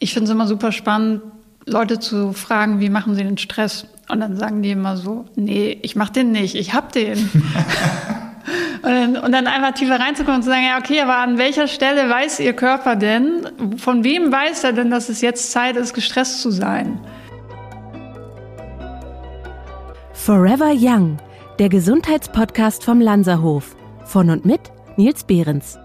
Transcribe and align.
Ich 0.00 0.14
finde 0.14 0.24
es 0.24 0.30
immer 0.30 0.46
super 0.46 0.72
spannend, 0.72 1.22
Leute 1.66 1.98
zu 1.98 2.32
fragen, 2.32 2.80
wie 2.80 2.88
machen 2.88 3.14
sie 3.14 3.22
den 3.22 3.38
Stress? 3.38 3.86
Und 4.08 4.20
dann 4.20 4.36
sagen 4.36 4.62
die 4.62 4.70
immer 4.70 4.96
so, 4.96 5.26
nee, 5.36 5.78
ich 5.82 5.94
mach 5.94 6.08
den 6.08 6.32
nicht, 6.32 6.54
ich 6.54 6.74
hab 6.74 6.90
den. 6.92 7.30
und, 8.82 8.90
dann, 8.90 9.16
und 9.18 9.32
dann 9.32 9.46
einfach 9.46 9.72
tiefer 9.72 10.00
reinzukommen 10.00 10.36
und 10.36 10.42
zu 10.42 10.48
sagen, 10.48 10.64
ja, 10.64 10.78
okay, 10.78 11.00
aber 11.00 11.18
an 11.18 11.36
welcher 11.36 11.68
Stelle 11.68 12.08
weiß 12.08 12.40
Ihr 12.40 12.54
Körper 12.54 12.96
denn, 12.96 13.46
von 13.76 14.04
wem 14.04 14.32
weiß 14.32 14.64
er 14.64 14.72
denn, 14.72 14.90
dass 14.90 15.08
es 15.10 15.20
jetzt 15.20 15.52
Zeit 15.52 15.76
ist, 15.76 15.92
gestresst 15.92 16.40
zu 16.40 16.50
sein? 16.50 16.98
Forever 20.14 20.72
Young, 20.74 21.18
der 21.58 21.68
Gesundheitspodcast 21.68 22.84
vom 22.84 23.00
Lanzerhof. 23.00 23.76
Von 24.04 24.30
und 24.30 24.44
mit 24.44 24.60
Nils 24.96 25.24
Behrens. 25.24 25.79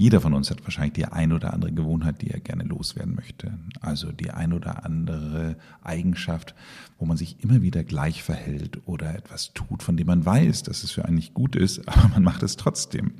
Jeder 0.00 0.22
von 0.22 0.32
uns 0.32 0.50
hat 0.50 0.64
wahrscheinlich 0.64 0.94
die 0.94 1.04
ein 1.04 1.30
oder 1.30 1.52
andere 1.52 1.72
Gewohnheit, 1.72 2.22
die 2.22 2.30
er 2.30 2.40
gerne 2.40 2.64
loswerden 2.64 3.14
möchte. 3.14 3.58
Also 3.82 4.12
die 4.12 4.30
ein 4.30 4.54
oder 4.54 4.86
andere 4.86 5.58
Eigenschaft, 5.82 6.54
wo 6.98 7.04
man 7.04 7.18
sich 7.18 7.44
immer 7.44 7.60
wieder 7.60 7.84
gleich 7.84 8.22
verhält 8.22 8.80
oder 8.86 9.14
etwas 9.14 9.52
tut, 9.52 9.82
von 9.82 9.98
dem 9.98 10.06
man 10.06 10.24
weiß, 10.24 10.62
dass 10.62 10.84
es 10.84 10.90
für 10.90 11.04
einen 11.04 11.16
nicht 11.16 11.34
gut 11.34 11.54
ist, 11.54 11.80
aber 11.86 12.08
man 12.08 12.22
macht 12.22 12.42
es 12.42 12.56
trotzdem. 12.56 13.12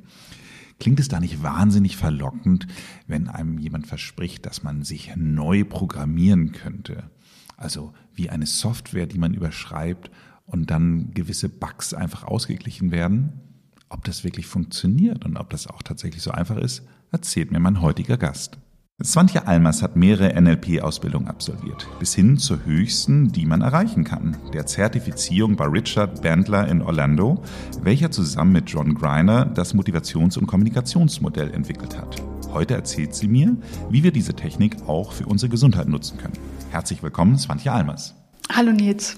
Klingt 0.79 0.99
es 0.99 1.07
da 1.07 1.19
nicht 1.19 1.43
wahnsinnig 1.43 1.97
verlockend, 1.97 2.65
wenn 3.05 3.27
einem 3.27 3.59
jemand 3.59 3.85
verspricht, 3.85 4.47
dass 4.47 4.63
man 4.63 4.81
sich 4.81 5.15
neu 5.15 5.63
programmieren 5.63 6.51
könnte? 6.51 7.11
Also 7.57 7.93
wie 8.15 8.31
eine 8.31 8.47
Software, 8.47 9.05
die 9.05 9.19
man 9.19 9.35
überschreibt 9.35 10.09
und 10.47 10.71
dann 10.71 11.13
gewisse 11.13 11.47
Bugs 11.47 11.93
einfach 11.93 12.23
ausgeglichen 12.23 12.89
werden? 12.89 13.50
Ob 13.91 14.05
das 14.05 14.23
wirklich 14.23 14.47
funktioniert 14.47 15.25
und 15.25 15.35
ob 15.35 15.49
das 15.49 15.67
auch 15.67 15.83
tatsächlich 15.83 16.23
so 16.23 16.31
einfach 16.31 16.55
ist, 16.55 16.83
erzählt 17.11 17.51
mir 17.51 17.59
mein 17.59 17.81
heutiger 17.81 18.15
Gast. 18.15 18.57
Swantje 19.03 19.47
Almers 19.47 19.81
hat 19.81 19.97
mehrere 19.97 20.39
NLP-Ausbildungen 20.39 21.27
absolviert, 21.27 21.87
bis 21.99 22.13
hin 22.13 22.37
zur 22.37 22.63
höchsten, 22.63 23.33
die 23.33 23.45
man 23.45 23.59
erreichen 23.59 24.05
kann, 24.05 24.37
der 24.53 24.65
Zertifizierung 24.65 25.57
bei 25.57 25.65
Richard 25.65 26.21
Bandler 26.21 26.69
in 26.69 26.81
Orlando, 26.81 27.43
welcher 27.81 28.11
zusammen 28.11 28.53
mit 28.53 28.69
John 28.69 28.95
Greiner 28.95 29.43
das 29.45 29.73
Motivations- 29.73 30.37
und 30.37 30.47
Kommunikationsmodell 30.47 31.51
entwickelt 31.51 31.97
hat. 31.97 32.21
Heute 32.53 32.75
erzählt 32.75 33.13
sie 33.13 33.27
mir, 33.27 33.57
wie 33.89 34.03
wir 34.03 34.11
diese 34.11 34.35
Technik 34.35 34.77
auch 34.87 35.11
für 35.11 35.25
unsere 35.25 35.49
Gesundheit 35.49 35.89
nutzen 35.89 36.17
können. 36.17 36.37
Herzlich 36.69 37.03
willkommen, 37.03 37.37
Swantje 37.37 37.73
Almers. 37.73 38.15
Hallo 38.49 38.71
Nils. 38.71 39.17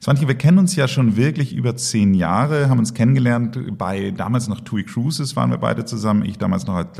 Swantje, 0.00 0.28
wir 0.28 0.36
kennen 0.36 0.58
uns 0.58 0.76
ja 0.76 0.86
schon 0.86 1.16
wirklich 1.16 1.52
über 1.52 1.76
zehn 1.76 2.14
Jahre, 2.14 2.68
haben 2.68 2.78
uns 2.78 2.94
kennengelernt 2.94 3.76
bei 3.76 4.12
damals 4.12 4.46
noch 4.46 4.60
TUI 4.60 4.84
Cruises 4.84 5.34
waren 5.34 5.50
wir 5.50 5.58
beide 5.58 5.84
zusammen, 5.86 6.24
ich 6.24 6.38
damals 6.38 6.68
noch 6.68 6.76
als 6.76 6.90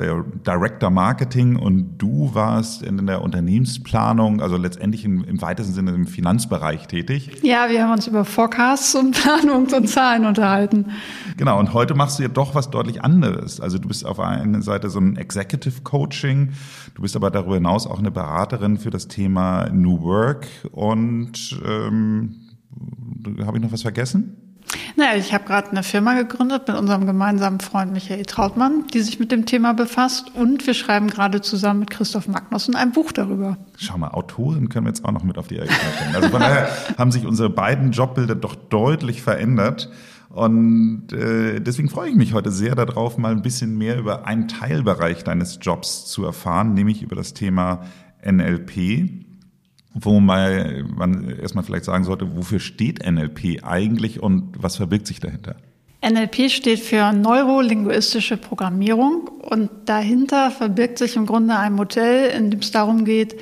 Director 0.44 0.90
Marketing 0.90 1.54
und 1.54 1.96
du 1.98 2.34
warst 2.34 2.82
in 2.82 3.06
der 3.06 3.22
Unternehmensplanung, 3.22 4.40
also 4.40 4.56
letztendlich 4.56 5.04
im, 5.04 5.22
im 5.22 5.40
weitesten 5.40 5.74
Sinne 5.74 5.92
im 5.92 6.08
Finanzbereich 6.08 6.88
tätig. 6.88 7.30
Ja, 7.42 7.70
wir 7.70 7.84
haben 7.84 7.92
uns 7.92 8.08
über 8.08 8.24
Forecasts 8.24 8.96
und 8.96 9.12
Planung 9.22 9.68
und 9.68 9.88
Zahlen 9.88 10.26
unterhalten. 10.26 10.86
Genau, 11.36 11.60
und 11.60 11.74
heute 11.74 11.94
machst 11.94 12.18
du 12.18 12.24
ja 12.24 12.28
doch 12.28 12.56
was 12.56 12.68
deutlich 12.70 13.04
anderes. 13.04 13.60
Also 13.60 13.78
du 13.78 13.86
bist 13.86 14.04
auf 14.04 14.18
einer 14.18 14.60
Seite 14.62 14.90
so 14.90 14.98
ein 14.98 15.16
Executive 15.16 15.82
Coaching, 15.82 16.50
du 16.96 17.02
bist 17.02 17.14
aber 17.14 17.30
darüber 17.30 17.54
hinaus 17.54 17.86
auch 17.86 18.00
eine 18.00 18.10
Beraterin 18.10 18.76
für 18.76 18.90
das 18.90 19.06
Thema 19.06 19.68
New 19.70 20.02
Work 20.02 20.48
und 20.72 21.60
ähm, 21.64 22.47
habe 23.44 23.58
ich 23.58 23.62
noch 23.62 23.72
was 23.72 23.82
vergessen? 23.82 24.36
Naja, 24.96 25.16
ich 25.16 25.32
habe 25.32 25.44
gerade 25.44 25.70
eine 25.70 25.82
Firma 25.82 26.14
gegründet 26.14 26.68
mit 26.68 26.76
unserem 26.76 27.06
gemeinsamen 27.06 27.60
Freund 27.60 27.92
Michael 27.92 28.24
Trautmann, 28.24 28.84
die 28.92 29.00
sich 29.00 29.18
mit 29.18 29.32
dem 29.32 29.46
Thema 29.46 29.72
befasst. 29.72 30.34
Und 30.34 30.66
wir 30.66 30.74
schreiben 30.74 31.08
gerade 31.08 31.40
zusammen 31.40 31.80
mit 31.80 31.90
Christoph 31.90 32.28
Magnussen 32.28 32.74
ein 32.74 32.92
Buch 32.92 33.12
darüber. 33.12 33.56
Schau 33.76 33.96
mal, 33.96 34.08
Autoren 34.08 34.68
können 34.68 34.86
wir 34.86 34.90
jetzt 34.90 35.04
auch 35.04 35.12
noch 35.12 35.22
mit 35.22 35.38
auf 35.38 35.48
die 35.48 35.56
Rechnung 35.56 35.78
bringen. 35.98 36.16
Also 36.16 36.28
von 36.28 36.40
daher 36.40 36.68
haben 36.98 37.12
sich 37.12 37.26
unsere 37.26 37.48
beiden 37.48 37.92
Jobbilder 37.92 38.34
doch 38.34 38.54
deutlich 38.54 39.22
verändert. 39.22 39.90
Und 40.30 41.12
äh, 41.12 41.60
deswegen 41.60 41.88
freue 41.88 42.10
ich 42.10 42.16
mich 42.16 42.34
heute 42.34 42.50
sehr 42.50 42.74
darauf, 42.74 43.16
mal 43.16 43.32
ein 43.32 43.42
bisschen 43.42 43.78
mehr 43.78 43.98
über 43.98 44.26
einen 44.26 44.48
Teilbereich 44.48 45.24
deines 45.24 45.58
Jobs 45.62 46.04
zu 46.06 46.24
erfahren, 46.24 46.74
nämlich 46.74 47.02
über 47.02 47.16
das 47.16 47.32
Thema 47.32 47.84
NLP 48.22 49.27
wo 49.94 50.20
man, 50.20 50.92
man 50.96 51.38
erstmal 51.38 51.64
vielleicht 51.64 51.84
sagen 51.84 52.04
sollte, 52.04 52.36
wofür 52.36 52.60
steht 52.60 53.04
NLP 53.04 53.64
eigentlich 53.64 54.22
und 54.22 54.52
was 54.58 54.76
verbirgt 54.76 55.06
sich 55.06 55.20
dahinter? 55.20 55.56
NLP 56.06 56.50
steht 56.50 56.78
für 56.78 57.12
neurolinguistische 57.12 58.36
Programmierung 58.36 59.28
und 59.28 59.70
dahinter 59.86 60.50
verbirgt 60.50 60.98
sich 60.98 61.16
im 61.16 61.26
Grunde 61.26 61.56
ein 61.56 61.72
Modell, 61.72 62.30
in 62.30 62.50
dem 62.50 62.60
es 62.60 62.70
darum 62.70 63.04
geht, 63.04 63.36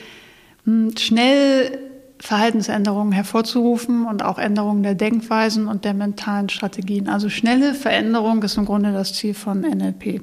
hm, 0.64 0.96
schnell 0.96 1.78
Verhaltensänderungen 2.18 3.12
hervorzurufen 3.12 4.06
und 4.06 4.24
auch 4.24 4.38
Änderungen 4.38 4.82
der 4.82 4.94
Denkweisen 4.94 5.68
und 5.68 5.84
der 5.84 5.92
mentalen 5.92 6.48
Strategien. 6.48 7.08
Also 7.08 7.28
schnelle 7.28 7.74
Veränderung 7.74 8.42
ist 8.42 8.56
im 8.56 8.64
Grunde 8.64 8.92
das 8.92 9.12
Ziel 9.12 9.34
von 9.34 9.60
NLP. 9.60 10.22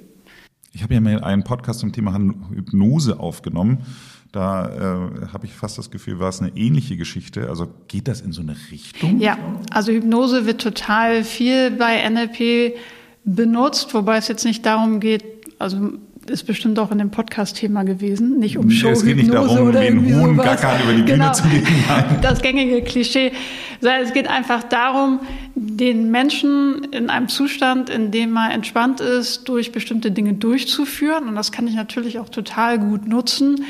Ich 0.72 0.82
habe 0.82 0.96
ja 0.96 1.02
mal 1.02 1.24
einen 1.24 1.44
Podcast 1.44 1.82
zum 1.82 1.92
Thema 1.92 2.16
Hypnose 2.16 3.20
aufgenommen 3.20 3.86
da 4.34 4.66
äh, 4.66 5.28
habe 5.32 5.46
ich 5.46 5.54
fast 5.54 5.78
das 5.78 5.92
Gefühl, 5.92 6.20
war 6.20 6.30
es 6.30 6.42
eine 6.42 6.58
ähnliche 6.58 6.98
Geschichte. 6.98 7.50
Also 7.50 7.68
geht 7.88 8.08
das 8.08 8.20
in 8.20 8.32
so 8.32 8.42
eine 8.42 8.56
Richtung? 8.72 9.20
Ja, 9.20 9.38
also 9.70 9.92
Hypnose 9.92 10.48
wird 10.48 10.60
total 10.60 11.24
viel 11.24 11.70
bei 11.70 12.10
NLP 12.10 12.76
benutzt, 13.24 13.94
wobei 13.94 14.18
es 14.18 14.28
jetzt 14.28 14.44
nicht 14.44 14.66
darum 14.66 15.00
geht, 15.00 15.24
also 15.60 15.92
ist 16.26 16.48
bestimmt 16.48 16.80
auch 16.80 16.90
in 16.92 16.98
dem 16.98 17.12
Podcast-Thema 17.12 17.84
gewesen, 17.84 18.40
nicht 18.40 18.58
um 18.58 18.72
Show 18.72 18.90
Es 18.90 19.06
geht 19.06 19.18
nicht 19.18 19.32
darum, 19.32 19.68
oder 19.68 19.82
den 19.82 20.04
Huhn 20.04 20.36
gackern 20.38 20.82
über 20.82 20.94
die 20.94 21.04
Bühne 21.04 21.18
genau, 21.18 21.34
zu 21.34 21.48
legen. 21.50 21.68
Das 22.24 22.42
gängige 22.42 22.82
Klischee. 22.82 23.34
Es 23.82 24.14
geht 24.14 24.28
einfach 24.28 24.64
darum, 24.64 25.20
den 25.54 26.10
Menschen 26.10 26.86
in 26.92 27.12
einem 27.12 27.28
Zustand, 27.28 27.92
in 27.92 28.10
dem 28.10 28.36
er 28.36 28.52
entspannt 28.52 29.00
ist, 29.00 29.48
durch 29.48 29.72
bestimmte 29.72 30.10
Dinge 30.10 30.34
durchzuführen. 30.34 31.28
Und 31.28 31.36
das 31.36 31.52
kann 31.52 31.68
ich 31.68 31.76
natürlich 31.76 32.18
auch 32.18 32.30
total 32.30 32.80
gut 32.80 33.08
nutzen 33.08 33.64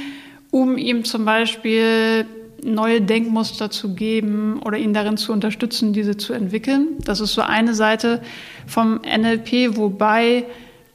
um 0.53 0.77
ihm 0.77 1.03
zum 1.03 1.25
Beispiel 1.25 2.27
neue 2.63 3.01
Denkmuster 3.01 3.71
zu 3.71 3.95
geben 3.95 4.61
oder 4.63 4.77
ihn 4.77 4.93
darin 4.93 5.17
zu 5.17 5.33
unterstützen, 5.33 5.93
diese 5.93 6.15
zu 6.15 6.31
entwickeln. 6.31 6.89
Das 7.03 7.21
ist 7.21 7.33
so 7.33 7.41
eine 7.41 7.73
Seite 7.73 8.21
vom 8.67 9.01
NLP, 9.01 9.75
wobei 9.77 10.45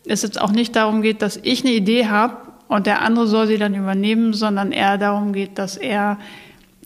es 0.07 0.23
jetzt 0.23 0.41
auch 0.41 0.53
nicht 0.53 0.77
darum 0.77 1.03
geht, 1.03 1.23
dass 1.23 1.41
ich 1.43 1.65
eine 1.65 1.75
Idee 1.75 2.07
habe 2.07 2.37
und 2.69 2.87
der 2.87 3.03
andere 3.03 3.27
soll 3.27 3.49
sie 3.49 3.59
dann 3.59 3.75
übernehmen, 3.75 4.33
sondern 4.33 4.71
eher 4.71 4.97
darum 4.97 5.33
geht, 5.33 5.59
dass 5.59 5.77
er 5.77 6.19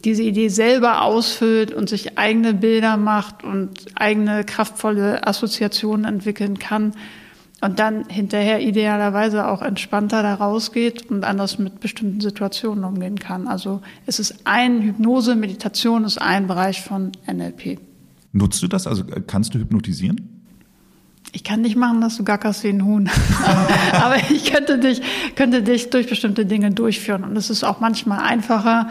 diese 0.03 0.23
Idee 0.23 0.49
selber 0.49 1.03
ausfüllt 1.03 1.75
und 1.75 1.91
sich 1.91 2.17
eigene 2.17 2.55
Bilder 2.55 2.97
macht 2.97 3.45
und 3.45 3.85
eigene 3.97 4.45
kraftvolle 4.45 5.27
Assoziationen 5.27 6.07
entwickeln 6.07 6.59
kann 6.59 6.95
und 7.63 7.79
dann 7.79 8.09
hinterher 8.09 8.61
idealerweise 8.61 9.47
auch 9.47 9.63
entspannter 9.63 10.23
da 10.23 10.35
rausgeht 10.35 11.11
und 11.11 11.25
anders 11.25 11.61
mit 11.61 11.79
bestimmten 11.79 12.21
Situationen 12.21 12.83
umgehen 12.83 13.19
kann. 13.21 13.47
Also 13.47 13.81
es 14.05 14.19
ist 14.19 14.41
ein 14.45 14.83
Hypnose, 14.83 15.37
Meditation 15.37 16.05
ist 16.05 16.21
ein 16.21 16.49
Bereich 16.49 16.83
von 16.83 17.13
NLP. 17.33 17.79
Nutzt 18.33 18.63
du 18.65 18.69
das? 18.69 18.89
Also 18.89 19.05
äh, 19.05 19.23
kannst 19.25 19.55
du 19.55 19.61
hypnotisieren? 19.61 20.43
Ich 21.31 21.45
kann 21.45 21.63
nicht 21.63 21.77
machen, 21.77 22.01
dass 22.01 22.17
du 22.17 22.25
gackerst 22.25 22.65
wie 22.65 22.69
ein 22.71 22.85
Huhn. 22.85 23.09
Aber 23.93 24.17
ich 24.31 24.53
könnte 24.53 24.79
dich, 24.79 25.01
könnte 25.37 25.63
dich 25.63 25.89
durch 25.91 26.09
bestimmte 26.09 26.45
Dinge 26.45 26.73
durchführen. 26.73 27.23
Und 27.23 27.37
es 27.37 27.49
ist 27.49 27.63
auch 27.63 27.79
manchmal 27.79 28.19
einfacher, 28.19 28.91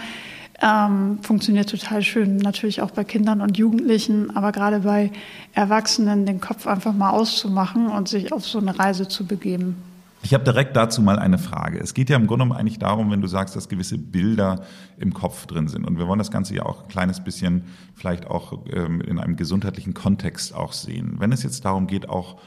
ähm, 0.62 1.20
funktioniert 1.22 1.70
total 1.70 2.04
schön, 2.04 2.38
natürlich 2.38 2.82
auch 2.82 2.92
bei 2.92 3.04
Kindern 3.04 3.42
und 3.42 3.58
Jugendlichen, 3.58 4.36
aber 4.36 4.52
gerade 4.52 4.82
bei 4.82 5.12
Erwachsenen 5.54 6.26
den 6.26 6.40
Kopf 6.40 6.68
einfach 6.68 6.94
mal 6.94 7.10
auszumachen 7.10 7.88
und 7.88 8.08
sich 8.08 8.32
auf 8.32 8.46
so 8.46 8.60
eine 8.60 8.78
Reise 8.78 9.08
zu 9.08 9.26
begeben. 9.26 9.76
Ich 10.24 10.36
habe 10.36 10.44
direkt 10.44 10.76
dazu 10.76 11.02
mal 11.02 11.18
eine 11.18 11.40
Frage. 11.40 11.80
Es 11.80 11.96
geht 11.96 12.12
ja 12.12 12.16
im 12.16 12.28
Grunde 12.28 12.56
eigentlich 12.56 12.78
darum, 12.78 13.10
wenn 13.10 13.22
du 13.22 13.28
sagst, 13.28 13.56
dass 13.56 13.70
gewisse 13.70 13.98
Bilder 13.98 14.62
im 15.00 15.16
Kopf 15.16 15.48
drin 15.48 15.68
sind. 15.68 15.84
Und 15.84 15.98
wir 15.98 16.08
wollen 16.08 16.20
das 16.20 16.30
Ganze 16.30 16.54
ja 16.54 16.64
auch 16.64 16.84
ein 16.84 16.90
kleines 16.90 17.24
bisschen 17.24 17.64
vielleicht 17.96 18.28
auch 18.28 18.60
ähm, 18.72 19.02
in 19.02 19.18
einem 19.18 19.36
gesundheitlichen 19.36 19.96
Kontext 19.96 20.54
auch 20.54 20.74
sehen. 20.74 21.16
Wenn 21.18 21.32
es 21.32 21.42
jetzt 21.42 21.66
darum 21.66 21.88
geht, 21.88 22.08
auch 22.08 22.38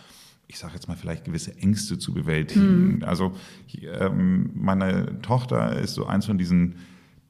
ich 0.47 0.59
sage 0.59 0.75
jetzt 0.75 0.87
mal 0.87 0.97
vielleicht 0.97 1.25
gewisse 1.25 1.57
Ängste 1.57 1.99
zu 1.99 2.15
bewältigen. 2.15 2.99
Mhm. 2.99 3.05
Also 3.05 3.33
ähm, 3.83 4.51
meine 4.55 5.21
Tochter 5.23 5.77
ist 5.77 5.95
so 5.95 6.07
eins 6.07 6.27
von 6.27 6.39
diesen 6.39 6.77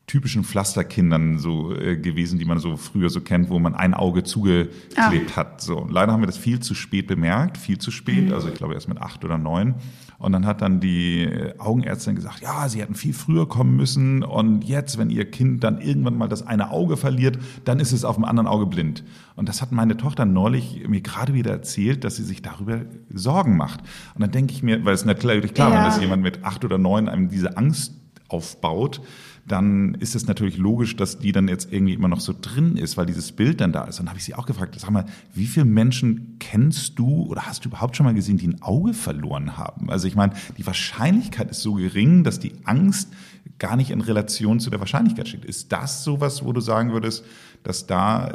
typischen 0.07 0.45
Pflasterkindern 0.45 1.39
so 1.39 1.75
äh, 1.75 1.97
gewesen, 1.97 2.39
die 2.39 2.45
man 2.45 2.59
so 2.59 2.77
früher 2.77 3.09
so 3.09 3.21
kennt, 3.21 3.49
wo 3.49 3.59
man 3.59 3.75
ein 3.75 3.95
Auge 3.95 4.23
zugeklebt 4.23 5.33
ah. 5.33 5.37
hat. 5.37 5.61
So, 5.63 5.87
leider 5.91 6.13
haben 6.13 6.21
wir 6.21 6.27
das 6.27 6.37
viel 6.37 6.61
zu 6.61 6.75
spät 6.75 7.07
bemerkt, 7.07 7.57
viel 7.57 7.79
zu 7.79 7.91
spät, 7.91 8.27
mhm. 8.27 8.35
also 8.35 8.49
ich 8.49 8.55
glaube 8.55 8.75
erst 8.75 8.89
mit 8.89 9.01
acht 9.01 9.25
oder 9.25 9.39
neun. 9.39 9.75
Und 10.19 10.33
dann 10.33 10.47
hat 10.47 10.63
dann 10.63 10.81
die 10.81 11.23
äh, 11.23 11.59
Augenärztin 11.59 12.15
gesagt, 12.15 12.41
ja, 12.43 12.69
sie 12.69 12.83
hätten 12.83 12.95
viel 12.95 13.15
früher 13.15 13.49
kommen 13.49 13.77
müssen 13.77 14.23
und 14.23 14.63
jetzt, 14.65 14.99
wenn 14.99 15.11
ihr 15.11 15.31
Kind 15.31 15.65
dann 15.65 15.81
irgendwann 15.81 16.17
mal 16.17 16.29
das 16.29 16.47
eine 16.47 16.71
Auge 16.71 16.97
verliert, 16.97 17.39
dann 17.65 17.81
ist 17.81 17.93
es 17.93 18.05
auf 18.05 18.17
dem 18.17 18.25
anderen 18.25 18.47
Auge 18.47 18.67
blind. 18.67 19.05
Und 19.37 19.49
das 19.49 19.63
hat 19.63 19.73
meine 19.73 19.97
Tochter 19.97 20.27
neulich 20.27 20.87
mir 20.87 21.01
gerade 21.01 21.35
wieder 21.35 21.51
erzählt, 21.51 22.05
dass 22.05 22.17
sie 22.17 22.25
sich 22.25 22.43
darüber 22.43 22.83
Sorgen 23.13 23.57
macht. 23.57 23.81
Und 24.15 24.21
dann 24.21 24.31
denke 24.31 24.53
ich 24.53 24.63
mir, 24.63 24.85
weil 24.85 24.95
es 24.95 25.05
natürlich 25.05 25.55
klar, 25.55 25.71
ja. 25.71 25.77
wenn 25.77 25.85
das 25.85 26.01
jemand 26.01 26.23
mit 26.23 26.45
acht 26.45 26.65
oder 26.65 26.79
neun 26.79 27.09
einem 27.09 27.29
diese 27.29 27.57
Angst 27.57 27.95
aufbaut, 28.29 29.01
dann 29.47 29.95
ist 29.95 30.15
es 30.15 30.27
natürlich 30.27 30.57
logisch, 30.57 30.97
dass 30.97 31.19
die 31.19 31.33
dann 31.33 31.49
jetzt 31.49 31.71
irgendwie 31.73 31.93
immer 31.93 32.09
noch 32.09 32.21
so 32.21 32.35
drin 32.39 32.77
ist, 32.77 32.97
weil 32.97 33.05
dieses 33.05 33.33
Bild 33.33 33.61
dann 33.61 33.73
da 33.73 33.85
ist. 33.85 34.01
Und 34.01 34.07
dann 34.07 34.11
habe 34.11 34.19
ich 34.19 34.25
sie 34.25 34.35
auch 34.35 34.47
gefragt, 34.47 34.75
sag 34.79 34.91
mal, 34.91 35.05
wie 35.35 35.47
viele 35.47 35.67
Menschen 35.67 36.37
kennst 36.41 36.99
du 36.99 37.25
oder 37.25 37.47
hast 37.47 37.65
du 37.65 37.69
überhaupt 37.69 37.97
schon 37.97 38.05
mal 38.05 38.15
gesehen, 38.15 38.39
die 38.39 38.49
ein 38.49 38.63
Auge 38.63 38.95
verloren 38.95 39.59
haben? 39.59 39.91
Also 39.91 40.09
ich 40.09 40.15
meine, 40.15 40.33
die 40.57 40.67
Wahrscheinlichkeit 40.67 41.51
ist 41.51 41.61
so 41.61 41.75
gering, 41.75 42.25
dass 42.25 42.41
die 42.41 42.53
Angst 42.65 43.13
gar 43.59 43.77
nicht 43.77 43.91
in 43.91 44.01
Relation 44.01 44.61
zu 44.61 44.71
der 44.71 44.81
Wahrscheinlichkeit 44.81 45.29
steht. 45.29 45.45
Ist 45.45 45.73
das 45.73 46.05
sowas, 46.05 46.45
wo 46.45 46.53
du 46.53 46.61
sagen 46.61 46.93
würdest, 46.93 47.25
dass 47.63 47.87
da 47.87 48.33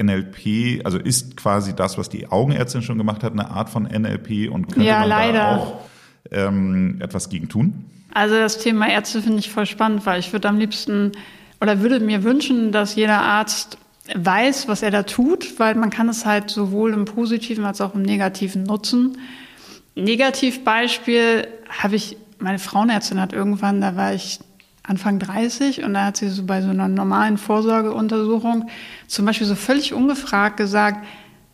NLP, 0.00 0.84
also 0.84 0.98
ist 0.98 1.36
quasi 1.36 1.74
das, 1.74 1.98
was 1.98 2.08
die 2.08 2.28
Augenärztin 2.30 2.82
schon 2.82 2.96
gemacht 2.96 3.22
hat, 3.22 3.32
eine 3.32 3.50
Art 3.50 3.68
von 3.68 3.82
NLP 3.82 4.50
und 4.50 4.68
könnte 4.68 4.88
ja, 4.88 5.00
man 5.00 5.08
leider. 5.08 5.38
da 5.38 5.56
auch 5.56 5.80
ähm, 6.30 7.00
etwas 7.00 7.28
gegen 7.28 7.48
tun? 7.48 7.84
Also 8.12 8.34
das 8.36 8.58
Thema 8.58 8.88
Ärzte 8.88 9.22
finde 9.22 9.38
ich 9.38 9.50
voll 9.50 9.66
spannend, 9.66 10.06
weil 10.06 10.20
ich 10.20 10.32
würde 10.32 10.48
am 10.48 10.58
liebsten 10.58 11.12
oder 11.60 11.80
würde 11.80 12.00
mir 12.00 12.24
wünschen, 12.24 12.72
dass 12.72 12.94
jeder 12.94 13.20
Arzt 13.20 13.78
weiß, 14.14 14.68
was 14.68 14.82
er 14.82 14.90
da 14.90 15.02
tut, 15.02 15.58
weil 15.58 15.74
man 15.74 15.90
kann 15.90 16.08
es 16.08 16.24
halt 16.24 16.50
sowohl 16.50 16.92
im 16.92 17.04
Positiven 17.04 17.64
als 17.64 17.80
auch 17.80 17.94
im 17.94 18.02
Negativen 18.02 18.62
nutzen. 18.62 19.18
Negativbeispiel 19.94 21.48
habe 21.68 21.96
ich, 21.96 22.16
meine 22.38 22.58
Frauenärztin 22.58 23.20
hat 23.20 23.32
irgendwann, 23.32 23.80
da 23.80 23.96
war 23.96 24.14
ich 24.14 24.38
Anfang 24.82 25.18
30 25.18 25.84
und 25.84 25.94
da 25.94 26.06
hat 26.06 26.16
sie 26.16 26.30
so 26.30 26.44
bei 26.44 26.62
so 26.62 26.70
einer 26.70 26.88
normalen 26.88 27.36
Vorsorgeuntersuchung 27.36 28.68
zum 29.06 29.26
Beispiel 29.26 29.46
so 29.46 29.54
völlig 29.54 29.92
ungefragt 29.92 30.56
gesagt, 30.56 31.04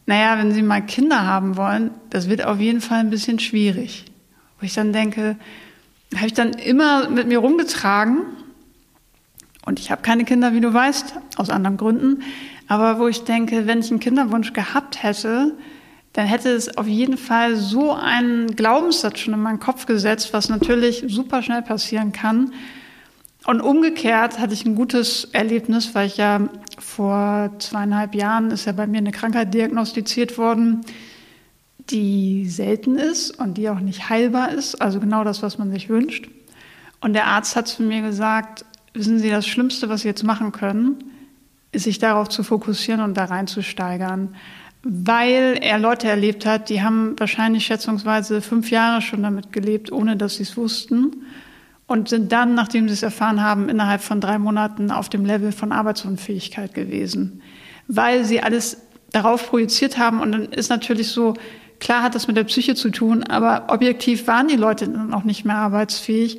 naja, 0.06 0.38
wenn 0.38 0.52
Sie 0.52 0.62
mal 0.62 0.82
Kinder 0.82 1.26
haben 1.26 1.56
wollen, 1.56 1.90
das 2.10 2.28
wird 2.28 2.44
auf 2.44 2.60
jeden 2.60 2.80
Fall 2.80 2.98
ein 2.98 3.10
bisschen 3.10 3.38
schwierig. 3.38 4.04
Wo 4.60 4.66
ich 4.66 4.74
dann 4.74 4.92
denke, 4.92 5.36
habe 6.16 6.26
ich 6.26 6.34
dann 6.34 6.52
immer 6.52 7.08
mit 7.08 7.26
mir 7.28 7.38
rumgetragen. 7.38 8.22
Und 9.66 9.80
ich 9.80 9.90
habe 9.90 10.02
keine 10.02 10.24
Kinder, 10.24 10.52
wie 10.52 10.60
du 10.60 10.72
weißt, 10.72 11.14
aus 11.36 11.50
anderen 11.50 11.76
Gründen. 11.76 12.22
Aber 12.68 12.98
wo 12.98 13.08
ich 13.08 13.24
denke, 13.24 13.66
wenn 13.66 13.80
ich 13.80 13.90
einen 13.90 14.00
Kinderwunsch 14.00 14.52
gehabt 14.52 15.02
hätte, 15.02 15.54
dann 16.12 16.26
hätte 16.26 16.50
es 16.50 16.76
auf 16.78 16.86
jeden 16.86 17.18
Fall 17.18 17.56
so 17.56 17.92
einen 17.92 18.54
Glaubenssatz 18.54 19.18
schon 19.18 19.34
in 19.34 19.40
meinen 19.40 19.60
Kopf 19.60 19.86
gesetzt, 19.86 20.32
was 20.32 20.48
natürlich 20.48 21.04
super 21.08 21.42
schnell 21.42 21.62
passieren 21.62 22.12
kann. 22.12 22.52
Und 23.46 23.60
umgekehrt 23.60 24.38
hatte 24.38 24.54
ich 24.54 24.64
ein 24.64 24.74
gutes 24.74 25.28
Erlebnis, 25.32 25.94
weil 25.94 26.06
ich 26.06 26.16
ja 26.16 26.48
vor 26.78 27.50
zweieinhalb 27.58 28.14
Jahren 28.14 28.50
ist 28.50 28.64
ja 28.64 28.72
bei 28.72 28.86
mir 28.86 28.98
eine 28.98 29.12
Krankheit 29.12 29.52
diagnostiziert 29.52 30.38
worden, 30.38 30.82
die 31.90 32.46
selten 32.48 32.96
ist 32.96 33.38
und 33.38 33.54
die 33.58 33.68
auch 33.68 33.80
nicht 33.80 34.08
heilbar 34.08 34.52
ist, 34.52 34.80
also 34.80 35.00
genau 35.00 35.24
das, 35.24 35.42
was 35.42 35.58
man 35.58 35.70
sich 35.70 35.88
wünscht. 35.88 36.28
Und 37.00 37.12
der 37.12 37.26
Arzt 37.26 37.56
hat 37.56 37.68
zu 37.68 37.82
mir 37.82 38.00
gesagt, 38.00 38.64
wissen 38.94 39.18
Sie, 39.18 39.28
das 39.28 39.46
Schlimmste, 39.46 39.88
was 39.88 40.02
Sie 40.02 40.08
jetzt 40.08 40.24
machen 40.24 40.52
können, 40.52 41.04
ist 41.72 41.84
sich 41.84 41.98
darauf 41.98 42.28
zu 42.28 42.42
fokussieren 42.42 43.00
und 43.00 43.14
da 43.14 43.24
reinzusteigern. 43.24 44.34
Weil 44.82 45.58
er 45.60 45.78
Leute 45.78 46.08
erlebt 46.08 46.46
hat, 46.46 46.68
die 46.68 46.82
haben 46.82 47.18
wahrscheinlich 47.18 47.66
schätzungsweise 47.66 48.40
fünf 48.40 48.70
Jahre 48.70 49.02
schon 49.02 49.22
damit 49.22 49.52
gelebt, 49.52 49.90
ohne 49.90 50.16
dass 50.16 50.36
sie 50.36 50.44
es 50.44 50.56
wussten. 50.56 51.24
Und 51.86 52.08
sind 52.08 52.32
dann, 52.32 52.54
nachdem 52.54 52.88
sie 52.88 52.94
es 52.94 53.02
erfahren 53.02 53.42
haben, 53.42 53.68
innerhalb 53.68 54.00
von 54.00 54.20
drei 54.20 54.38
Monaten 54.38 54.90
auf 54.90 55.10
dem 55.10 55.26
Level 55.26 55.52
von 55.52 55.72
Arbeitsunfähigkeit 55.72 56.72
gewesen. 56.72 57.42
Weil 57.88 58.24
sie 58.24 58.42
alles 58.42 58.78
darauf 59.12 59.48
projiziert 59.50 59.98
haben. 59.98 60.20
Und 60.20 60.32
dann 60.32 60.44
ist 60.46 60.70
natürlich 60.70 61.08
so, 61.08 61.34
Klar 61.84 62.02
hat 62.02 62.14
das 62.14 62.28
mit 62.28 62.38
der 62.38 62.44
Psyche 62.44 62.74
zu 62.74 62.88
tun, 62.88 63.24
aber 63.24 63.66
objektiv 63.68 64.26
waren 64.26 64.48
die 64.48 64.56
Leute 64.56 64.88
dann 64.88 65.12
auch 65.12 65.24
nicht 65.24 65.44
mehr 65.44 65.56
arbeitsfähig. 65.56 66.38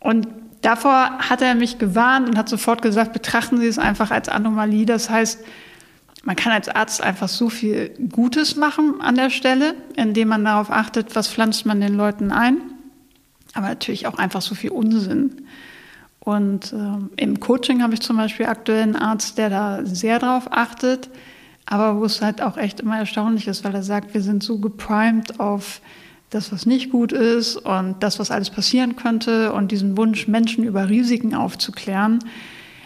Und 0.00 0.26
davor 0.62 1.18
hat 1.18 1.42
er 1.42 1.54
mich 1.54 1.78
gewarnt 1.78 2.26
und 2.26 2.38
hat 2.38 2.48
sofort 2.48 2.80
gesagt, 2.80 3.12
betrachten 3.12 3.60
Sie 3.60 3.66
es 3.66 3.78
einfach 3.78 4.10
als 4.10 4.30
Anomalie. 4.30 4.86
Das 4.86 5.10
heißt, 5.10 5.44
man 6.24 6.36
kann 6.36 6.52
als 6.52 6.70
Arzt 6.70 7.02
einfach 7.02 7.28
so 7.28 7.50
viel 7.50 7.90
Gutes 8.10 8.56
machen 8.56 9.02
an 9.02 9.14
der 9.14 9.28
Stelle, 9.28 9.74
indem 9.94 10.28
man 10.28 10.42
darauf 10.42 10.70
achtet, 10.70 11.14
was 11.16 11.28
pflanzt 11.28 11.66
man 11.66 11.82
den 11.82 11.94
Leuten 11.94 12.32
ein. 12.32 12.56
Aber 13.52 13.68
natürlich 13.68 14.06
auch 14.06 14.16
einfach 14.16 14.40
so 14.40 14.54
viel 14.54 14.70
Unsinn. 14.70 15.48
Und 16.18 16.72
äh, 16.72 17.22
im 17.22 17.40
Coaching 17.40 17.82
habe 17.82 17.92
ich 17.92 18.00
zum 18.00 18.16
Beispiel 18.16 18.46
aktuell 18.46 18.84
einen 18.84 18.96
Arzt, 18.96 19.36
der 19.36 19.50
da 19.50 19.80
sehr 19.84 20.18
drauf 20.18 20.44
achtet 20.50 21.10
aber 21.66 22.00
wo 22.00 22.04
es 22.04 22.20
halt 22.20 22.42
auch 22.42 22.56
echt 22.56 22.80
immer 22.80 22.98
erstaunlich 22.98 23.48
ist, 23.48 23.64
weil 23.64 23.74
er 23.74 23.82
sagt, 23.82 24.14
wir 24.14 24.22
sind 24.22 24.42
so 24.42 24.58
geprimed 24.58 25.40
auf 25.40 25.80
das, 26.30 26.52
was 26.52 26.66
nicht 26.66 26.90
gut 26.90 27.12
ist 27.12 27.56
und 27.56 27.96
das, 28.02 28.18
was 28.18 28.30
alles 28.30 28.50
passieren 28.50 28.96
könnte 28.96 29.52
und 29.52 29.70
diesen 29.70 29.96
Wunsch, 29.96 30.28
Menschen 30.28 30.64
über 30.64 30.88
Risiken 30.88 31.34
aufzuklären. 31.34 32.20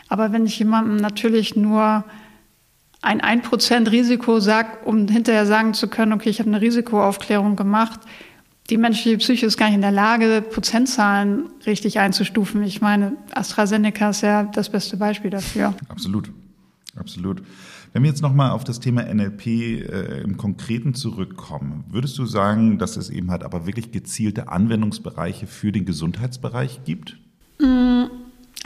Aber 0.08 0.32
wenn 0.32 0.46
ich 0.46 0.58
jemandem 0.58 0.96
natürlich 0.96 1.56
nur 1.56 2.04
ein 3.02 3.20
1% 3.20 3.90
Risiko 3.90 4.40
sage, 4.40 4.78
um 4.84 5.06
hinterher 5.08 5.46
sagen 5.46 5.74
zu 5.74 5.88
können, 5.88 6.12
okay, 6.12 6.28
ich 6.28 6.40
habe 6.40 6.50
eine 6.50 6.60
Risikoaufklärung 6.60 7.56
gemacht, 7.56 8.00
die 8.68 8.78
menschliche 8.78 9.18
Psyche 9.18 9.46
ist 9.46 9.56
gar 9.56 9.66
nicht 9.66 9.76
in 9.76 9.80
der 9.80 9.92
Lage, 9.92 10.42
Prozentzahlen 10.42 11.44
richtig 11.66 12.00
einzustufen. 12.00 12.64
Ich 12.64 12.80
meine, 12.80 13.12
AstraZeneca 13.32 14.10
ist 14.10 14.22
ja 14.22 14.42
das 14.42 14.70
beste 14.70 14.96
Beispiel 14.96 15.30
dafür. 15.30 15.74
Absolut, 15.88 16.32
absolut. 16.96 17.42
Wenn 17.92 18.02
wir 18.02 18.10
jetzt 18.10 18.22
nochmal 18.22 18.50
auf 18.50 18.64
das 18.64 18.80
Thema 18.80 19.02
NLP 19.02 19.46
äh, 19.46 20.20
im 20.22 20.36
Konkreten 20.36 20.94
zurückkommen, 20.94 21.84
würdest 21.88 22.18
du 22.18 22.26
sagen, 22.26 22.78
dass 22.78 22.96
es 22.96 23.10
eben 23.10 23.30
halt 23.30 23.42
aber 23.42 23.66
wirklich 23.66 23.92
gezielte 23.92 24.48
Anwendungsbereiche 24.48 25.46
für 25.46 25.72
den 25.72 25.84
Gesundheitsbereich 25.84 26.80
gibt? 26.84 27.16
Mm, 27.58 28.04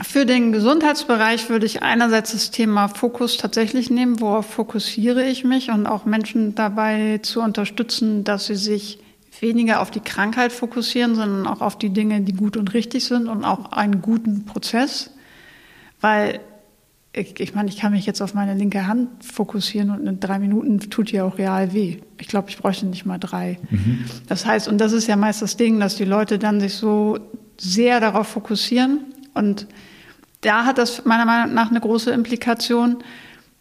für 0.01 0.25
den 0.25 0.51
Gesundheitsbereich 0.51 1.49
würde 1.49 1.65
ich 1.65 1.83
einerseits 1.83 2.31
das 2.31 2.51
Thema 2.51 2.87
Fokus 2.87 3.37
tatsächlich 3.37 3.89
nehmen, 3.89 4.19
worauf 4.19 4.47
fokussiere 4.47 5.23
ich 5.25 5.43
mich 5.43 5.69
und 5.69 5.85
auch 5.85 6.05
Menschen 6.05 6.55
dabei 6.55 7.19
zu 7.19 7.41
unterstützen, 7.41 8.23
dass 8.23 8.47
sie 8.47 8.55
sich 8.55 8.99
weniger 9.39 9.81
auf 9.81 9.91
die 9.91 9.99
Krankheit 9.99 10.51
fokussieren, 10.51 11.15
sondern 11.15 11.47
auch 11.47 11.61
auf 11.61 11.77
die 11.77 11.89
Dinge, 11.89 12.21
die 12.21 12.33
gut 12.33 12.57
und 12.57 12.73
richtig 12.73 13.05
sind 13.05 13.27
und 13.27 13.43
auch 13.43 13.71
einen 13.71 14.01
guten 14.01 14.45
Prozess. 14.45 15.11
Weil 15.99 16.39
ich, 17.13 17.39
ich 17.39 17.53
meine, 17.53 17.69
ich 17.69 17.77
kann 17.77 17.91
mich 17.91 18.05
jetzt 18.05 18.21
auf 18.21 18.33
meine 18.33 18.53
linke 18.53 18.87
Hand 18.87 19.09
fokussieren 19.23 19.89
und 19.89 20.07
in 20.07 20.19
drei 20.19 20.39
Minuten 20.39 20.79
tut 20.79 21.11
die 21.11 21.19
auch 21.19 21.37
real 21.37 21.73
weh. 21.73 21.97
Ich 22.17 22.27
glaube, 22.27 22.49
ich 22.49 22.57
bräuchte 22.57 22.85
nicht 22.85 23.05
mal 23.05 23.17
drei. 23.17 23.59
Mhm. 23.69 24.05
Das 24.27 24.45
heißt, 24.45 24.67
und 24.69 24.77
das 24.77 24.93
ist 24.93 25.07
ja 25.07 25.17
meist 25.17 25.41
das 25.41 25.57
Ding, 25.57 25.79
dass 25.79 25.95
die 25.95 26.05
Leute 26.05 26.39
dann 26.39 26.61
sich 26.61 26.75
so 26.75 27.19
sehr 27.57 27.99
darauf 27.99 28.27
fokussieren 28.27 29.01
und 29.33 29.67
da 30.41 30.65
hat 30.65 30.77
das 30.77 31.05
meiner 31.05 31.25
Meinung 31.25 31.53
nach 31.53 31.69
eine 31.69 31.79
große 31.79 32.11
Implikation. 32.11 32.97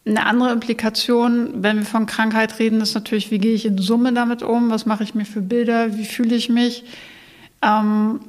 Eine 0.06 0.24
andere 0.24 0.50
Implikation, 0.52 1.62
wenn 1.62 1.78
wir 1.78 1.84
von 1.84 2.06
Krankheit 2.06 2.58
reden, 2.58 2.80
ist 2.80 2.94
natürlich, 2.94 3.30
wie 3.30 3.38
gehe 3.38 3.52
ich 3.52 3.66
in 3.66 3.76
Summe 3.76 4.14
damit 4.14 4.42
um? 4.42 4.70
Was 4.70 4.86
mache 4.86 5.04
ich 5.04 5.14
mir 5.14 5.26
für 5.26 5.42
Bilder? 5.42 5.98
Wie 5.98 6.06
fühle 6.06 6.34
ich 6.34 6.48
mich? 6.48 6.84
Ähm, 7.60 8.20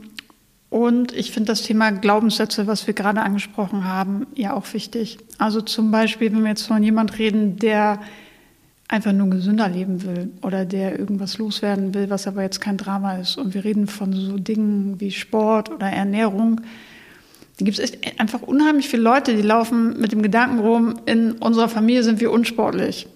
und 0.71 1.11
ich 1.11 1.31
finde 1.31 1.47
das 1.47 1.63
Thema 1.63 1.91
Glaubenssätze, 1.91 2.65
was 2.65 2.87
wir 2.87 2.93
gerade 2.93 3.21
angesprochen 3.21 3.83
haben, 3.83 4.25
ja 4.35 4.53
auch 4.53 4.73
wichtig. 4.73 5.17
Also 5.37 5.59
zum 5.59 5.91
Beispiel, 5.91 6.31
wenn 6.31 6.43
wir 6.43 6.51
jetzt 6.51 6.65
von 6.65 6.81
jemand 6.81 7.19
reden, 7.19 7.57
der 7.57 7.99
einfach 8.87 9.11
nur 9.11 9.29
gesünder 9.29 9.67
leben 9.67 10.01
will 10.03 10.31
oder 10.41 10.63
der 10.63 10.97
irgendwas 10.97 11.37
loswerden 11.37 11.93
will, 11.93 12.09
was 12.09 12.25
aber 12.25 12.41
jetzt 12.43 12.61
kein 12.61 12.77
Drama 12.77 13.17
ist. 13.17 13.37
Und 13.37 13.53
wir 13.53 13.65
reden 13.65 13.87
von 13.87 14.13
so 14.13 14.37
Dingen 14.37 15.01
wie 15.01 15.11
Sport 15.11 15.69
oder 15.71 15.87
Ernährung. 15.87 16.61
Da 17.59 17.65
gibt 17.65 17.77
es 17.77 17.91
einfach 18.17 18.41
unheimlich 18.41 18.87
viele 18.87 19.03
Leute, 19.03 19.35
die 19.35 19.41
laufen 19.41 19.99
mit 19.99 20.13
dem 20.13 20.21
Gedanken 20.21 20.59
rum, 20.59 21.01
in 21.05 21.33
unserer 21.33 21.67
Familie 21.67 22.03
sind 22.03 22.21
wir 22.21 22.31
unsportlich. 22.31 23.07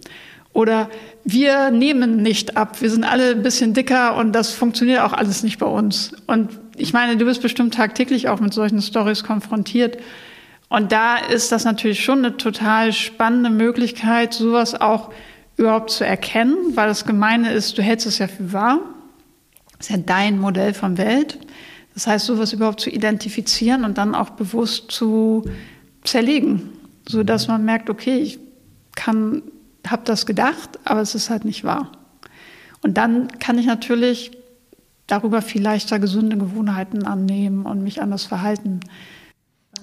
Oder 0.51 0.89
wir 1.25 1.71
nehmen 1.71 2.17
nicht 2.17 2.55
ab, 2.55 2.81
wir 2.81 2.89
sind 2.91 3.03
alle 3.03 3.31
ein 3.31 3.41
bisschen 3.41 3.73
dicker 3.73 4.15
und 4.15 4.31
das 4.31 4.51
funktioniert 4.51 5.01
auch 5.01 5.11
alles 5.11 5.41
nicht 5.41 5.57
bei 5.57 5.65
uns. 5.65 6.13
Und 6.27 6.59
ich 6.77 6.93
meine, 6.93 7.17
du 7.17 7.25
bist 7.25 7.41
bestimmt 7.41 7.73
tagtäglich 7.73 8.29
auch 8.29 8.39
mit 8.39 8.53
solchen 8.53 8.79
Stories 8.79 9.23
konfrontiert. 9.23 9.97
Und 10.69 10.91
da 10.91 11.17
ist 11.17 11.51
das 11.51 11.65
natürlich 11.65 12.03
schon 12.03 12.19
eine 12.19 12.37
total 12.37 12.93
spannende 12.93 13.49
Möglichkeit, 13.49 14.33
sowas 14.33 14.79
auch 14.79 15.11
überhaupt 15.57 15.89
zu 15.89 16.05
erkennen, 16.05 16.57
weil 16.75 16.87
das 16.87 17.05
Gemeine 17.05 17.53
ist, 17.53 17.77
du 17.77 17.81
hältst 17.81 18.05
es 18.05 18.19
ja 18.19 18.27
für 18.27 18.53
wahr. 18.53 18.79
Das 19.77 19.89
ist 19.89 19.95
ja 19.95 20.03
dein 20.05 20.39
Modell 20.39 20.75
von 20.75 20.97
Welt. 20.99 21.39
Das 21.95 22.05
heißt, 22.05 22.25
sowas 22.25 22.53
überhaupt 22.53 22.81
zu 22.81 22.91
identifizieren 22.91 23.83
und 23.83 23.97
dann 23.97 24.13
auch 24.13 24.31
bewusst 24.31 24.91
zu 24.91 25.49
zerlegen, 26.03 26.69
so 27.07 27.23
dass 27.23 27.47
man 27.47 27.65
merkt, 27.65 27.89
okay, 27.89 28.17
ich 28.17 28.37
kann, 28.95 29.41
habe 29.91 30.03
das 30.05 30.25
gedacht, 30.25 30.79
aber 30.85 31.01
es 31.01 31.15
ist 31.15 31.29
halt 31.29 31.45
nicht 31.45 31.63
wahr. 31.63 31.91
Und 32.81 32.95
dann 32.97 33.27
kann 33.39 33.57
ich 33.57 33.65
natürlich 33.65 34.31
darüber 35.07 35.41
viel 35.41 35.61
leichter 35.61 35.99
gesunde 35.99 36.37
Gewohnheiten 36.37 37.03
annehmen 37.03 37.65
und 37.65 37.83
mich 37.83 38.01
anders 38.01 38.25
verhalten. 38.25 38.79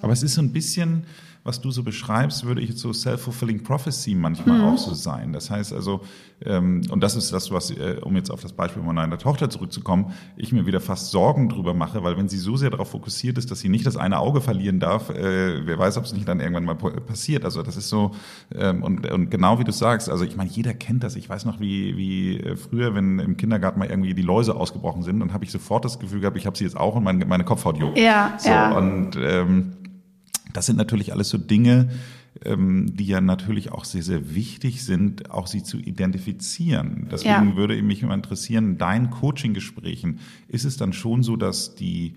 Aber 0.00 0.12
es 0.12 0.22
ist 0.22 0.34
so 0.34 0.42
ein 0.42 0.52
bisschen, 0.52 1.04
was 1.44 1.60
du 1.60 1.70
so 1.70 1.82
beschreibst, 1.82 2.46
würde 2.46 2.60
ich 2.60 2.70
jetzt 2.70 2.80
so 2.80 2.92
self-fulfilling 2.92 3.64
prophecy 3.64 4.14
manchmal 4.14 4.58
mhm. 4.58 4.64
auch 4.64 4.78
so 4.78 4.94
sein. 4.94 5.32
Das 5.32 5.50
heißt 5.50 5.72
also, 5.72 6.02
ähm, 6.44 6.82
und 6.90 7.02
das 7.02 7.16
ist 7.16 7.32
das, 7.32 7.50
was, 7.50 7.70
äh, 7.70 7.96
um 8.02 8.14
jetzt 8.16 8.30
auf 8.30 8.42
das 8.42 8.52
Beispiel 8.52 8.82
meiner 8.82 9.18
Tochter 9.18 9.50
zurückzukommen, 9.50 10.12
ich 10.36 10.52
mir 10.52 10.66
wieder 10.66 10.80
fast 10.80 11.10
Sorgen 11.10 11.48
drüber 11.48 11.74
mache, 11.74 12.04
weil 12.04 12.16
wenn 12.16 12.28
sie 12.28 12.38
so 12.38 12.56
sehr 12.56 12.70
darauf 12.70 12.90
fokussiert 12.90 13.38
ist, 13.38 13.50
dass 13.50 13.60
sie 13.60 13.68
nicht 13.68 13.86
das 13.86 13.96
eine 13.96 14.18
Auge 14.18 14.40
verlieren 14.40 14.78
darf, 14.78 15.10
äh, 15.10 15.66
wer 15.66 15.78
weiß, 15.78 15.96
ob 15.96 16.04
es 16.04 16.12
nicht 16.12 16.28
dann 16.28 16.38
irgendwann 16.38 16.64
mal 16.64 16.76
passiert. 16.76 17.44
Also 17.44 17.62
das 17.62 17.76
ist 17.76 17.88
so, 17.88 18.12
ähm, 18.54 18.82
und, 18.84 19.10
und 19.10 19.30
genau 19.30 19.58
wie 19.58 19.64
du 19.64 19.72
sagst, 19.72 20.08
also 20.08 20.24
ich 20.24 20.36
meine, 20.36 20.50
jeder 20.50 20.74
kennt 20.74 21.02
das. 21.02 21.16
Ich 21.16 21.28
weiß 21.28 21.44
noch, 21.44 21.58
wie, 21.58 21.96
wie 21.96 22.38
äh, 22.38 22.56
früher, 22.56 22.94
wenn 22.94 23.18
im 23.18 23.36
Kindergarten 23.36 23.80
mal 23.80 23.88
irgendwie 23.88 24.14
die 24.14 24.22
Läuse 24.22 24.54
ausgebrochen 24.54 25.02
sind, 25.02 25.18
dann 25.18 25.32
habe 25.32 25.44
ich 25.44 25.50
sofort 25.50 25.84
das 25.84 25.98
Gefühl 25.98 26.20
gehabt, 26.20 26.36
ich 26.36 26.46
habe 26.46 26.56
sie 26.56 26.64
jetzt 26.64 26.76
auch 26.76 26.94
und 26.94 27.02
meine, 27.02 27.26
meine 27.26 27.44
Kopfhaut 27.44 27.78
juckt. 27.78 27.98
Ja, 27.98 28.34
so, 28.38 28.48
ja. 28.48 28.76
Und 28.76 29.16
ähm, 29.16 29.72
das 30.52 30.66
sind 30.66 30.76
natürlich 30.76 31.12
alles 31.12 31.28
so 31.28 31.38
Dinge, 31.38 31.90
ähm, 32.44 32.94
die 32.96 33.06
ja 33.06 33.20
natürlich 33.20 33.72
auch 33.72 33.84
sehr, 33.84 34.02
sehr 34.02 34.34
wichtig 34.34 34.84
sind, 34.84 35.30
auch 35.30 35.46
sie 35.46 35.62
zu 35.62 35.78
identifizieren. 35.78 37.08
Deswegen 37.10 37.50
ja. 37.50 37.56
würde 37.56 37.80
mich 37.82 38.02
immer 38.02 38.14
interessieren, 38.14 38.78
deinen 38.78 39.10
Coaching-Gesprächen, 39.10 40.20
ist 40.48 40.64
es 40.64 40.76
dann 40.76 40.92
schon 40.92 41.22
so, 41.22 41.36
dass 41.36 41.74
die 41.74 42.14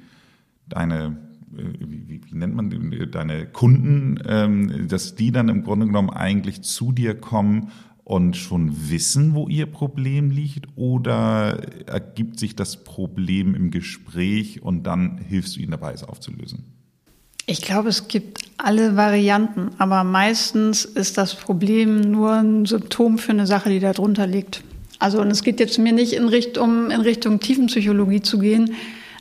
deine 0.67 1.17
äh, 1.57 1.63
wie, 1.79 2.21
wie, 2.25 2.35
nennt 2.35 2.55
man 2.55 3.09
deine 3.11 3.45
Kunden, 3.45 4.19
ähm, 4.25 4.87
dass 4.87 5.15
die 5.15 5.31
dann 5.31 5.49
im 5.49 5.63
Grunde 5.63 5.85
genommen 5.85 6.09
eigentlich 6.09 6.61
zu 6.61 6.91
dir 6.91 7.15
kommen 7.15 7.71
und 8.03 8.37
schon 8.37 8.89
wissen, 8.89 9.33
wo 9.33 9.47
ihr 9.47 9.65
Problem 9.65 10.29
liegt, 10.29 10.67
oder 10.75 11.59
ergibt 11.87 12.39
sich 12.39 12.55
das 12.55 12.83
Problem 12.83 13.55
im 13.55 13.71
Gespräch 13.71 14.61
und 14.61 14.83
dann 14.83 15.17
hilfst 15.17 15.55
du 15.55 15.59
ihnen 15.59 15.71
dabei, 15.71 15.93
es 15.93 16.03
aufzulösen? 16.03 16.65
Ich 17.47 17.61
glaube, 17.61 17.89
es 17.89 18.07
gibt 18.07 18.39
alle 18.57 18.95
Varianten, 18.95 19.69
aber 19.77 20.03
meistens 20.03 20.83
ist 20.83 21.17
das 21.17 21.35
Problem 21.35 22.01
nur 22.01 22.31
ein 22.33 22.65
Symptom 22.65 23.19
für 23.19 23.33
eine 23.33 23.45
Sache, 23.45 23.69
die 23.69 23.79
da 23.79 23.93
drunter 23.93 24.25
liegt. 24.25 24.63
Also, 24.97 25.21
und 25.21 25.29
es 25.29 25.43
geht 25.43 25.59
jetzt 25.59 25.77
mir 25.77 25.93
nicht 25.93 26.13
in 26.13 26.27
Richtung, 26.27 26.89
in 26.89 27.01
Richtung 27.01 27.39
Tiefenpsychologie 27.39 28.21
zu 28.21 28.39
gehen, 28.39 28.73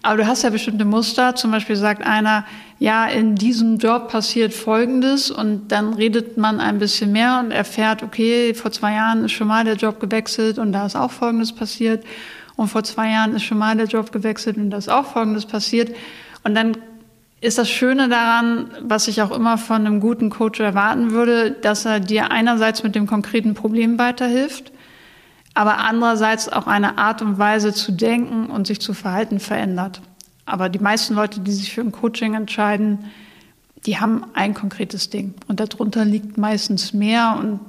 aber 0.03 0.19
du 0.19 0.27
hast 0.27 0.43
ja 0.43 0.51
bestimmte 0.51 0.87
Muster. 0.87 1.35
Zum 1.35 1.51
Beispiel 1.51 1.77
sagt 1.77 2.07
einer, 2.07 2.47
ja, 2.79 3.07
in 3.07 3.35
diesem 3.35 3.77
Job 3.77 4.09
passiert 4.09 4.55
Folgendes 4.55 5.31
und 5.31 5.69
dann 5.69 5.93
redet 5.93 6.39
man 6.39 6.61
ein 6.61 6.79
bisschen 6.79 7.13
mehr 7.13 7.41
und 7.45 7.51
erfährt, 7.51 8.03
okay, 8.03 8.55
vor 8.55 8.71
zwei 8.71 8.95
Jahren 8.95 9.25
ist 9.25 9.33
schon 9.33 9.49
mal 9.49 9.65
der 9.65 9.77
Job 9.77 10.01
gewechselt 10.01 10.59
und 10.59 10.73
da 10.73 10.87
ist 10.87 10.97
auch 10.97 11.11
Folgendes 11.11 11.53
passiert 11.53 12.05
und 12.57 12.69
vor 12.69 12.85
zwei 12.85 13.11
Jahren 13.11 13.35
ist 13.35 13.43
schon 13.43 13.59
mal 13.59 13.77
der 13.77 13.87
Job 13.87 14.13
gewechselt 14.13 14.57
und 14.57 14.71
da 14.71 14.79
ist 14.79 14.91
auch 14.91 15.05
Folgendes 15.05 15.45
passiert 15.45 15.95
und 16.43 16.55
dann 16.55 16.77
ist 17.41 17.59
das 17.59 17.69
Schöne 17.69 18.09
daran, 18.09 18.71
was 18.81 19.09
ich 19.09 19.21
auch 19.21 19.31
immer 19.31 19.59
von 19.59 19.87
einem 19.87 20.01
guten 20.01 20.31
Coach 20.31 20.61
erwarten 20.61 21.11
würde, 21.11 21.51
dass 21.51 21.85
er 21.85 22.01
dir 22.01 22.31
einerseits 22.31 22.83
mit 22.83 22.95
dem 22.95 23.07
konkreten 23.07 23.55
Problem 23.55 23.99
weiterhilft, 23.99 24.73
aber 25.53 25.79
andererseits 25.79 26.49
auch 26.49 26.67
eine 26.67 26.99
Art 26.99 27.23
und 27.23 27.39
Weise 27.39 27.73
zu 27.73 27.93
denken 27.93 28.47
und 28.47 28.67
sich 28.67 28.81
zu 28.81 28.95
verhalten 28.95 29.41
verändert. 29.41 30.01
Aber 30.47 30.69
die 30.69 30.79
meisten 30.79 31.15
Leute, 31.15 31.41
die 31.41 31.53
sich 31.53 31.73
für 31.73 31.81
ein 31.81 31.93
Coaching 31.93 32.35
entscheiden, 32.35 33.11
die 33.87 33.99
haben 33.99 34.25
ein 34.35 34.55
konkretes 34.55 35.11
Ding. 35.11 35.35
Und 35.47 35.61
darunter 35.61 36.05
liegt 36.05 36.39
meistens 36.39 36.93
mehr. 36.93 37.37
Und 37.39 37.61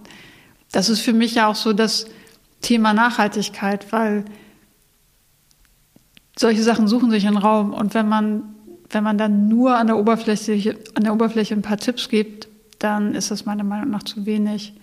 das 0.71 0.89
ist 0.89 1.01
für 1.01 1.13
mich 1.13 1.35
ja 1.35 1.47
auch 1.47 1.55
so 1.55 1.73
das 1.73 2.05
Thema 2.61 2.93
Nachhaltigkeit, 2.93 3.91
weil 3.91 4.25
solche 6.37 6.63
Sachen 6.63 6.87
suchen 6.87 7.11
sich 7.11 7.27
einen 7.27 7.37
Raum. 7.37 7.73
Und 7.73 7.93
wenn 7.93 8.07
man 8.07 8.54
wenn 8.89 9.03
man 9.03 9.17
dann 9.17 9.47
nur 9.47 9.77
an 9.77 9.87
der 9.87 9.97
Oberfläche, 9.97 10.77
an 10.93 11.03
der 11.03 11.13
Oberfläche 11.13 11.53
ein 11.53 11.61
paar 11.61 11.77
Tipps 11.77 12.09
gibt, 12.09 12.47
dann 12.79 13.15
ist 13.15 13.31
das 13.31 13.45
meiner 13.45 13.63
Meinung 13.63 13.89
nach 13.89 14.03
zu 14.03 14.25
wenig. 14.25 14.73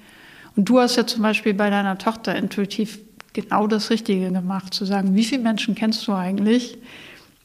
Und 0.56 0.68
du 0.68 0.80
hast 0.80 0.96
ja 0.96 1.06
zum 1.06 1.22
Beispiel 1.22 1.54
bei 1.54 1.70
deiner 1.70 1.98
Tochter 1.98 2.34
intuitiv 2.34 2.98
genau 3.32 3.66
das 3.66 3.90
Richtige 3.90 4.30
gemacht, 4.30 4.74
zu 4.74 4.84
sagen, 4.84 5.14
wie 5.14 5.24
viele 5.24 5.42
Menschen 5.42 5.74
kennst 5.74 6.06
du 6.06 6.12
eigentlich, 6.12 6.78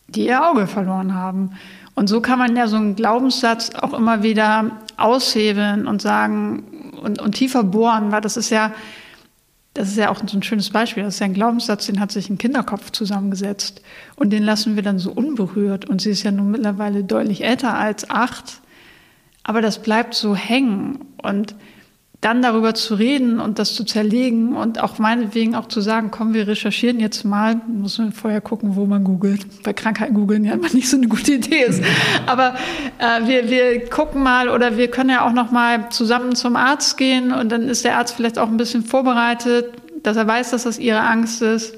die 0.07 0.27
ihr 0.27 0.49
Auge 0.49 0.67
verloren 0.67 1.13
haben? 1.13 1.51
Und 1.95 2.07
so 2.07 2.21
kann 2.21 2.37
man 2.37 2.55
ja 2.55 2.67
so 2.67 2.75
einen 2.75 2.95
Glaubenssatz 2.95 3.71
auch 3.75 3.93
immer 3.93 4.23
wieder 4.23 4.71
aushebeln 4.97 5.87
und 5.87 6.01
sagen 6.01 6.91
und, 7.01 7.21
und 7.21 7.33
tiefer 7.33 7.63
bohren, 7.63 8.11
weil 8.11 8.21
das 8.21 8.37
ist 8.37 8.49
ja, 8.49 8.71
das 9.77 9.89
ist 9.89 9.97
ja 9.97 10.09
auch 10.09 10.19
so 10.25 10.35
ein 10.35 10.41
schönes 10.41 10.71
Beispiel. 10.71 11.03
Das 11.03 11.13
ist 11.13 11.19
ja 11.19 11.27
ein 11.27 11.35
Glaubenssatz, 11.35 11.85
den 11.85 11.99
hat 11.99 12.11
sich 12.11 12.31
ein 12.31 12.39
Kinderkopf 12.39 12.89
zusammengesetzt. 12.91 13.81
Und 14.15 14.31
den 14.31 14.41
lassen 14.41 14.75
wir 14.75 14.81
dann 14.81 14.97
so 14.97 15.11
unberührt. 15.11 15.85
Und 15.85 16.01
sie 16.01 16.09
ist 16.09 16.23
ja 16.23 16.31
nun 16.31 16.49
mittlerweile 16.49 17.03
deutlich 17.03 17.43
älter 17.43 17.75
als 17.75 18.09
acht. 18.09 18.61
Aber 19.43 19.61
das 19.61 19.83
bleibt 19.83 20.15
so 20.15 20.35
hängen. 20.35 21.05
Und 21.21 21.53
dann 22.27 22.41
darüber 22.41 22.73
zu 22.73 22.95
reden 22.95 23.39
und 23.39 23.57
das 23.57 23.73
zu 23.73 23.85
zerlegen 23.85 24.57
und 24.57 24.83
auch 24.83 24.99
meinetwegen 24.99 25.55
auch 25.55 25.69
zu 25.69 25.79
sagen, 25.79 26.11
komm, 26.11 26.33
wir 26.33 26.45
recherchieren 26.45 26.99
jetzt 26.99 27.23
mal, 27.23 27.61
muss 27.67 27.99
man 27.99 28.11
vorher 28.11 28.41
gucken, 28.41 28.75
wo 28.75 28.85
man 28.85 29.05
googelt. 29.05 29.63
Bei 29.63 29.71
Krankheiten 29.71 30.13
googeln 30.13 30.43
ja 30.43 30.55
immer 30.55 30.67
nicht 30.73 30.89
so 30.89 30.97
eine 30.97 31.07
gute 31.07 31.35
Idee 31.35 31.63
ist. 31.63 31.81
Aber 32.25 32.55
äh, 32.97 33.25
wir, 33.25 33.49
wir 33.49 33.89
gucken 33.89 34.23
mal 34.23 34.49
oder 34.49 34.75
wir 34.75 34.91
können 34.91 35.09
ja 35.09 35.25
auch 35.25 35.31
noch 35.31 35.51
mal 35.51 35.89
zusammen 35.89 36.35
zum 36.35 36.57
Arzt 36.57 36.97
gehen 36.97 37.31
und 37.31 37.49
dann 37.49 37.61
ist 37.69 37.85
der 37.85 37.97
Arzt 37.97 38.15
vielleicht 38.15 38.37
auch 38.39 38.49
ein 38.49 38.57
bisschen 38.57 38.83
vorbereitet, 38.83 39.67
dass 40.03 40.17
er 40.17 40.27
weiß, 40.27 40.51
dass 40.51 40.63
das 40.63 40.79
ihre 40.79 40.99
Angst 40.99 41.41
ist. 41.41 41.77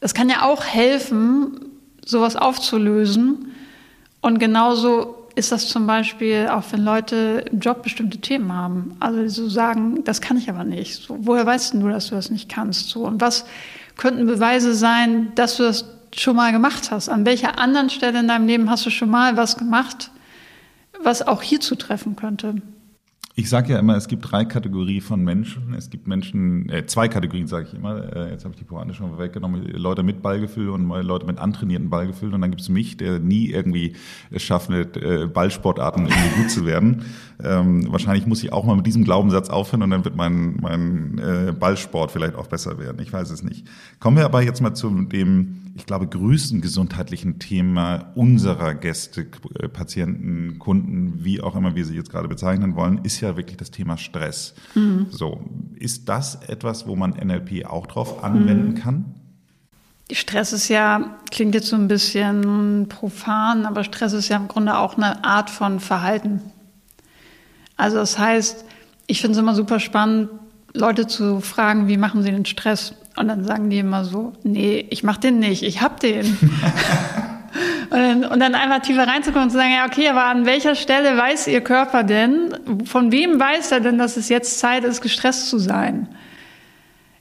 Das 0.00 0.14
kann 0.14 0.30
ja 0.30 0.44
auch 0.44 0.64
helfen, 0.64 1.60
sowas 2.06 2.36
aufzulösen 2.36 3.52
und 4.22 4.38
genauso 4.38 5.23
ist 5.34 5.52
das 5.52 5.68
zum 5.68 5.86
Beispiel 5.86 6.48
auch, 6.50 6.62
wenn 6.70 6.84
Leute 6.84 7.44
im 7.50 7.60
Job 7.60 7.82
bestimmte 7.82 8.18
Themen 8.18 8.52
haben. 8.52 8.96
Also 9.00 9.26
so 9.28 9.48
sagen, 9.48 10.04
das 10.04 10.20
kann 10.20 10.36
ich 10.36 10.48
aber 10.48 10.64
nicht. 10.64 11.02
So, 11.02 11.16
woher 11.20 11.44
weißt 11.44 11.74
du, 11.74 11.88
dass 11.88 12.08
du 12.08 12.14
das 12.14 12.30
nicht 12.30 12.48
kannst? 12.48 12.88
So, 12.88 13.06
und 13.06 13.20
was 13.20 13.44
könnten 13.96 14.26
Beweise 14.26 14.74
sein, 14.74 15.32
dass 15.34 15.56
du 15.56 15.64
das 15.64 15.86
schon 16.14 16.36
mal 16.36 16.52
gemacht 16.52 16.90
hast? 16.90 17.08
An 17.08 17.26
welcher 17.26 17.58
anderen 17.58 17.90
Stelle 17.90 18.20
in 18.20 18.28
deinem 18.28 18.46
Leben 18.46 18.70
hast 18.70 18.86
du 18.86 18.90
schon 18.90 19.10
mal 19.10 19.36
was 19.36 19.56
gemacht, 19.56 20.10
was 21.02 21.26
auch 21.26 21.42
hier 21.42 21.60
zutreffen 21.60 22.16
könnte? 22.16 22.56
Ich 23.36 23.48
sage 23.48 23.72
ja 23.72 23.80
immer, 23.80 23.96
es 23.96 24.06
gibt 24.06 24.30
drei 24.30 24.44
Kategorien 24.44 25.00
von 25.00 25.24
Menschen. 25.24 25.74
Es 25.74 25.90
gibt 25.90 26.06
Menschen, 26.06 26.68
äh, 26.68 26.86
zwei 26.86 27.08
Kategorien 27.08 27.48
sage 27.48 27.66
ich 27.66 27.74
immer. 27.74 28.14
Äh, 28.14 28.30
jetzt 28.30 28.44
habe 28.44 28.54
ich 28.54 28.60
die 28.60 28.64
Pointe 28.64 28.94
schon 28.94 29.18
weggenommen. 29.18 29.66
Leute 29.72 30.04
mit 30.04 30.22
Ballgefühl 30.22 30.68
und 30.68 30.86
Leute 31.02 31.26
mit 31.26 31.38
antrainierten 31.38 31.90
Ballgefühl. 31.90 32.32
Und 32.32 32.42
dann 32.42 32.50
gibt 32.50 32.62
es 32.62 32.68
mich, 32.68 32.96
der 32.96 33.18
nie 33.18 33.50
irgendwie 33.50 33.94
es 34.30 34.44
schafft, 34.44 34.70
mit 34.70 34.96
äh, 34.96 35.26
Ballsportarten 35.26 36.06
irgendwie 36.06 36.42
gut 36.42 36.50
zu 36.50 36.64
werden. 36.64 37.06
Ähm, 37.42 37.90
wahrscheinlich 37.90 38.26
muss 38.26 38.42
ich 38.42 38.52
auch 38.52 38.64
mal 38.64 38.76
mit 38.76 38.86
diesem 38.86 39.04
Glaubenssatz 39.04 39.50
aufhören 39.50 39.82
und 39.82 39.90
dann 39.90 40.04
wird 40.04 40.16
mein, 40.16 40.56
mein 40.60 41.18
äh, 41.18 41.52
Ballsport 41.52 42.10
vielleicht 42.10 42.36
auch 42.36 42.46
besser 42.46 42.78
werden. 42.78 43.00
Ich 43.00 43.12
weiß 43.12 43.30
es 43.30 43.42
nicht. 43.42 43.66
Kommen 44.00 44.16
wir 44.16 44.24
aber 44.24 44.42
jetzt 44.42 44.60
mal 44.60 44.74
zu 44.74 44.90
dem 45.02 45.64
ich 45.76 45.86
glaube, 45.86 46.06
größten 46.06 46.60
gesundheitlichen 46.60 47.40
Thema 47.40 48.12
unserer 48.14 48.74
Gäste, 48.74 49.26
äh, 49.58 49.68
Patienten, 49.68 50.58
Kunden, 50.58 51.24
wie 51.24 51.40
auch 51.40 51.56
immer 51.56 51.74
wir 51.74 51.84
sie 51.84 51.96
jetzt 51.96 52.10
gerade 52.10 52.28
bezeichnen 52.28 52.76
wollen, 52.76 53.00
ist 53.02 53.20
ja 53.20 53.36
wirklich 53.36 53.56
das 53.56 53.72
Thema 53.72 53.98
Stress. 53.98 54.54
Mhm. 54.74 55.06
So, 55.10 55.44
ist 55.74 56.08
das 56.08 56.36
etwas, 56.46 56.86
wo 56.86 56.94
man 56.94 57.10
NLP 57.10 57.66
auch 57.66 57.88
drauf 57.88 58.22
anwenden 58.22 58.70
mhm. 58.70 58.74
kann? 58.76 59.04
Stress 60.12 60.52
ist 60.52 60.68
ja, 60.68 61.18
klingt 61.30 61.54
jetzt 61.54 61.68
so 61.68 61.76
ein 61.76 61.88
bisschen 61.88 62.86
profan, 62.88 63.66
aber 63.66 63.82
Stress 63.82 64.12
ist 64.12 64.28
ja 64.28 64.36
im 64.36 64.48
Grunde 64.48 64.78
auch 64.78 64.96
eine 64.96 65.24
Art 65.24 65.50
von 65.50 65.80
Verhalten. 65.80 66.40
Also 67.76 67.96
das 67.96 68.18
heißt, 68.18 68.64
ich 69.06 69.20
finde 69.20 69.32
es 69.32 69.38
immer 69.38 69.54
super 69.54 69.80
spannend, 69.80 70.30
Leute 70.72 71.06
zu 71.06 71.40
fragen, 71.40 71.88
wie 71.88 71.96
machen 71.96 72.22
sie 72.22 72.30
den 72.30 72.44
Stress? 72.44 72.94
Und 73.16 73.28
dann 73.28 73.44
sagen 73.44 73.70
die 73.70 73.78
immer 73.78 74.04
so, 74.04 74.32
nee, 74.42 74.86
ich 74.90 75.04
mach 75.04 75.18
den 75.18 75.38
nicht, 75.38 75.62
ich 75.62 75.82
hab 75.82 76.00
den. 76.00 76.26
und, 77.90 77.98
dann, 77.98 78.24
und 78.24 78.40
dann 78.40 78.54
einfach 78.56 78.80
tiefer 78.80 79.06
reinzukommen 79.06 79.44
und 79.44 79.50
zu 79.50 79.56
sagen, 79.56 79.72
ja, 79.72 79.86
okay, 79.86 80.08
aber 80.08 80.24
an 80.24 80.46
welcher 80.46 80.74
Stelle 80.74 81.16
weiß 81.16 81.46
Ihr 81.46 81.60
Körper 81.60 82.02
denn, 82.02 82.56
von 82.84 83.12
wem 83.12 83.38
weiß 83.38 83.70
er 83.70 83.80
denn, 83.80 83.98
dass 83.98 84.16
es 84.16 84.28
jetzt 84.28 84.58
Zeit 84.58 84.82
ist, 84.82 85.00
gestresst 85.00 85.48
zu 85.48 85.58
sein? 85.58 86.08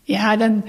Ja, 0.05 0.36
dann 0.36 0.63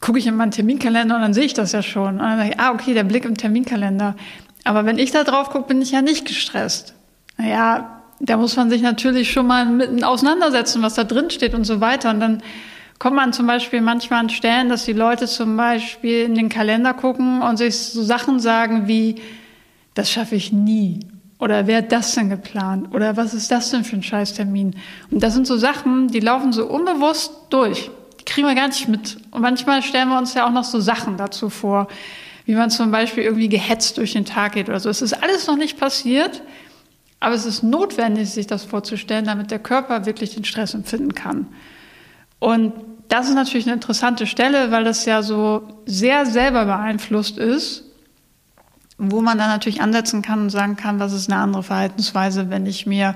gucke 0.00 0.18
ich 0.18 0.26
in 0.26 0.34
meinen 0.34 0.50
Terminkalender 0.50 1.14
und 1.14 1.22
dann 1.22 1.34
sehe 1.34 1.44
ich 1.44 1.54
das 1.54 1.70
ja 1.70 1.82
schon. 1.82 2.14
Und 2.14 2.18
dann 2.18 2.38
sage 2.38 2.50
ich, 2.50 2.60
ah, 2.60 2.72
okay, 2.72 2.94
der 2.94 3.04
Blick 3.04 3.24
im 3.24 3.36
Terminkalender. 3.36 4.16
Aber 4.64 4.84
wenn 4.84 4.98
ich 4.98 5.12
da 5.12 5.22
drauf 5.22 5.50
gucke, 5.50 5.68
bin 5.68 5.80
ich 5.80 5.92
ja 5.92 6.02
nicht 6.02 6.26
gestresst. 6.26 6.94
Naja, 7.38 7.91
da 8.24 8.36
muss 8.36 8.56
man 8.56 8.70
sich 8.70 8.82
natürlich 8.82 9.32
schon 9.32 9.48
mal 9.48 9.66
mit 9.66 10.04
auseinandersetzen, 10.04 10.80
was 10.80 10.94
da 10.94 11.02
drin 11.02 11.28
steht 11.28 11.54
und 11.54 11.64
so 11.64 11.80
weiter. 11.80 12.10
Und 12.10 12.20
dann 12.20 12.42
kommt 13.00 13.16
man 13.16 13.32
zum 13.32 13.48
Beispiel 13.48 13.80
manchmal 13.80 14.20
an 14.20 14.30
Stellen, 14.30 14.68
dass 14.68 14.84
die 14.84 14.92
Leute 14.92 15.26
zum 15.26 15.56
Beispiel 15.56 16.22
in 16.22 16.36
den 16.36 16.48
Kalender 16.48 16.94
gucken 16.94 17.42
und 17.42 17.56
sich 17.56 17.76
so 17.76 18.02
Sachen 18.04 18.38
sagen 18.38 18.86
wie, 18.86 19.16
das 19.94 20.08
schaffe 20.08 20.36
ich 20.36 20.52
nie. 20.52 21.00
Oder 21.40 21.66
wer 21.66 21.78
hat 21.78 21.90
das 21.90 22.14
denn 22.14 22.30
geplant? 22.30 22.94
Oder 22.94 23.16
was 23.16 23.34
ist 23.34 23.50
das 23.50 23.70
denn 23.70 23.82
für 23.82 23.96
ein 23.96 24.04
Scheißtermin? 24.04 24.76
Und 25.10 25.22
das 25.22 25.34
sind 25.34 25.48
so 25.48 25.56
Sachen, 25.56 26.06
die 26.06 26.20
laufen 26.20 26.52
so 26.52 26.66
unbewusst 26.66 27.32
durch. 27.50 27.90
Die 28.20 28.24
kriegen 28.24 28.46
wir 28.46 28.54
gar 28.54 28.68
nicht 28.68 28.86
mit. 28.86 29.16
Und 29.32 29.42
manchmal 29.42 29.82
stellen 29.82 30.08
wir 30.08 30.18
uns 30.18 30.34
ja 30.34 30.46
auch 30.46 30.52
noch 30.52 30.62
so 30.62 30.78
Sachen 30.78 31.16
dazu 31.16 31.50
vor, 31.50 31.88
wie 32.44 32.54
man 32.54 32.70
zum 32.70 32.92
Beispiel 32.92 33.24
irgendwie 33.24 33.48
gehetzt 33.48 33.98
durch 33.98 34.12
den 34.12 34.24
Tag 34.24 34.52
geht 34.52 34.68
oder 34.68 34.78
so. 34.78 34.88
Es 34.88 35.02
ist 35.02 35.14
alles 35.14 35.48
noch 35.48 35.56
nicht 35.56 35.76
passiert, 35.80 36.42
Aber 37.22 37.36
es 37.36 37.46
ist 37.46 37.62
notwendig, 37.62 38.30
sich 38.30 38.48
das 38.48 38.64
vorzustellen, 38.64 39.24
damit 39.24 39.52
der 39.52 39.60
Körper 39.60 40.06
wirklich 40.06 40.34
den 40.34 40.44
Stress 40.44 40.74
empfinden 40.74 41.14
kann. 41.14 41.46
Und 42.40 42.72
das 43.06 43.28
ist 43.28 43.36
natürlich 43.36 43.66
eine 43.66 43.74
interessante 43.74 44.26
Stelle, 44.26 44.72
weil 44.72 44.82
das 44.82 45.04
ja 45.04 45.22
so 45.22 45.62
sehr 45.86 46.26
selber 46.26 46.64
beeinflusst 46.64 47.38
ist, 47.38 47.84
wo 48.98 49.20
man 49.20 49.38
dann 49.38 49.50
natürlich 49.50 49.80
ansetzen 49.80 50.20
kann 50.20 50.40
und 50.40 50.50
sagen 50.50 50.74
kann, 50.74 50.98
was 50.98 51.12
ist 51.12 51.30
eine 51.30 51.40
andere 51.40 51.62
Verhaltensweise, 51.62 52.50
wenn 52.50 52.66
ich 52.66 52.86
mir 52.86 53.14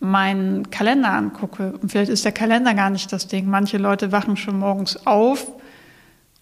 meinen 0.00 0.68
Kalender 0.72 1.12
angucke. 1.12 1.74
Und 1.80 1.92
vielleicht 1.92 2.10
ist 2.10 2.24
der 2.24 2.32
Kalender 2.32 2.74
gar 2.74 2.90
nicht 2.90 3.12
das 3.12 3.28
Ding. 3.28 3.46
Manche 3.46 3.78
Leute 3.78 4.10
wachen 4.10 4.36
schon 4.36 4.58
morgens 4.58 5.06
auf 5.06 5.46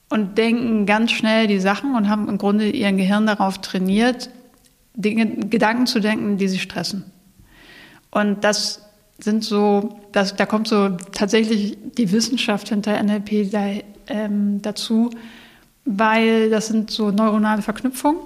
und 0.09 0.39
denken 0.39 0.87
ganz 0.87 1.11
schnell 1.11 1.49
die 1.49 1.61
Sachen 1.61 1.95
und 1.95 2.09
haben 2.09 2.31
im 2.31 2.39
Grunde 2.39 2.71
ihr 2.71 2.91
Gehirn 2.93 3.27
darauf 3.27 3.59
trainiert, 3.59 4.31
Dinge, 4.99 5.27
Gedanken 5.49 5.87
zu 5.87 6.01
denken, 6.01 6.39
die 6.39 6.49
sie 6.49 6.59
stressen. 6.59 7.05
Und 8.11 8.43
das 8.43 8.83
sind 9.19 9.45
so, 9.45 10.01
das, 10.13 10.35
da 10.37 10.45
kommt 10.45 10.69
so 10.69 10.91
tatsächlich 11.13 11.79
die 11.97 12.11
Wissenschaft 12.11 12.69
hinter 12.69 13.01
NLP 13.03 13.51
da, 13.51 13.67
ähm, 14.09 14.61
dazu, 14.61 15.11
weil 15.85 16.51
das 16.51 16.67
sind 16.67 16.91
so 16.91 17.11
neuronale 17.11 17.63
Verknüpfungen, 17.63 18.21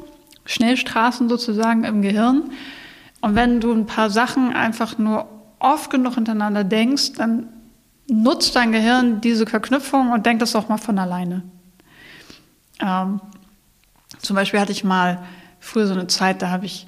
Schnellstraßen 0.47 1.29
sozusagen 1.29 1.85
im 1.85 2.03
Gehirn. 2.03 2.51
Und 3.21 3.35
wenn 3.35 3.61
du 3.61 3.73
ein 3.73 3.87
paar 3.87 4.11
Sachen 4.11 4.53
einfach 4.53 4.99
nur 4.99 5.29
oft 5.59 5.91
genug 5.91 6.15
hintereinander 6.15 6.65
denkst, 6.65 7.13
dann 7.17 7.49
nutzt 8.09 8.57
dein 8.57 8.73
Gehirn 8.73 9.21
diese 9.21 9.47
Verknüpfung 9.47 10.11
und 10.11 10.25
denkt 10.25 10.43
das 10.43 10.57
auch 10.57 10.69
mal 10.69 10.79
von 10.79 10.99
alleine. 10.99 11.43
Ähm, 12.81 13.21
zum 14.21 14.37
Beispiel 14.37 14.61
hatte 14.61 14.73
ich 14.73 14.85
mal 14.85 15.23
früher 15.63 15.87
so 15.87 15.95
eine 15.95 16.07
Zeit, 16.09 16.43
da 16.43 16.51
habe 16.51 16.67
ich 16.67 16.87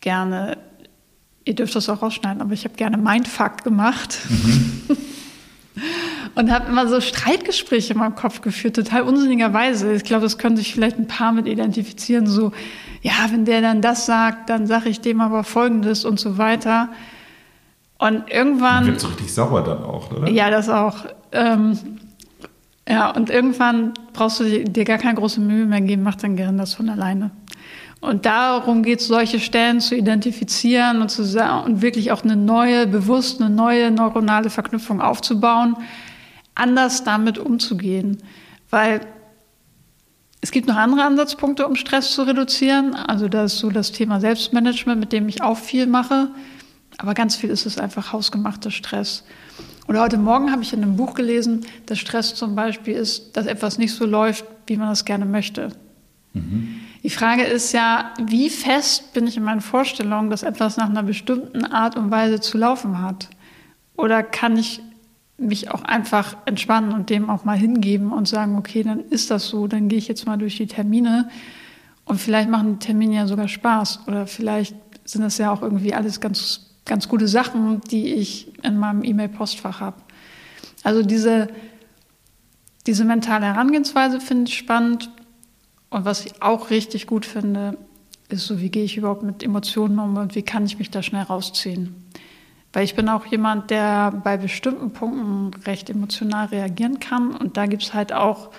gerne 0.00 0.58
ihr 1.46 1.54
dürft 1.54 1.74
das 1.74 1.88
auch 1.88 2.02
rausschneiden, 2.02 2.42
aber 2.42 2.52
ich 2.52 2.64
habe 2.64 2.74
gerne 2.74 2.98
Mindfuck 2.98 3.62
gemacht. 3.64 4.18
Mhm. 4.28 4.82
und 6.34 6.50
habe 6.50 6.68
immer 6.68 6.88
so 6.88 7.00
Streitgespräche 7.00 7.94
in 7.94 8.00
meinem 8.00 8.16
Kopf 8.16 8.42
geführt, 8.42 8.76
total 8.76 9.02
unsinnigerweise. 9.02 9.92
Ich 9.94 10.04
glaube, 10.04 10.24
das 10.24 10.38
können 10.38 10.56
sich 10.56 10.74
vielleicht 10.74 10.98
ein 10.98 11.06
paar 11.06 11.32
mit 11.32 11.46
identifizieren, 11.46 12.26
so, 12.26 12.52
ja, 13.00 13.12
wenn 13.30 13.44
der 13.44 13.62
dann 13.62 13.80
das 13.80 14.06
sagt, 14.06 14.50
dann 14.50 14.66
sage 14.66 14.88
ich 14.88 15.00
dem 15.00 15.20
aber 15.20 15.44
Folgendes 15.44 16.04
und 16.04 16.18
so 16.18 16.36
weiter. 16.36 16.90
Und 17.98 18.28
irgendwann. 18.28 18.84
Man 18.84 18.86
wird 18.88 19.00
so 19.00 19.08
richtig 19.08 19.32
sauer 19.32 19.62
dann 19.62 19.82
auch, 19.82 20.10
oder? 20.12 20.28
Ja, 20.28 20.50
das 20.50 20.68
auch. 20.68 21.06
Ähm, 21.32 21.78
ja, 22.88 23.10
und 23.10 23.30
irgendwann 23.30 23.94
brauchst 24.12 24.40
du 24.40 24.64
dir 24.64 24.84
gar 24.84 24.98
keine 24.98 25.14
große 25.14 25.40
Mühe 25.40 25.64
mehr 25.64 25.80
geben, 25.80 26.02
macht 26.02 26.22
dein 26.22 26.36
Gehirn 26.36 26.58
das 26.58 26.74
von 26.74 26.88
alleine. 26.88 27.30
Und 28.00 28.26
darum 28.26 28.82
geht 28.82 29.00
es, 29.00 29.08
solche 29.08 29.40
Stellen 29.40 29.80
zu 29.80 29.96
identifizieren 29.96 31.00
und, 31.00 31.10
zu, 31.10 31.22
und 31.64 31.82
wirklich 31.82 32.12
auch 32.12 32.22
eine 32.22 32.36
neue, 32.36 32.86
bewusst 32.86 33.40
eine 33.40 33.50
neue 33.50 33.90
neuronale 33.90 34.50
Verknüpfung 34.50 35.00
aufzubauen, 35.00 35.76
anders 36.54 37.04
damit 37.04 37.38
umzugehen. 37.38 38.18
Weil 38.70 39.00
es 40.40 40.50
gibt 40.50 40.68
noch 40.68 40.76
andere 40.76 41.04
Ansatzpunkte, 41.04 41.66
um 41.66 41.74
Stress 41.74 42.12
zu 42.12 42.22
reduzieren. 42.22 42.94
Also 42.94 43.28
das 43.28 43.54
ist 43.54 43.58
so 43.60 43.70
das 43.70 43.92
Thema 43.92 44.20
Selbstmanagement, 44.20 45.00
mit 45.00 45.12
dem 45.12 45.28
ich 45.28 45.42
auch 45.42 45.58
viel 45.58 45.86
mache. 45.86 46.28
Aber 46.98 47.14
ganz 47.14 47.36
viel 47.36 47.50
ist 47.50 47.66
es 47.66 47.78
einfach 47.78 48.12
hausgemachter 48.12 48.70
Stress. 48.70 49.24
Oder 49.88 50.02
heute 50.02 50.18
Morgen 50.18 50.52
habe 50.52 50.62
ich 50.62 50.72
in 50.72 50.82
einem 50.82 50.96
Buch 50.96 51.14
gelesen, 51.14 51.64
dass 51.86 51.98
Stress 51.98 52.34
zum 52.34 52.54
Beispiel 52.54 52.94
ist, 52.94 53.36
dass 53.36 53.46
etwas 53.46 53.78
nicht 53.78 53.94
so 53.94 54.04
läuft, 54.04 54.44
wie 54.66 54.76
man 54.76 54.92
es 54.92 55.04
gerne 55.04 55.24
möchte. 55.24 55.70
Die 57.02 57.10
Frage 57.10 57.44
ist 57.44 57.72
ja, 57.72 58.12
wie 58.20 58.50
fest 58.50 59.12
bin 59.12 59.26
ich 59.26 59.36
in 59.36 59.44
meinen 59.44 59.60
Vorstellungen, 59.60 60.30
dass 60.30 60.42
etwas 60.42 60.76
nach 60.76 60.88
einer 60.88 61.02
bestimmten 61.02 61.64
Art 61.64 61.96
und 61.96 62.10
Weise 62.10 62.40
zu 62.40 62.58
laufen 62.58 63.00
hat? 63.00 63.28
Oder 63.96 64.22
kann 64.22 64.56
ich 64.56 64.80
mich 65.38 65.70
auch 65.70 65.82
einfach 65.82 66.36
entspannen 66.46 66.92
und 66.92 67.10
dem 67.10 67.28
auch 67.28 67.44
mal 67.44 67.56
hingeben 67.56 68.12
und 68.12 68.26
sagen, 68.26 68.56
okay, 68.56 68.82
dann 68.82 69.00
ist 69.00 69.30
das 69.30 69.48
so, 69.48 69.66
dann 69.66 69.88
gehe 69.88 69.98
ich 69.98 70.08
jetzt 70.08 70.26
mal 70.26 70.36
durch 70.36 70.56
die 70.56 70.66
Termine 70.66 71.28
und 72.06 72.20
vielleicht 72.20 72.48
machen 72.48 72.78
die 72.78 72.86
Termine 72.86 73.16
ja 73.16 73.26
sogar 73.26 73.48
Spaß 73.48 74.00
oder 74.06 74.26
vielleicht 74.26 74.74
sind 75.04 75.22
das 75.22 75.38
ja 75.38 75.52
auch 75.52 75.62
irgendwie 75.62 75.92
alles 75.92 76.20
ganz, 76.20 76.70
ganz 76.84 77.08
gute 77.08 77.28
Sachen, 77.28 77.80
die 77.90 78.14
ich 78.14 78.52
in 78.64 78.78
meinem 78.78 79.04
E-Mail-Postfach 79.04 79.80
habe. 79.80 79.96
Also 80.82 81.02
diese, 81.02 81.48
diese 82.86 83.04
mentale 83.04 83.46
Herangehensweise 83.46 84.20
finde 84.20 84.48
ich 84.48 84.56
spannend 84.56 85.10
und 85.90 86.04
was 86.04 86.26
ich 86.26 86.42
auch 86.42 86.70
richtig 86.70 87.06
gut 87.06 87.26
finde, 87.26 87.76
ist 88.28 88.46
so, 88.46 88.60
wie 88.60 88.70
gehe 88.70 88.84
ich 88.84 88.96
überhaupt 88.96 89.22
mit 89.22 89.42
Emotionen 89.42 89.98
um 89.98 90.16
und 90.16 90.34
wie 90.34 90.42
kann 90.42 90.66
ich 90.66 90.78
mich 90.78 90.90
da 90.90 91.02
schnell 91.02 91.22
rausziehen. 91.22 91.94
Weil 92.72 92.84
ich 92.84 92.94
bin 92.94 93.08
auch 93.08 93.24
jemand, 93.26 93.70
der 93.70 94.10
bei 94.10 94.36
bestimmten 94.36 94.92
Punkten 94.92 95.54
recht 95.62 95.88
emotional 95.88 96.46
reagieren 96.46 97.00
kann. 97.00 97.34
Und 97.34 97.56
da 97.56 97.66
gibt 97.66 97.84
es 97.84 97.94
halt 97.94 98.12
auch 98.12 98.50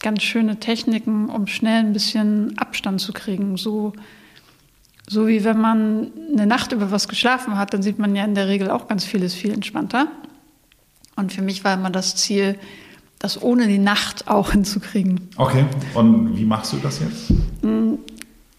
ganz 0.00 0.22
schöne 0.22 0.60
Techniken, 0.60 1.28
um 1.28 1.46
schnell 1.46 1.80
ein 1.80 1.92
bisschen 1.92 2.56
Abstand 2.58 3.00
zu 3.00 3.12
kriegen. 3.12 3.56
So, 3.56 3.92
so 5.08 5.26
wie 5.26 5.44
wenn 5.44 5.60
man 5.60 6.12
eine 6.32 6.46
Nacht 6.46 6.72
über 6.72 6.90
was 6.92 7.08
geschlafen 7.08 7.58
hat, 7.58 7.74
dann 7.74 7.82
sieht 7.82 7.98
man 7.98 8.14
ja 8.14 8.24
in 8.24 8.34
der 8.34 8.48
Regel 8.48 8.70
auch 8.70 8.86
ganz 8.86 9.04
vieles 9.04 9.34
viel 9.34 9.52
entspannter. 9.52 10.08
Und 11.16 11.32
für 11.32 11.42
mich 11.42 11.64
war 11.64 11.74
immer 11.74 11.90
das 11.90 12.16
Ziel, 12.16 12.58
das 13.20 13.40
ohne 13.40 13.68
die 13.68 13.78
Nacht 13.78 14.26
auch 14.26 14.50
hinzukriegen. 14.50 15.28
Okay, 15.36 15.66
und 15.94 16.36
wie 16.36 16.44
machst 16.44 16.72
du 16.72 16.78
das 16.78 16.98
jetzt? 17.00 17.32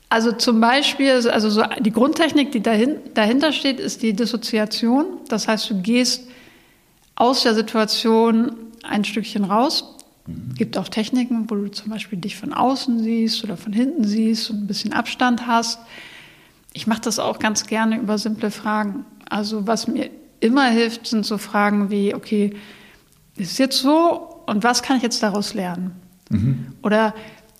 Also 0.07 0.31
zum 0.33 0.61
Beispiel, 0.61 1.11
also 1.29 1.49
so 1.49 1.63
die 1.79 1.91
Grundtechnik, 1.91 2.51
die 2.51 2.61
dahin, 2.61 2.97
dahinter 3.13 3.53
steht, 3.53 3.79
ist 3.79 4.03
die 4.03 4.13
Dissoziation. 4.13 5.05
Das 5.27 5.47
heißt, 5.47 5.69
du 5.69 5.81
gehst 5.81 6.27
aus 7.15 7.43
der 7.43 7.55
Situation 7.55 8.51
ein 8.83 9.03
Stückchen 9.03 9.45
raus. 9.45 9.95
Mhm. 10.27 10.53
Gibt 10.55 10.77
auch 10.77 10.89
Techniken, 10.89 11.49
wo 11.49 11.55
du 11.55 11.71
zum 11.71 11.89
Beispiel 11.89 12.19
dich 12.19 12.35
von 12.35 12.53
außen 12.53 12.99
siehst 12.99 13.43
oder 13.43 13.57
von 13.57 13.73
hinten 13.73 14.03
siehst 14.03 14.51
und 14.51 14.63
ein 14.63 14.67
bisschen 14.67 14.93
Abstand 14.93 15.47
hast. 15.47 15.79
Ich 16.73 16.85
mache 16.85 17.01
das 17.01 17.17
auch 17.17 17.39
ganz 17.39 17.65
gerne 17.65 17.97
über 17.97 18.19
simple 18.19 18.51
Fragen. 18.51 19.05
Also 19.27 19.65
was 19.65 19.87
mir 19.87 20.11
immer 20.39 20.67
hilft, 20.69 21.07
sind 21.07 21.25
so 21.25 21.39
Fragen 21.39 21.89
wie, 21.89 22.13
okay, 22.13 22.53
ist 23.37 23.53
es 23.53 23.57
jetzt 23.57 23.77
so 23.79 24.40
und 24.45 24.63
was 24.63 24.81
kann 24.83 24.97
ich 24.97 25.03
jetzt 25.03 25.21
daraus 25.23 25.53
lernen? 25.53 25.91
Mhm. 26.29 26.73
Oder 26.81 27.13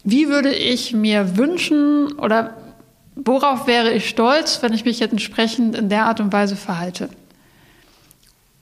wie 0.04 0.30
würde 0.30 0.54
ich 0.54 0.94
mir 0.94 1.38
wünschen 1.38 2.14
oder 2.14 2.58
worauf 3.16 3.68
wäre 3.68 3.92
ich 3.92 4.10
stolz, 4.10 4.62
wenn 4.62 4.74
ich 4.74 4.86
mich 4.86 5.00
jetzt 5.00 5.12
entsprechend 5.12 5.76
in 5.76 5.90
der 5.90 6.06
Art 6.06 6.20
und 6.20 6.34
Weise 6.34 6.56
verhalte? 6.56 7.10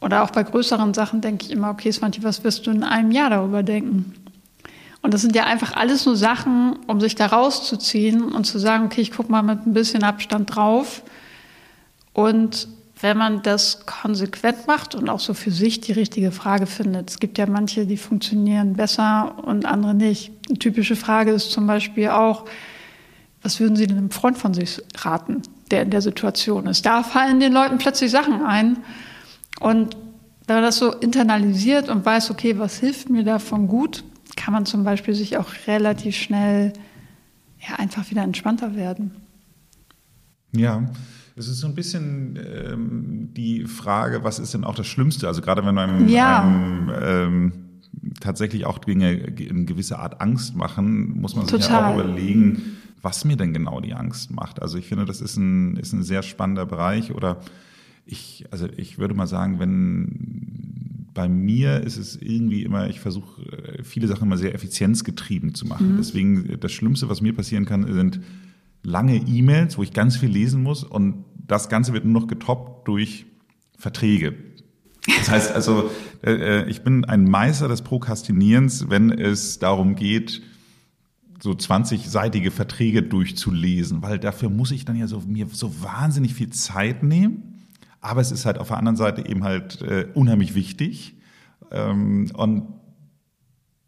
Oder 0.02 0.24
auch 0.24 0.32
bei 0.32 0.44
größeren 0.44 0.94
Sachen 0.94 1.22
denke 1.22 1.46
ich 1.46 1.52
immer, 1.52 1.70
okay, 1.70 1.92
Svanti, 1.92 2.24
was 2.24 2.44
wirst 2.44 2.66
du 2.68 2.72
in 2.72 2.84
einem 2.84 3.12
Jahr 3.12 3.30
darüber 3.30 3.64
denken? 3.64 4.14
Und 5.02 5.14
das 5.14 5.22
sind 5.22 5.36
ja 5.36 5.46
einfach 5.46 5.74
alles 5.74 6.06
nur 6.06 6.16
Sachen, 6.16 6.78
um 6.88 7.00
sich 7.00 7.16
da 7.16 7.28
rauszuziehen 7.28 8.24
und 8.24 8.46
zu 8.46 8.60
sagen, 8.60 8.86
okay, 8.86 9.02
ich 9.02 9.12
gucke 9.12 9.32
mal 9.32 9.44
mit 9.44 9.66
ein 9.66 9.74
bisschen 9.74 10.04
Abstand 10.04 10.56
drauf 10.56 11.04
und 12.14 12.68
wenn 13.02 13.18
man 13.18 13.42
das 13.42 13.86
konsequent 13.86 14.68
macht 14.68 14.94
und 14.94 15.10
auch 15.10 15.20
so 15.20 15.34
für 15.34 15.52
sich 15.52 15.80
die 15.80 15.94
richtige 15.94 16.32
Frage 16.32 16.66
findet. 16.66 17.10
Es 17.10 17.20
gibt 17.20 17.38
ja 17.38 17.46
manche, 17.46 17.86
die 17.86 17.98
funktionieren 17.98 18.74
besser 18.74 19.36
und 19.44 19.66
andere 19.66 19.94
nicht. 19.94 20.32
Eine 20.50 20.60
typische 20.60 20.96
Frage 20.96 21.32
ist 21.32 21.52
zum 21.52 21.66
Beispiel 21.66 22.10
auch, 22.10 22.46
was 23.42 23.60
würden 23.62 23.78
Sie 23.78 23.88
denn 23.88 23.98
einem 23.98 24.12
Freund 24.12 24.38
von 24.38 24.54
sich 24.54 24.82
raten, 24.98 25.44
der 25.72 25.84
in 25.84 25.92
der 25.92 26.02
Situation 26.02 26.68
ist? 26.68 26.86
Da 26.86 27.04
fallen 27.04 27.40
den 27.40 27.54
Leuten 27.54 27.78
plötzlich 27.78 28.12
Sachen 28.12 28.44
ein. 28.44 28.80
Und 29.62 29.96
wenn 30.48 30.58
man 30.58 30.64
das 30.64 30.78
so 30.78 30.92
internalisiert 30.92 31.88
und 31.88 32.06
weiß, 32.06 32.32
okay, 32.32 32.60
was 32.60 32.80
hilft 32.80 33.10
mir 33.10 33.24
davon 33.24 33.68
gut, 33.68 34.04
kann 34.36 34.54
man 34.54 34.66
zum 34.66 34.84
Beispiel 34.84 35.16
sich 35.16 35.38
auch 35.38 35.48
relativ 35.68 36.18
schnell 36.18 36.74
ja, 37.62 37.76
einfach 37.76 38.10
wieder 38.10 38.24
entspannter 38.24 38.76
werden. 38.76 39.12
Ja, 40.52 40.84
es 41.40 41.48
ist 41.48 41.60
so 41.62 41.68
ein 41.68 41.76
bisschen 41.76 42.38
ähm, 42.38 43.30
die 43.34 43.66
Frage, 43.66 44.24
was 44.24 44.40
ist 44.40 44.54
denn 44.54 44.66
auch 44.66 44.76
das 44.76 44.88
Schlimmste? 44.88 45.28
Also 45.28 45.42
gerade 45.42 45.66
wenn 45.66 45.74
man 45.74 46.10
ja. 46.10 46.44
einem, 46.44 46.92
ähm, 47.02 47.52
tatsächlich 48.20 48.66
auch 48.66 48.78
Dinge 48.78 49.14
in 49.14 49.66
gewisser 49.66 50.00
Art 50.00 50.22
Angst 50.22 50.56
machen, 50.56 51.20
muss 51.20 51.36
man 51.36 51.48
sich 51.48 51.68
ja 51.68 51.90
auch 51.90 51.94
überlegen, 51.96 52.78
was 53.02 53.24
mir 53.24 53.38
denn 53.38 53.54
genau 53.54 53.80
die 53.80 53.94
Angst 53.94 54.32
macht. 54.32 54.62
Also 54.62 54.78
ich 54.78 54.88
finde, 54.88 55.06
das 55.06 55.22
ist 55.22 55.38
ein, 55.38 55.78
ist 55.78 55.94
ein 55.94 56.04
sehr 56.04 56.24
spannender 56.24 56.66
Bereich 56.66 57.14
oder 57.16 57.38
ich, 58.06 58.46
also 58.52 58.68
ich 58.76 58.98
würde 58.98 59.14
mal 59.14 59.28
sagen, 59.28 59.60
wenn 59.60 61.10
bei 61.14 61.30
mir 61.30 61.82
ist 61.82 61.98
es 61.98 62.16
irgendwie 62.16 62.64
immer, 62.64 62.90
ich 62.90 63.00
versuche 63.00 63.42
äh, 63.44 63.84
viele 63.84 64.08
Sachen 64.08 64.24
immer 64.24 64.38
sehr 64.38 64.54
effizienzgetrieben 64.54 65.54
zu 65.54 65.66
machen. 65.66 65.94
Mhm. 65.94 65.98
Deswegen 65.98 66.60
das 66.60 66.72
Schlimmste, 66.72 67.08
was 67.10 67.22
mir 67.22 67.34
passieren 67.34 67.66
kann, 67.66 67.92
sind 67.92 68.20
lange 68.84 69.16
E-Mails, 69.16 69.78
wo 69.78 69.84
ich 69.84 69.94
ganz 69.94 70.18
viel 70.18 70.30
lesen 70.30 70.64
muss 70.64 70.84
und 70.84 71.26
das 71.50 71.68
Ganze 71.68 71.92
wird 71.94 72.06
nur 72.06 72.22
noch 72.22 72.28
getoppt 72.28 72.88
durch 72.88 73.26
Verträge. 73.78 74.36
Das 75.18 75.30
heißt 75.30 75.52
also, 75.52 75.90
äh, 76.22 76.32
äh, 76.32 76.70
ich 76.70 76.84
bin 76.84 77.04
ein 77.06 77.26
Meister 77.26 77.68
des 77.68 77.82
Prokrastinierens, 77.82 78.90
wenn 78.90 79.12
es 79.12 79.60
darum 79.60 79.96
geht, 79.96 80.42
so 81.42 81.52
20-seitige 81.52 82.52
Verträge 82.52 83.02
durchzulesen, 83.02 84.02
weil 84.02 84.20
dafür 84.20 84.50
muss 84.50 84.72
ich 84.72 84.86
dann 84.86 84.98
ja 84.98 85.08
so, 85.08 85.22
mir 85.22 85.48
so 85.52 85.82
wahnsinnig 85.82 86.34
viel 86.34 86.50
Zeit 86.52 87.02
nehmen. 87.02 87.56
Aber 88.02 88.22
es 88.22 88.32
ist 88.32 88.46
halt 88.46 88.58
auf 88.60 88.68
der 88.68 88.78
anderen 88.78 88.98
Seite 88.98 89.28
eben 89.28 89.44
halt 89.44 89.82
äh, 89.82 90.08
unheimlich 90.14 90.54
wichtig. 90.54 91.16
Ähm, 91.72 92.30
und 92.34 92.68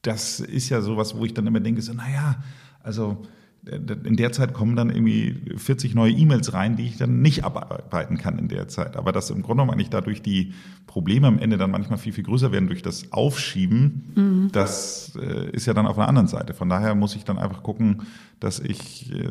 das 0.01 0.39
ist 0.39 0.69
ja 0.69 0.81
sowas, 0.81 1.15
wo 1.15 1.25
ich 1.25 1.33
dann 1.33 1.45
immer 1.45 1.59
denke, 1.59 1.81
so, 1.81 1.93
naja, 1.93 2.41
also 2.81 3.23
in 3.63 4.15
der 4.15 4.31
Zeit 4.31 4.53
kommen 4.53 4.75
dann 4.75 4.89
irgendwie 4.89 5.35
40 5.55 5.93
neue 5.93 6.11
E-Mails 6.11 6.53
rein, 6.53 6.77
die 6.77 6.87
ich 6.87 6.97
dann 6.97 7.21
nicht 7.21 7.43
abarbeiten 7.43 8.17
kann 8.17 8.39
in 8.39 8.47
der 8.47 8.67
Zeit. 8.67 8.97
Aber 8.97 9.11
dass 9.11 9.29
im 9.29 9.43
Grunde 9.43 9.61
genommen 9.61 9.71
eigentlich 9.71 9.91
dadurch 9.91 10.23
die 10.23 10.53
Probleme 10.87 11.27
am 11.27 11.37
Ende 11.37 11.57
dann 11.57 11.69
manchmal 11.69 11.99
viel, 11.99 12.11
viel 12.11 12.23
größer 12.23 12.51
werden 12.51 12.67
durch 12.67 12.81
das 12.81 13.11
Aufschieben, 13.11 14.13
mhm. 14.15 14.49
das 14.51 15.15
äh, 15.15 15.51
ist 15.51 15.67
ja 15.67 15.75
dann 15.75 15.85
auf 15.85 15.97
einer 15.99 16.07
anderen 16.07 16.27
Seite. 16.27 16.55
Von 16.55 16.69
daher 16.69 16.95
muss 16.95 17.15
ich 17.15 17.23
dann 17.23 17.37
einfach 17.37 17.61
gucken, 17.61 18.01
dass 18.39 18.59
ich 18.59 19.13
äh, 19.13 19.27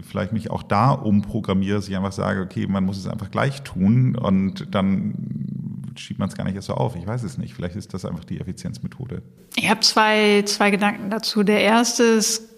vielleicht 0.00 0.32
mich 0.32 0.50
auch 0.50 0.62
da 0.62 0.92
umprogrammiere, 0.92 1.76
dass 1.76 1.88
ich 1.88 1.96
einfach 1.96 2.12
sage, 2.12 2.40
okay, 2.40 2.66
man 2.66 2.82
muss 2.82 2.96
es 2.96 3.06
einfach 3.06 3.30
gleich 3.30 3.62
tun 3.62 4.16
und 4.16 4.74
dann 4.74 5.92
schiebt 5.96 6.18
man 6.18 6.30
es 6.30 6.34
gar 6.34 6.44
nicht 6.44 6.56
erst 6.56 6.68
so 6.68 6.74
auf. 6.74 6.96
Ich 6.96 7.06
weiß 7.06 7.22
es 7.24 7.36
nicht. 7.36 7.52
Vielleicht 7.52 7.76
ist 7.76 7.92
das 7.92 8.06
einfach 8.06 8.24
die 8.24 8.40
Effizienzmethode. 8.40 9.22
Ich 9.54 9.68
habe 9.68 9.80
zwei, 9.80 10.42
zwei 10.46 10.70
Gedanken 10.70 11.10
dazu. 11.10 11.42
Der 11.42 11.60
erste 11.60 12.02
ist, 12.04 12.55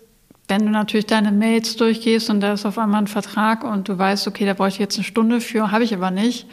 wenn 0.48 0.64
du 0.64 0.70
natürlich 0.70 1.06
deine 1.06 1.30
Mails 1.30 1.76
durchgehst 1.76 2.30
und 2.30 2.40
da 2.40 2.54
ist 2.54 2.64
auf 2.64 2.78
einmal 2.78 3.02
ein 3.02 3.06
Vertrag 3.06 3.64
und 3.64 3.88
du 3.88 3.98
weißt, 3.98 4.26
okay, 4.26 4.46
da 4.46 4.54
brauche 4.54 4.68
ich 4.68 4.78
jetzt 4.78 4.96
eine 4.96 5.04
Stunde 5.04 5.40
für, 5.40 5.70
habe 5.70 5.84
ich 5.84 5.94
aber 5.94 6.10
nicht, 6.10 6.46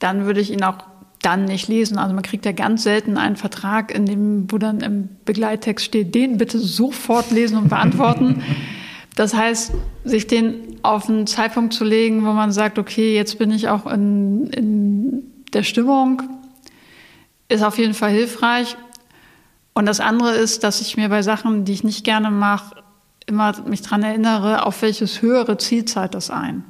dann 0.00 0.26
würde 0.26 0.40
ich 0.40 0.52
ihn 0.52 0.64
auch 0.64 0.78
dann 1.22 1.44
nicht 1.44 1.68
lesen. 1.68 1.96
Also 1.96 2.12
man 2.12 2.24
kriegt 2.24 2.44
ja 2.44 2.52
ganz 2.52 2.82
selten 2.82 3.16
einen 3.16 3.36
Vertrag, 3.36 3.94
in 3.94 4.06
dem, 4.06 4.50
wo 4.50 4.58
dann 4.58 4.80
im 4.80 5.08
Begleittext 5.24 5.86
steht, 5.86 6.14
den 6.14 6.36
bitte 6.36 6.58
sofort 6.58 7.30
lesen 7.30 7.56
und 7.56 7.68
beantworten. 7.68 8.42
Das 9.14 9.34
heißt, 9.34 9.72
sich 10.04 10.26
den 10.26 10.78
auf 10.82 11.08
einen 11.08 11.26
Zeitpunkt 11.26 11.74
zu 11.74 11.84
legen, 11.84 12.24
wo 12.24 12.32
man 12.32 12.50
sagt, 12.50 12.78
okay, 12.78 13.14
jetzt 13.14 13.38
bin 13.38 13.52
ich 13.52 13.68
auch 13.68 13.86
in, 13.86 14.46
in 14.48 15.22
der 15.52 15.62
Stimmung, 15.62 16.22
ist 17.48 17.62
auf 17.62 17.78
jeden 17.78 17.94
Fall 17.94 18.10
hilfreich. 18.10 18.76
Und 19.74 19.86
das 19.86 20.00
andere 20.00 20.32
ist, 20.32 20.64
dass 20.64 20.80
ich 20.80 20.96
mir 20.96 21.08
bei 21.08 21.22
Sachen, 21.22 21.64
die 21.64 21.72
ich 21.72 21.84
nicht 21.84 22.04
gerne 22.04 22.30
mache, 22.30 22.82
immer 23.26 23.54
mich 23.66 23.82
dran 23.82 24.02
erinnere, 24.02 24.66
auf 24.66 24.82
welches 24.82 25.22
höhere 25.22 25.56
Ziel 25.56 25.84
zahlt 25.84 26.14
das 26.14 26.30
ein. 26.30 26.64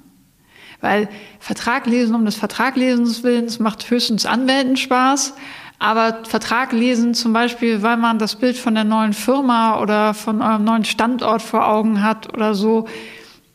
Weil 0.80 1.08
Vertrag 1.38 1.86
lesen 1.86 2.14
um 2.14 2.24
des 2.24 2.36
Vertraglesens 2.36 3.22
Willens 3.22 3.58
macht 3.58 3.88
höchstens 3.88 4.26
Anwälten 4.26 4.76
Spaß. 4.76 5.34
Aber 5.78 6.20
Vertrag 6.24 6.72
lesen 6.72 7.14
zum 7.14 7.32
Beispiel, 7.32 7.82
weil 7.82 7.96
man 7.96 8.18
das 8.18 8.36
Bild 8.36 8.56
von 8.56 8.74
der 8.74 8.84
neuen 8.84 9.12
Firma 9.12 9.80
oder 9.80 10.14
von 10.14 10.42
eurem 10.42 10.64
neuen 10.64 10.84
Standort 10.84 11.42
vor 11.42 11.66
Augen 11.66 12.02
hat 12.02 12.32
oder 12.32 12.54
so, 12.54 12.86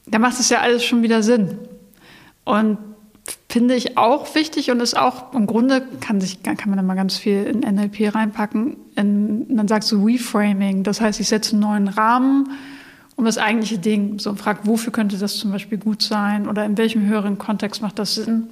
da 0.05 0.19
macht 0.19 0.39
es 0.39 0.49
ja 0.49 0.60
alles 0.60 0.83
schon 0.83 1.03
wieder 1.03 1.23
Sinn. 1.23 1.57
Und 2.43 2.77
finde 3.58 3.74
ich 3.74 3.98
auch 3.98 4.36
wichtig 4.36 4.70
und 4.70 4.80
ist 4.82 4.96
auch 4.96 5.34
im 5.34 5.48
Grunde 5.48 5.82
kann 6.00 6.22
sich 6.22 6.43
kann 6.43 6.58
man 6.67 6.78
da 6.78 6.84
mal 6.84 6.93
ganz 6.93 7.17
viel 7.17 7.41
in 7.41 7.62
NLP 7.62 8.13
reinpacken. 8.13 8.78
In, 8.96 9.58
dann 9.58 9.67
sagst 9.67 9.91
du 9.91 10.06
Reframing, 10.06 10.84
das 10.84 11.02
heißt, 11.02 11.20
ich 11.20 11.28
setze 11.28 11.54
einen 11.54 11.62
neuen 11.62 11.88
Rahmen 11.88 12.52
um 13.15 13.26
das 13.26 13.39
eigentliche 13.39 13.80
Ding. 13.80 14.20
So 14.20 14.36
fragt, 14.36 14.67
wofür 14.67 14.93
könnte 14.93 15.17
das 15.17 15.38
zum 15.38 15.52
Beispiel 15.52 15.80
gut 15.80 16.04
sein 16.04 16.48
oder 16.48 16.65
in 16.65 16.78
welchem 16.78 17.08
höheren 17.08 17.39
Kontext 17.39 17.82
macht 17.82 17.98
das 17.98 18.13
Sinn? 18.13 18.50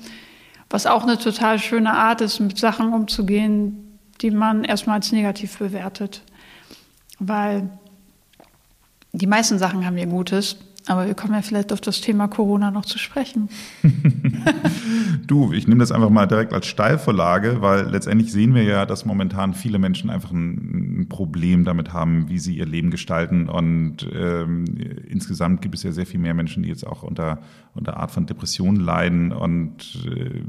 Was 0.71 0.87
auch 0.87 1.03
eine 1.03 1.19
total 1.19 1.59
schöne 1.59 1.93
Art 1.93 2.21
ist, 2.21 2.39
mit 2.39 2.57
Sachen 2.57 2.91
umzugehen, 2.91 3.99
die 4.21 4.31
man 4.31 4.63
erstmal 4.63 4.95
als 4.95 5.11
negativ 5.11 5.59
bewertet, 5.59 6.23
weil 7.19 7.69
die 9.11 9.27
meisten 9.27 9.59
Sachen 9.59 9.85
haben 9.85 9.99
ihr 9.99 10.07
Gutes 10.07 10.57
aber 10.87 11.07
wir 11.07 11.15
kommen 11.15 11.33
ja 11.33 11.41
vielleicht 11.41 11.73
auf 11.73 11.81
das 11.81 12.01
Thema 12.01 12.27
Corona 12.27 12.69
noch 12.71 12.85
zu 12.85 12.99
sprechen. 12.99 13.49
du, 15.27 15.51
ich 15.51 15.67
nehme 15.67 15.79
das 15.79 15.91
einfach 15.91 16.09
mal 16.09 16.27
direkt 16.27 16.53
als 16.53 16.67
Steilvorlage, 16.67 17.61
weil 17.61 17.89
letztendlich 17.89 18.31
sehen 18.31 18.53
wir 18.53 18.63
ja, 18.63 18.85
dass 18.85 19.05
momentan 19.05 19.53
viele 19.53 19.79
Menschen 19.79 20.09
einfach 20.09 20.31
ein, 20.31 21.07
Problem 21.09 21.65
damit 21.65 21.93
haben, 21.93 22.29
wie 22.29 22.39
sie 22.39 22.57
ihr 22.57 22.65
Leben 22.65 22.89
gestalten. 22.89 23.47
Und 23.47 24.07
ähm, 24.13 24.65
insgesamt 25.07 25.61
gibt 25.61 25.75
es 25.75 25.83
ja 25.83 25.91
sehr 25.91 26.05
viel 26.05 26.19
mehr 26.19 26.33
Menschen, 26.33 26.63
die 26.63 26.69
jetzt 26.69 26.85
auch 26.85 27.03
unter, 27.03 27.39
unter 27.73 27.97
Art 27.97 28.11
von 28.11 28.25
Depressionen 28.25 28.79
leiden. 28.79 29.31
Und 29.31 30.03
äh, 30.05 30.41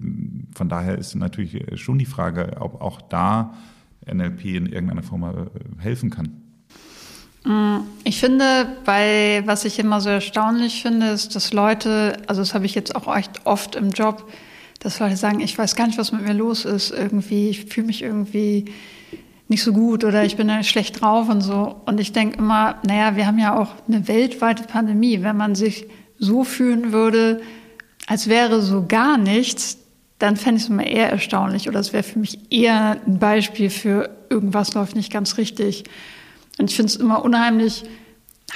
von 0.55 0.68
daher 0.68 0.96
ist 0.96 1.14
natürlich 1.14 1.79
schon 1.79 1.99
die 1.99 2.07
Frage, 2.07 2.57
ob 2.59 2.81
auch 2.81 3.03
da 3.03 3.55
NLP 4.11 4.44
in 4.46 4.66
irgendeiner 4.66 5.03
Form 5.03 5.25
äh, 5.25 5.83
helfen 5.83 6.11
kann. 6.11 6.45
Mm, 7.46 7.87
ich 8.02 8.18
finde, 8.18 8.66
bei 8.85 9.42
was 9.46 9.64
ich 9.64 9.78
immer 9.78 10.00
so 10.00 10.09
erstaunlich 10.09 10.82
finde, 10.82 11.11
ist, 11.11 11.37
dass 11.37 11.52
Leute, 11.52 12.16
also 12.26 12.40
das 12.40 12.54
habe 12.54 12.66
ich 12.66 12.74
jetzt 12.74 12.96
auch 12.96 13.14
echt 13.14 13.46
oft 13.46 13.76
im 13.76 13.90
Job, 13.90 14.28
dass 14.80 14.98
Leute 14.98 15.16
sagen, 15.16 15.40
ich 15.40 15.56
weiß 15.56 15.76
gar 15.76 15.87
nicht, 15.87 15.96
was 15.96 16.11
mit 16.11 16.22
mir 16.22 16.35
los 16.35 16.64
ist. 16.64 16.90
Irgendwie, 16.90 17.48
ich 17.48 17.66
fühle 17.66 17.87
mich 17.87 18.02
irgendwie 18.02 18.66
nicht 19.48 19.62
so 19.62 19.72
gut 19.72 20.02
oder 20.02 20.24
ich 20.24 20.37
bin 20.37 20.50
schlecht 20.64 21.00
drauf 21.00 21.28
und 21.28 21.40
so. 21.40 21.76
Und 21.87 22.00
ich 22.00 22.12
denke 22.12 22.38
immer, 22.38 22.80
naja, 22.85 23.14
wir 23.14 23.28
haben 23.28 23.38
ja 23.38 23.56
auch 23.56 23.70
eine 23.87 24.09
weltweite 24.09 24.64
Pandemie. 24.64 25.22
Wenn 25.22 25.37
man 25.37 25.54
sich 25.54 25.87
so 26.18 26.42
fühlen 26.42 26.92
würde, 26.92 27.40
als 28.09 28.28
wäre 28.28 28.61
so 28.61 28.87
gar 28.87 29.18
nichts, 29.18 29.78
dann 30.18 30.37
fände 30.37 30.56
ich 30.59 30.64
es 30.64 30.68
immer 30.68 30.87
eher 30.87 31.11
erstaunlich 31.11 31.68
oder 31.68 31.78
es 31.78 31.92
wäre 31.92 32.02
für 32.02 32.18
mich 32.18 32.40
eher 32.50 32.96
ein 33.06 33.18
Beispiel 33.18 33.70
für 33.70 34.11
irgendwas 34.30 34.74
läuft 34.74 34.96
nicht 34.96 35.12
ganz 35.12 35.37
richtig. 35.38 35.85
Und 36.59 36.71
ich 36.71 36.77
finde 36.77 36.90
es 36.90 36.97
immer 36.97 37.25
unheimlich 37.25 37.85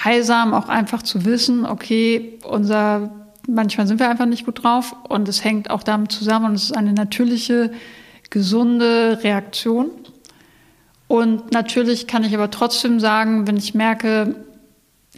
heilsam, 0.02 0.54
auch 0.54 0.68
einfach 0.68 1.02
zu 1.02 1.24
wissen, 1.24 1.66
okay, 1.66 2.38
unser, 2.44 3.10
manchmal 3.46 3.86
sind 3.86 4.00
wir 4.00 4.08
einfach 4.08 4.26
nicht 4.26 4.46
gut 4.46 4.62
drauf 4.62 4.94
und 5.08 5.28
es 5.28 5.44
hängt 5.44 5.70
auch 5.70 5.82
damit 5.82 6.12
zusammen 6.12 6.46
und 6.46 6.54
es 6.54 6.64
ist 6.64 6.76
eine 6.76 6.92
natürliche, 6.92 7.72
gesunde 8.30 9.18
Reaktion. 9.22 9.90
Und 11.08 11.52
natürlich 11.52 12.06
kann 12.06 12.22
ich 12.22 12.34
aber 12.34 12.50
trotzdem 12.50 13.00
sagen, 13.00 13.48
wenn 13.48 13.56
ich 13.56 13.74
merke, 13.74 14.36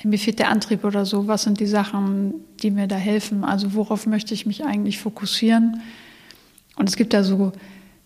mir 0.02 0.18
fehlt 0.18 0.38
der 0.38 0.48
Antrieb 0.48 0.84
oder 0.84 1.04
so, 1.04 1.28
was 1.28 1.42
sind 1.42 1.60
die 1.60 1.66
Sachen, 1.66 2.34
die 2.62 2.70
mir 2.70 2.86
da 2.86 2.96
helfen? 2.96 3.44
Also 3.44 3.74
worauf 3.74 4.06
möchte 4.06 4.32
ich 4.32 4.46
mich 4.46 4.64
eigentlich 4.64 4.98
fokussieren? 4.98 5.82
Und 6.76 6.88
es 6.88 6.96
gibt 6.96 7.12
da 7.12 7.22
so 7.22 7.52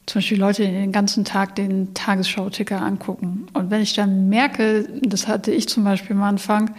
zum 0.06 0.20
Beispiel 0.20 0.38
Leute, 0.38 0.64
die 0.64 0.72
den 0.72 0.92
ganzen 0.92 1.24
Tag 1.24 1.56
den 1.56 1.92
Tagesschau-Ticker 1.94 2.80
angucken. 2.80 3.46
Und 3.52 3.70
wenn 3.70 3.82
ich 3.82 3.94
dann 3.94 4.28
merke, 4.28 4.88
das 5.02 5.26
hatte 5.26 5.50
ich 5.50 5.68
zum 5.68 5.84
Beispiel 5.84 6.14
am 6.14 6.22
Anfang, 6.22 6.74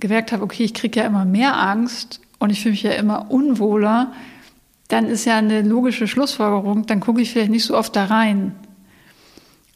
gemerkt 0.00 0.32
habe, 0.32 0.42
okay, 0.42 0.64
ich 0.64 0.74
kriege 0.74 1.00
ja 1.00 1.06
immer 1.06 1.24
mehr 1.24 1.58
Angst 1.58 2.20
und 2.38 2.50
ich 2.50 2.60
fühle 2.60 2.72
mich 2.72 2.82
ja 2.82 2.92
immer 2.92 3.30
unwohler, 3.30 4.12
dann 4.88 5.06
ist 5.06 5.26
ja 5.26 5.36
eine 5.36 5.62
logische 5.62 6.08
Schlussfolgerung, 6.08 6.86
dann 6.86 7.00
gucke 7.00 7.20
ich 7.20 7.32
vielleicht 7.32 7.50
nicht 7.50 7.64
so 7.64 7.76
oft 7.76 7.94
da 7.94 8.06
rein. 8.06 8.54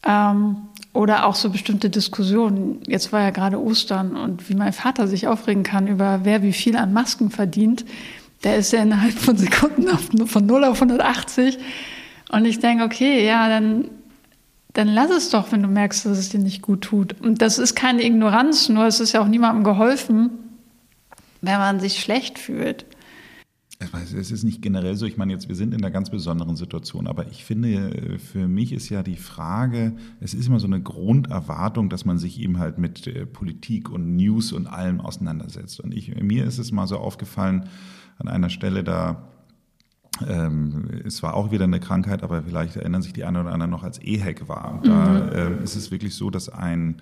Ähm, 0.06 0.56
oder 0.94 1.26
auch 1.26 1.34
so 1.34 1.50
bestimmte 1.50 1.90
Diskussionen. 1.90 2.80
Jetzt 2.86 3.12
war 3.12 3.22
ja 3.22 3.30
gerade 3.30 3.60
Ostern 3.60 4.16
und 4.16 4.48
wie 4.48 4.54
mein 4.54 4.72
Vater 4.72 5.08
sich 5.08 5.26
aufregen 5.26 5.62
kann 5.62 5.86
über 5.86 6.20
wer 6.24 6.42
wie 6.42 6.52
viel 6.52 6.76
an 6.76 6.92
Masken 6.92 7.30
verdient, 7.30 7.84
der 8.44 8.56
ist 8.56 8.72
ja 8.72 8.82
innerhalb 8.82 9.12
von 9.14 9.36
Sekunden 9.36 9.88
auf, 9.88 10.08
von 10.26 10.46
0 10.46 10.64
auf 10.64 10.82
180 10.82 11.58
und 12.32 12.46
ich 12.46 12.58
denke, 12.58 12.84
okay, 12.84 13.24
ja, 13.26 13.48
dann, 13.48 13.90
dann 14.72 14.88
lass 14.88 15.10
es 15.10 15.30
doch, 15.30 15.52
wenn 15.52 15.62
du 15.62 15.68
merkst, 15.68 16.06
dass 16.06 16.18
es 16.18 16.30
dir 16.30 16.40
nicht 16.40 16.62
gut 16.62 16.80
tut. 16.80 17.20
Und 17.20 17.42
das 17.42 17.58
ist 17.58 17.74
keine 17.74 18.04
Ignoranz, 18.04 18.70
nur 18.70 18.86
es 18.86 19.00
ist 19.00 19.12
ja 19.12 19.22
auch 19.22 19.28
niemandem 19.28 19.64
geholfen, 19.64 20.30
wenn 21.42 21.58
man 21.58 21.78
sich 21.78 22.00
schlecht 22.00 22.38
fühlt. 22.38 22.86
Es 24.14 24.30
ist 24.30 24.44
nicht 24.44 24.62
generell 24.62 24.96
so. 24.96 25.06
Ich 25.06 25.16
meine, 25.16 25.32
jetzt, 25.32 25.48
wir 25.48 25.56
sind 25.56 25.74
in 25.74 25.82
einer 25.82 25.90
ganz 25.90 26.08
besonderen 26.08 26.56
Situation. 26.56 27.06
Aber 27.06 27.26
ich 27.26 27.44
finde, 27.44 28.18
für 28.18 28.46
mich 28.46 28.72
ist 28.72 28.88
ja 28.88 29.02
die 29.02 29.16
Frage, 29.16 29.96
es 30.20 30.34
ist 30.34 30.46
immer 30.46 30.60
so 30.60 30.68
eine 30.68 30.80
Grunderwartung, 30.80 31.90
dass 31.90 32.04
man 32.04 32.16
sich 32.16 32.40
eben 32.40 32.58
halt 32.58 32.78
mit 32.78 33.06
äh, 33.08 33.26
Politik 33.26 33.90
und 33.90 34.16
News 34.16 34.52
und 34.52 34.68
allem 34.68 35.00
auseinandersetzt. 35.00 35.80
Und 35.80 35.92
ich, 35.92 36.14
mir 36.14 36.44
ist 36.44 36.58
es 36.58 36.70
mal 36.70 36.86
so 36.86 36.96
aufgefallen, 36.96 37.68
an 38.18 38.28
einer 38.28 38.50
Stelle, 38.50 38.84
da 38.84 39.31
ähm, 40.28 41.02
es 41.04 41.22
war 41.22 41.34
auch 41.34 41.50
wieder 41.50 41.64
eine 41.64 41.80
Krankheit, 41.80 42.22
aber 42.22 42.42
vielleicht 42.42 42.76
erinnern 42.76 43.02
sich 43.02 43.12
die 43.12 43.24
einen 43.24 43.38
oder 43.38 43.52
anderen 43.52 43.70
noch, 43.70 43.82
als 43.82 43.98
EHEC 43.98 44.48
war. 44.48 44.80
Da 44.84 45.08
mhm. 45.08 45.30
ähm, 45.34 45.62
ist 45.62 45.76
es 45.76 45.90
wirklich 45.90 46.14
so, 46.14 46.30
dass 46.30 46.48
ein, 46.48 47.00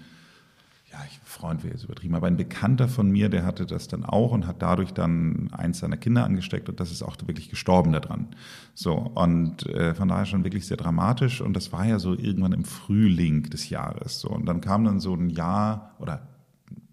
ja, 0.90 0.98
ich 1.08 1.20
Freund 1.24 1.64
wäre 1.64 1.72
jetzt 1.72 1.84
übertrieben, 1.84 2.14
aber 2.14 2.26
ein 2.26 2.36
Bekannter 2.36 2.88
von 2.88 3.10
mir, 3.10 3.28
der 3.28 3.44
hatte 3.44 3.64
das 3.64 3.88
dann 3.88 4.04
auch 4.04 4.32
und 4.32 4.46
hat 4.46 4.60
dadurch 4.60 4.92
dann 4.92 5.48
eins 5.52 5.78
seiner 5.78 5.96
Kinder 5.96 6.24
angesteckt 6.24 6.68
und 6.68 6.80
das 6.80 6.90
ist 6.90 7.02
auch 7.02 7.16
wirklich 7.26 7.48
gestorben 7.48 7.92
daran. 7.92 8.28
So, 8.74 8.94
und 8.94 9.66
äh, 9.66 9.94
von 9.94 10.08
daher 10.08 10.26
schon 10.26 10.44
wirklich 10.44 10.66
sehr 10.66 10.76
dramatisch 10.76 11.40
und 11.40 11.54
das 11.54 11.72
war 11.72 11.86
ja 11.86 11.98
so 11.98 12.14
irgendwann 12.14 12.52
im 12.52 12.64
Frühling 12.64 13.44
des 13.44 13.70
Jahres. 13.70 14.20
So, 14.20 14.28
und 14.28 14.46
dann 14.46 14.60
kam 14.60 14.84
dann 14.84 15.00
so 15.00 15.14
ein 15.14 15.30
Jahr 15.30 15.94
oder 15.98 16.29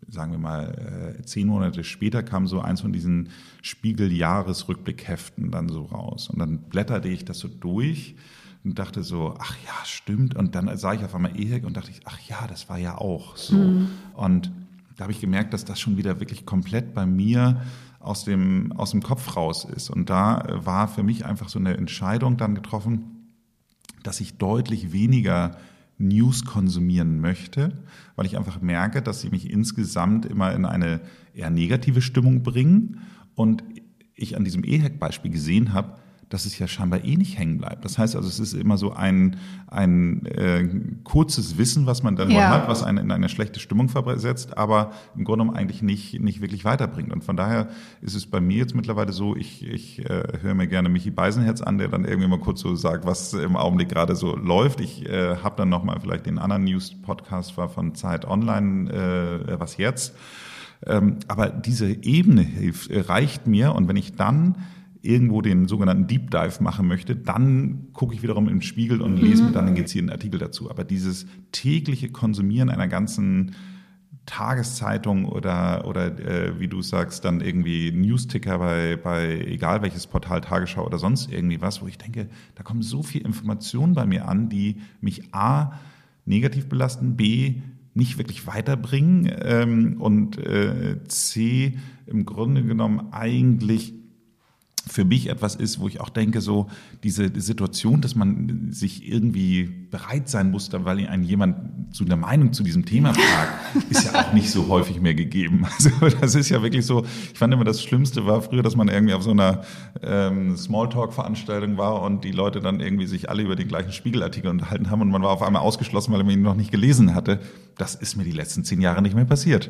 sagen 0.09 0.31
wir 0.31 0.39
mal, 0.39 1.17
äh, 1.19 1.23
zehn 1.23 1.47
Monate 1.47 1.83
später 1.83 2.23
kam 2.23 2.47
so 2.47 2.61
eins 2.61 2.81
von 2.81 2.93
diesen 2.93 3.29
Spiegel-Jahresrückblickheften 3.61 5.51
dann 5.51 5.69
so 5.69 5.83
raus. 5.83 6.29
Und 6.29 6.39
dann 6.39 6.59
blätterte 6.59 7.09
ich 7.09 7.25
das 7.25 7.39
so 7.39 7.47
durch 7.47 8.15
und 8.63 8.79
dachte 8.79 9.03
so, 9.03 9.35
ach 9.39 9.55
ja, 9.65 9.85
stimmt. 9.85 10.35
Und 10.35 10.55
dann 10.55 10.75
sah 10.77 10.93
ich 10.93 11.03
auf 11.03 11.13
einmal 11.13 11.39
Ehek 11.39 11.65
und 11.65 11.75
dachte 11.77 11.91
ich, 11.91 12.01
ach 12.05 12.19
ja, 12.27 12.47
das 12.47 12.69
war 12.69 12.77
ja 12.77 12.97
auch 12.97 13.35
so. 13.37 13.57
Mhm. 13.57 13.89
Und 14.13 14.51
da 14.95 15.03
habe 15.03 15.11
ich 15.11 15.21
gemerkt, 15.21 15.53
dass 15.53 15.65
das 15.65 15.79
schon 15.79 15.97
wieder 15.97 16.19
wirklich 16.19 16.45
komplett 16.45 16.93
bei 16.93 17.05
mir 17.05 17.61
aus 17.99 18.23
dem, 18.23 18.71
aus 18.73 18.91
dem 18.91 19.03
Kopf 19.03 19.35
raus 19.35 19.65
ist. 19.65 19.89
Und 19.89 20.09
da 20.09 20.41
äh, 20.41 20.65
war 20.65 20.87
für 20.87 21.03
mich 21.03 21.25
einfach 21.25 21.49
so 21.49 21.59
eine 21.59 21.75
Entscheidung 21.77 22.37
dann 22.37 22.55
getroffen, 22.55 23.33
dass 24.03 24.21
ich 24.21 24.37
deutlich 24.37 24.91
weniger 24.93 25.57
News 25.97 26.45
konsumieren 26.45 27.19
möchte, 27.19 27.83
weil 28.15 28.25
ich 28.25 28.37
einfach 28.37 28.61
merke, 28.61 29.01
dass 29.01 29.21
sie 29.21 29.29
mich 29.29 29.49
insgesamt 29.49 30.25
immer 30.25 30.53
in 30.53 30.65
eine 30.65 31.01
eher 31.33 31.49
negative 31.49 32.01
Stimmung 32.01 32.43
bringen. 32.43 33.01
Und 33.35 33.63
ich 34.15 34.35
an 34.35 34.43
diesem 34.43 34.63
E-Hack-Beispiel 34.63 35.31
gesehen 35.31 35.73
habe, 35.73 35.97
dass 36.29 36.45
es 36.45 36.59
ja 36.59 36.67
scheinbar 36.67 37.05
eh 37.05 37.15
nicht 37.15 37.39
hängen 37.39 37.57
bleibt. 37.57 37.85
Das 37.85 37.97
heißt 37.97 38.15
also, 38.15 38.27
es 38.27 38.39
ist 38.39 38.53
immer 38.53 38.77
so 38.77 38.91
ein, 38.91 39.37
ein 39.67 40.25
äh, 40.25 40.67
kurzes 41.03 41.57
Wissen, 41.57 41.85
was 41.85 42.03
man 42.03 42.17
dann 42.17 42.29
ja. 42.29 42.49
hat, 42.49 42.67
was 42.67 42.83
einen 42.83 42.97
in 42.97 43.11
eine 43.11 43.29
schlechte 43.29 43.61
Stimmung 43.61 43.87
versetzt, 43.87 44.57
aber 44.57 44.91
im 45.15 45.23
Grunde 45.23 45.43
genommen 45.43 45.57
eigentlich 45.57 45.81
nicht, 45.81 46.19
nicht 46.19 46.41
wirklich 46.41 46.65
weiterbringt. 46.65 47.13
Und 47.13 47.23
von 47.23 47.37
daher 47.37 47.69
ist 48.01 48.13
es 48.13 48.25
bei 48.25 48.41
mir 48.41 48.57
jetzt 48.57 48.75
mittlerweile 48.75 49.13
so, 49.13 49.37
ich, 49.37 49.65
ich 49.65 49.99
äh, 49.99 50.23
höre 50.41 50.53
mir 50.53 50.67
gerne 50.67 50.89
Michi 50.89 51.11
Beisenherz 51.11 51.61
an, 51.61 51.77
der 51.77 51.87
dann 51.87 52.03
irgendwie 52.03 52.27
mal 52.27 52.39
kurz 52.39 52.59
so 52.59 52.75
sagt, 52.75 53.05
was 53.05 53.33
im 53.33 53.55
Augenblick 53.55 53.89
gerade 53.89 54.15
so 54.15 54.35
läuft. 54.35 54.81
Ich 54.81 55.07
äh, 55.07 55.37
habe 55.37 55.55
dann 55.55 55.69
nochmal 55.69 55.99
vielleicht 56.01 56.25
den 56.25 56.39
anderen 56.39 56.65
News-Podcast 56.65 57.57
war 57.57 57.69
von 57.69 57.95
Zeit 57.95 58.25
Online, 58.25 58.91
äh, 58.91 59.59
was 59.59 59.77
jetzt. 59.77 60.13
Ähm, 60.85 61.17
aber 61.27 61.49
diese 61.49 61.87
Ebene 61.87 62.41
hilft, 62.41 62.89
reicht 63.09 63.47
mir 63.47 63.73
und 63.73 63.87
wenn 63.87 63.95
ich 63.95 64.15
dann 64.15 64.55
irgendwo 65.07 65.41
den 65.41 65.67
sogenannten 65.67 66.07
Deep 66.07 66.31
Dive 66.31 66.61
machen 66.61 66.87
möchte, 66.87 67.15
dann 67.15 67.87
gucke 67.93 68.13
ich 68.13 68.21
wiederum 68.21 68.49
im 68.49 68.61
Spiegel 68.61 69.01
und 69.01 69.17
lese 69.17 69.43
mir 69.43 69.49
mhm. 69.49 69.53
dann 69.53 69.65
einen 69.67 69.75
gezielten 69.75 70.09
Artikel 70.09 70.37
dazu. 70.39 70.69
Aber 70.69 70.83
dieses 70.83 71.25
tägliche 71.51 72.09
Konsumieren 72.09 72.69
einer 72.69 72.87
ganzen 72.87 73.55
Tageszeitung 74.25 75.25
oder, 75.25 75.87
oder 75.87 76.19
äh, 76.19 76.59
wie 76.59 76.67
du 76.67 76.81
sagst, 76.81 77.23
dann 77.23 77.39
irgendwie 77.39 77.91
Newsticker 77.93 78.59
bei, 78.59 78.97
bei 78.97 79.39
egal 79.39 79.81
welches 79.81 80.05
Portal, 80.05 80.41
Tagesschau 80.41 80.85
oder 80.85 80.97
sonst 80.97 81.31
irgendwie 81.31 81.61
was, 81.61 81.81
wo 81.81 81.87
ich 81.87 81.97
denke, 81.97 82.27
da 82.55 82.63
kommen 82.63 82.81
so 82.81 83.01
viel 83.01 83.21
Informationen 83.21 83.93
bei 83.93 84.05
mir 84.05 84.27
an, 84.27 84.49
die 84.49 84.81
mich 84.99 85.33
A 85.33 85.79
negativ 86.25 86.67
belasten, 86.67 87.15
B 87.15 87.61
nicht 87.93 88.17
wirklich 88.17 88.45
weiterbringen 88.45 89.31
ähm, 89.41 89.95
und 89.99 90.37
äh, 90.37 91.01
C 91.07 91.77
im 92.05 92.25
Grunde 92.25 92.63
genommen 92.63 93.07
eigentlich 93.11 93.93
für 94.87 95.05
mich 95.05 95.29
etwas 95.29 95.55
ist, 95.55 95.79
wo 95.79 95.87
ich 95.87 95.99
auch 96.01 96.09
denke, 96.09 96.41
so 96.41 96.67
diese 97.03 97.31
Situation, 97.39 98.01
dass 98.01 98.15
man 98.15 98.71
sich 98.71 99.07
irgendwie 99.07 99.63
bereit 99.91 100.29
sein 100.29 100.51
muss, 100.51 100.69
weil 100.71 101.07
einen 101.07 101.23
jemand 101.23 101.95
zu 101.95 102.05
einer 102.05 102.17
Meinung 102.17 102.53
zu 102.53 102.63
diesem 102.63 102.85
Thema 102.85 103.13
fragt, 103.13 103.91
ist 103.91 104.05
ja 104.05 104.21
auch 104.21 104.33
nicht 104.33 104.49
so 104.49 104.67
häufig 104.67 105.01
mehr 105.01 105.15
gegeben. 105.15 105.65
Also 105.77 105.91
das 106.19 106.33
ist 106.33 106.49
ja 106.49 106.63
wirklich 106.63 106.85
so, 106.85 107.05
ich 107.31 107.37
fand 107.37 107.53
immer 107.53 107.63
das 107.63 107.83
Schlimmste 107.83 108.25
war 108.25 108.41
früher, 108.41 108.63
dass 108.63 108.75
man 108.75 108.87
irgendwie 108.87 109.13
auf 109.13 109.21
so 109.21 109.31
einer 109.31 109.61
ähm, 110.01 110.57
Smalltalk-Veranstaltung 110.57 111.77
war 111.77 112.01
und 112.01 112.23
die 112.23 112.31
Leute 112.31 112.61
dann 112.61 112.79
irgendwie 112.79 113.05
sich 113.05 113.29
alle 113.29 113.43
über 113.43 113.55
den 113.55 113.67
gleichen 113.67 113.91
Spiegelartikel 113.91 114.49
unterhalten 114.49 114.89
haben 114.89 115.01
und 115.01 115.09
man 115.09 115.21
war 115.21 115.29
auf 115.29 115.43
einmal 115.43 115.61
ausgeschlossen, 115.61 116.13
weil 116.13 116.23
man 116.23 116.33
ihn 116.33 116.41
noch 116.41 116.55
nicht 116.55 116.71
gelesen 116.71 117.13
hatte. 117.13 117.39
Das 117.77 117.93
ist 117.95 118.15
mir 118.15 118.23
die 118.23 118.31
letzten 118.31 118.63
zehn 118.63 118.81
Jahre 118.81 119.01
nicht 119.01 119.15
mehr 119.15 119.25
passiert. 119.25 119.69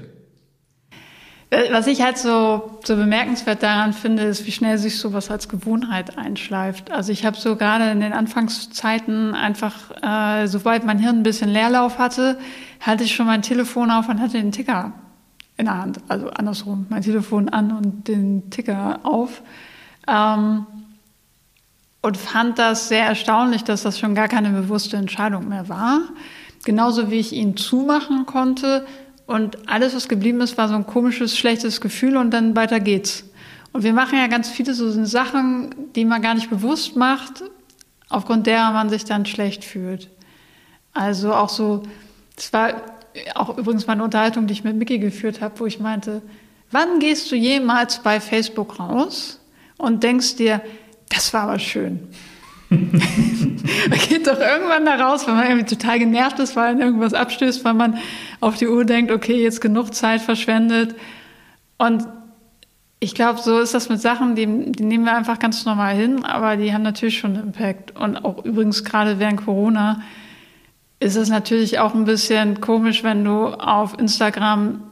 Äh, 1.49 1.71
was 1.71 1.87
ich 1.87 2.01
halt 2.01 2.17
so, 2.17 2.79
so 2.83 2.95
bemerkenswert 2.95 3.63
daran 3.63 3.93
finde, 3.93 4.23
ist, 4.23 4.45
wie 4.45 4.51
schnell 4.51 4.77
sich 4.77 4.99
sowas 4.99 5.31
als 5.31 5.47
Gewohnheit 5.47 6.17
einschleift. 6.17 6.91
Also 6.91 7.11
ich 7.11 7.25
habe 7.25 7.37
so 7.37 7.55
gerade 7.55 7.89
in 7.91 8.01
den 8.01 8.13
Anfangszeiten 8.13 9.33
einfach, 9.33 9.91
äh, 10.01 10.47
sobald 10.47 10.85
mein 10.85 10.99
Hirn 10.99 11.17
ein 11.19 11.23
bisschen 11.23 11.49
Leerlauf 11.49 11.99
hatte, 11.99 12.37
hatte 12.79 13.03
ich 13.03 13.15
schon 13.15 13.27
mein 13.27 13.41
Telefon 13.41 13.91
auf 13.91 14.09
und 14.09 14.19
hatte 14.19 14.33
den 14.33 14.51
Ticker 14.51 14.91
in 15.55 15.65
der 15.65 15.77
Hand. 15.77 15.99
Also 16.07 16.29
andersrum, 16.29 16.85
mein 16.89 17.01
Telefon 17.01 17.49
an 17.49 17.71
und 17.71 18.07
den 18.07 18.49
Ticker 18.49 18.99
auf. 19.03 19.41
Ähm, 20.07 20.65
und 22.01 22.15
fand 22.15 22.59
das 22.59 22.89
sehr 22.89 23.05
erstaunlich, 23.05 23.63
dass 23.63 23.83
das 23.83 23.99
schon 23.99 24.15
gar 24.15 24.27
keine 24.27 24.49
bewusste 24.51 24.97
Entscheidung 24.97 25.49
mehr 25.49 25.67
war. 25.67 26.01
Genauso 26.63 27.09
wie 27.09 27.19
ich 27.19 27.33
ihn 27.33 27.57
zumachen 27.57 28.25
konnte, 28.25 28.85
und 29.27 29.69
alles, 29.69 29.93
was 29.93 30.07
geblieben 30.07 30.41
ist, 30.41 30.57
war 30.57 30.69
so 30.69 30.75
ein 30.75 30.87
komisches, 30.87 31.37
schlechtes 31.37 31.81
Gefühl 31.81 32.17
und 32.17 32.31
dann 32.31 32.55
weiter 32.55 32.79
geht's. 32.79 33.25
Und 33.73 33.83
wir 33.83 33.93
machen 33.93 34.17
ja 34.17 34.27
ganz 34.27 34.49
viele 34.49 34.73
so 34.73 34.89
Sachen, 35.05 35.93
die 35.93 36.05
man 36.05 36.21
gar 36.21 36.33
nicht 36.33 36.49
bewusst 36.49 36.95
macht, 36.95 37.43
aufgrund 38.09 38.47
derer 38.47 38.71
man 38.71 38.89
sich 38.89 39.03
dann 39.03 39.25
schlecht 39.25 39.65
fühlt. 39.65 40.09
Also 40.93 41.33
auch 41.33 41.49
so, 41.49 41.83
das 42.37 42.53
war 42.53 42.81
auch 43.35 43.57
übrigens 43.57 43.85
meine 43.85 44.03
Unterhaltung, 44.03 44.47
die 44.47 44.53
ich 44.53 44.63
mit 44.63 44.77
Mickey 44.77 44.97
geführt 44.97 45.41
habe, 45.41 45.59
wo 45.59 45.65
ich 45.65 45.79
meinte, 45.79 46.21
wann 46.71 46.99
gehst 46.99 47.29
du 47.29 47.35
jemals 47.35 48.01
bei 48.01 48.21
Facebook 48.21 48.79
raus 48.79 49.41
und 49.77 50.03
denkst 50.03 50.37
dir, 50.37 50.61
das 51.09 51.33
war 51.33 51.43
aber 51.43 51.59
schön. 51.59 52.07
man 52.69 53.99
geht 54.09 54.27
doch 54.27 54.39
irgendwann 54.39 54.85
da 54.85 54.95
raus, 54.95 55.25
wenn 55.25 55.35
man 55.35 55.47
irgendwie 55.47 55.75
total 55.75 55.99
genervt 55.99 56.39
ist, 56.39 56.55
weil 56.55 56.79
irgendwas 56.79 57.13
abstößt, 57.13 57.63
weil 57.63 57.73
man 57.73 57.97
auf 58.41 58.57
die 58.57 58.67
Uhr 58.67 58.83
denkt, 58.83 59.11
okay, 59.11 59.41
jetzt 59.41 59.61
genug 59.61 59.93
Zeit 59.93 60.21
verschwendet. 60.21 60.95
Und 61.77 62.05
ich 62.99 63.13
glaube, 63.13 63.39
so 63.39 63.59
ist 63.59 63.73
das 63.73 63.89
mit 63.89 64.01
Sachen, 64.01 64.35
die, 64.35 64.71
die 64.71 64.83
nehmen 64.83 65.05
wir 65.05 65.15
einfach 65.15 65.39
ganz 65.39 65.65
normal 65.65 65.95
hin, 65.95 66.25
aber 66.25 66.57
die 66.57 66.73
haben 66.73 66.81
natürlich 66.81 67.19
schon 67.19 67.35
einen 67.35 67.47
Impact. 67.47 67.95
Und 67.95 68.17
auch 68.17 68.43
übrigens 68.43 68.83
gerade 68.83 69.19
während 69.19 69.45
Corona 69.45 70.01
ist 70.99 71.15
es 71.15 71.29
natürlich 71.29 71.79
auch 71.79 71.93
ein 71.93 72.05
bisschen 72.05 72.59
komisch, 72.59 73.03
wenn 73.03 73.23
du 73.23 73.47
auf 73.47 73.97
Instagram 73.99 74.83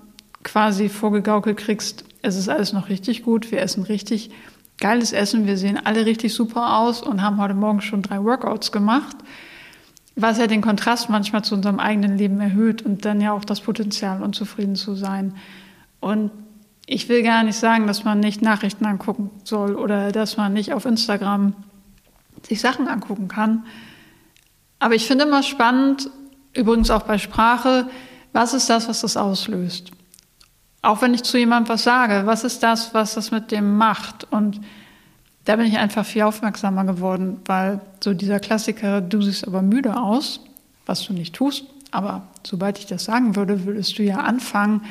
quasi 0.44 0.88
vorgegaukelt 0.90 1.58
kriegst, 1.58 2.06
es 2.22 2.38
ist 2.38 2.50
alles 2.50 2.74
noch 2.74 2.90
richtig 2.90 3.24
gut, 3.24 3.52
wir 3.52 3.62
essen 3.62 3.84
richtig 3.84 4.32
geiles 4.80 5.14
Essen, 5.14 5.46
wir 5.46 5.58
sehen 5.58 5.80
alle 5.84 6.06
richtig 6.06 6.34
super 6.34 6.80
aus 6.80 7.02
und 7.02 7.22
haben 7.22 7.42
heute 7.42 7.54
Morgen 7.54 7.82
schon 7.82 8.02
drei 8.02 8.24
Workouts 8.24 8.72
gemacht, 8.72 9.16
was 10.16 10.38
ja 10.38 10.48
den 10.48 10.62
Kontrast 10.62 11.10
manchmal 11.10 11.44
zu 11.44 11.56
unserem 11.56 11.80
eigenen 11.80 12.18
Leben 12.18 12.40
erhöht 12.40 12.82
und 12.82 13.06
dann 13.06 13.22
ja 13.22 13.34
auch 13.34 13.46
das 13.46 13.62
Potenzial, 13.62 14.22
unzufrieden 14.22 14.76
zu 14.76 14.96
sein. 14.96 15.36
Und 16.00 16.32
ich 16.86 17.10
will 17.10 17.24
gar 17.24 17.44
nicht 17.44 17.58
sagen, 17.58 17.88
dass 17.88 18.04
man 18.04 18.20
nicht 18.20 18.42
Nachrichten 18.42 18.86
angucken 18.86 19.32
soll 19.44 19.76
oder 19.76 20.12
dass 20.12 20.38
man 20.38 20.54
nicht 20.54 20.74
auf 20.74 20.86
Instagram 20.86 21.54
sich 22.44 22.62
Sachen 22.62 22.88
angucken 22.88 23.28
kann. 23.28 23.66
Aber 24.80 24.94
ich 24.94 25.08
finde 25.08 25.26
immer 25.26 25.42
spannend, 25.42 26.10
übrigens 26.54 26.92
auch 26.92 27.04
bei 27.04 27.18
Sprache, 27.18 27.90
was 28.34 28.54
ist 28.54 28.70
das, 28.70 28.88
was 28.88 29.02
das 29.02 29.18
auslöst? 29.18 29.92
Auch 30.86 31.02
wenn 31.02 31.16
ich 31.16 31.24
zu 31.24 31.40
jemandem 31.40 31.74
was 31.74 31.84
sage, 31.84 32.28
was 32.28 32.44
ist 32.44 32.62
das, 32.62 32.94
was 32.94 33.16
das 33.16 33.32
mit 33.32 33.50
dem 33.50 33.76
macht? 33.76 34.32
Und 34.32 34.62
da 35.46 35.56
bin 35.56 35.66
ich 35.66 35.80
einfach 35.80 36.06
viel 36.06 36.22
aufmerksamer 36.22 36.86
geworden, 36.86 37.40
weil 37.46 37.82
so 38.04 38.14
dieser 38.14 38.40
Klassiker, 38.40 39.02
du 39.02 39.20
siehst 39.20 39.48
aber 39.48 39.64
müde 39.64 39.98
aus, 39.98 40.42
was 40.86 41.04
du 41.04 41.14
nicht 41.14 41.34
tust, 41.34 41.66
aber 41.90 42.28
sobald 42.46 42.78
ich 42.78 42.86
das 42.86 43.06
sagen 43.06 43.36
würde, 43.36 43.66
würdest 43.66 43.98
du 43.98 44.04
ja 44.04 44.18
anfangen, 44.18 44.82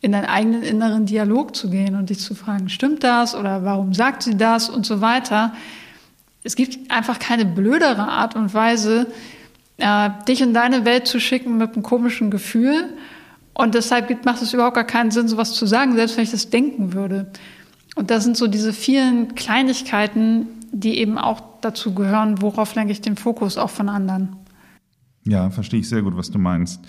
in 0.00 0.12
deinen 0.12 0.26
eigenen 0.26 0.62
inneren 0.62 1.06
Dialog 1.06 1.54
zu 1.54 1.70
gehen 1.70 1.94
und 1.94 2.10
dich 2.10 2.18
zu 2.18 2.34
fragen, 2.34 2.68
stimmt 2.68 3.04
das 3.04 3.36
oder 3.36 3.64
warum 3.64 3.94
sagt 3.94 4.24
sie 4.24 4.36
das 4.36 4.68
und 4.68 4.84
so 4.84 5.00
weiter. 5.00 5.54
Es 6.42 6.56
gibt 6.56 6.90
einfach 6.90 7.20
keine 7.20 7.44
blödere 7.44 8.08
Art 8.08 8.34
und 8.34 8.52
Weise, 8.52 9.06
äh, 9.78 10.10
dich 10.26 10.40
in 10.40 10.54
deine 10.54 10.84
Welt 10.84 11.06
zu 11.06 11.20
schicken 11.20 11.56
mit 11.56 11.74
einem 11.74 11.84
komischen 11.84 12.32
Gefühl 12.32 12.88
und 13.56 13.74
deshalb 13.74 14.24
macht 14.24 14.42
es 14.42 14.52
überhaupt 14.52 14.74
gar 14.74 14.84
keinen 14.84 15.10
Sinn, 15.10 15.28
sowas 15.28 15.54
zu 15.54 15.66
sagen, 15.66 15.94
selbst 15.94 16.16
wenn 16.16 16.24
ich 16.24 16.30
das 16.30 16.50
denken 16.50 16.92
würde. 16.92 17.32
Und 17.94 18.10
das 18.10 18.24
sind 18.24 18.36
so 18.36 18.46
diese 18.46 18.74
vielen 18.74 19.34
Kleinigkeiten, 19.34 20.46
die 20.72 20.98
eben 20.98 21.16
auch 21.16 21.40
dazu 21.62 21.94
gehören, 21.94 22.42
worauf 22.42 22.74
lenke 22.74 22.92
ich 22.92 23.00
den 23.00 23.16
Fokus 23.16 23.56
auch 23.56 23.70
von 23.70 23.88
anderen. 23.88 24.36
Ja, 25.24 25.48
verstehe 25.50 25.80
ich 25.80 25.88
sehr 25.88 26.02
gut, 26.02 26.16
was 26.16 26.30
du 26.30 26.38
meinst. 26.38 26.80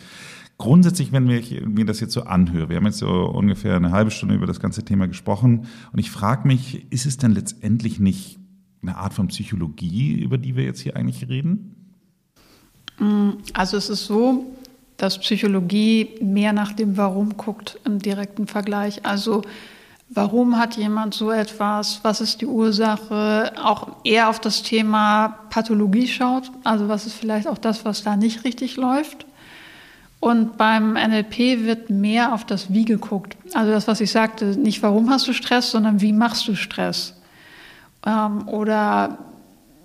Grundsätzlich, 0.57 1.11
wenn 1.11 1.29
ich 1.29 1.61
mir 1.65 1.85
das 1.85 1.99
jetzt 2.01 2.13
so 2.13 2.23
anhöre, 2.23 2.69
wir 2.69 2.77
haben 2.77 2.85
jetzt 2.85 2.97
so 2.97 3.07
ungefähr 3.07 3.75
eine 3.75 3.91
halbe 3.91 4.11
Stunde 4.11 4.35
über 4.35 4.47
das 4.47 4.59
ganze 4.59 4.83
Thema 4.83 5.07
gesprochen 5.07 5.67
und 5.93 5.99
ich 5.99 6.11
frage 6.11 6.47
mich, 6.47 6.91
ist 6.91 7.05
es 7.05 7.17
denn 7.17 7.31
letztendlich 7.31 7.99
nicht 7.99 8.39
eine 8.81 8.97
Art 8.97 9.13
von 9.13 9.27
Psychologie, 9.27 10.19
über 10.19 10.37
die 10.37 10.55
wir 10.55 10.63
jetzt 10.63 10.81
hier 10.81 10.97
eigentlich 10.97 11.29
reden? 11.29 11.75
Also 13.53 13.77
es 13.77 13.89
ist 13.89 14.05
so, 14.05 14.56
dass 14.97 15.19
Psychologie 15.19 16.15
mehr 16.21 16.53
nach 16.53 16.73
dem 16.73 16.97
Warum 16.97 17.37
guckt 17.37 17.79
im 17.85 17.99
direkten 17.99 18.47
Vergleich. 18.47 19.05
Also 19.05 19.43
warum 20.09 20.57
hat 20.57 20.75
jemand 20.75 21.13
so 21.13 21.31
etwas, 21.31 21.99
was 22.03 22.19
ist 22.19 22.41
die 22.41 22.47
Ursache, 22.47 23.53
auch 23.63 23.97
eher 24.03 24.29
auf 24.29 24.39
das 24.39 24.63
Thema 24.63 25.37
Pathologie 25.49 26.07
schaut, 26.07 26.51
also 26.63 26.87
was 26.89 27.05
ist 27.05 27.15
vielleicht 27.15 27.47
auch 27.47 27.57
das, 27.57 27.85
was 27.85 28.03
da 28.03 28.15
nicht 28.15 28.43
richtig 28.43 28.75
läuft. 28.77 29.25
Und 30.19 30.57
beim 30.57 30.93
NLP 30.93 31.65
wird 31.65 31.91
mehr 31.91 32.33
auf 32.33 32.43
das 32.43 32.73
Wie 32.73 32.85
geguckt. 32.85 33.37
Also 33.53 33.71
das, 33.71 33.87
was 33.87 34.01
ich 34.01 34.11
sagte, 34.11 34.45
nicht 34.45 34.81
warum 34.81 35.11
hast 35.11 35.27
du 35.27 35.33
Stress, 35.33 35.69
sondern 35.69 36.01
wie 36.01 36.11
machst 36.11 36.47
du 36.47 36.55
Stress. 36.55 37.13
Ähm, 38.03 38.47
oder 38.47 39.19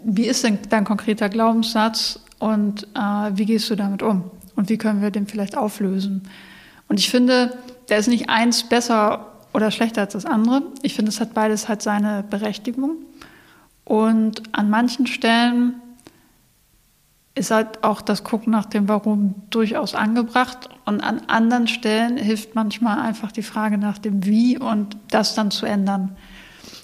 wie 0.05 0.25
ist 0.25 0.43
denn 0.43 0.59
dein 0.71 0.85
konkreter 0.85 1.29
Glaubenssatz 1.29 2.19
und 2.39 2.85
äh, 2.95 3.31
wie 3.35 3.45
gehst 3.45 3.69
du 3.69 3.77
damit 3.77 4.03
um? 4.03 4.31
Und 4.63 4.69
wie 4.69 4.79
können 4.79 5.03
wir 5.03 5.11
den 5.11 5.27
vielleicht 5.27 5.57
auflösen. 5.57 6.23
Und 6.87 7.01
ich 7.01 7.11
finde, 7.11 7.59
da 7.89 7.97
ist 7.97 8.07
nicht 8.07 8.31
eins 8.31 8.63
besser 8.63 9.33
oder 9.53 9.73
schlechter 9.73 10.03
als 10.03 10.13
das 10.13 10.25
andere. 10.25 10.63
Ich 10.83 10.95
finde, 10.95 11.09
es 11.09 11.21
hat 11.21 11.35
beides 11.35 11.69
halt 11.69 11.83
seine 11.83 12.23
Berechtigung. 12.31 12.99
Und 13.85 14.45
an 14.53 14.71
manchen 14.71 15.09
Stellen 15.09 15.75
ist 17.35 17.51
halt 17.51 17.83
auch 17.83 18.03
das 18.03 18.23
Gucken 18.23 18.53
nach 18.53 18.67
dem 18.67 18.87
Warum 18.87 19.35
durchaus 19.51 19.97
angebracht. 19.97 20.69
Und 20.85 21.01
an 21.01 21.23
anderen 21.27 21.67
Stellen 21.67 22.17
hilft 22.17 22.55
manchmal 22.55 23.01
einfach 23.01 23.33
die 23.33 23.43
Frage 23.43 23.79
nach 23.79 23.99
dem 23.99 24.25
Wie 24.25 24.59
und 24.59 24.97
das 25.11 25.35
dann 25.35 25.51
zu 25.51 25.67
ändern. 25.67 26.17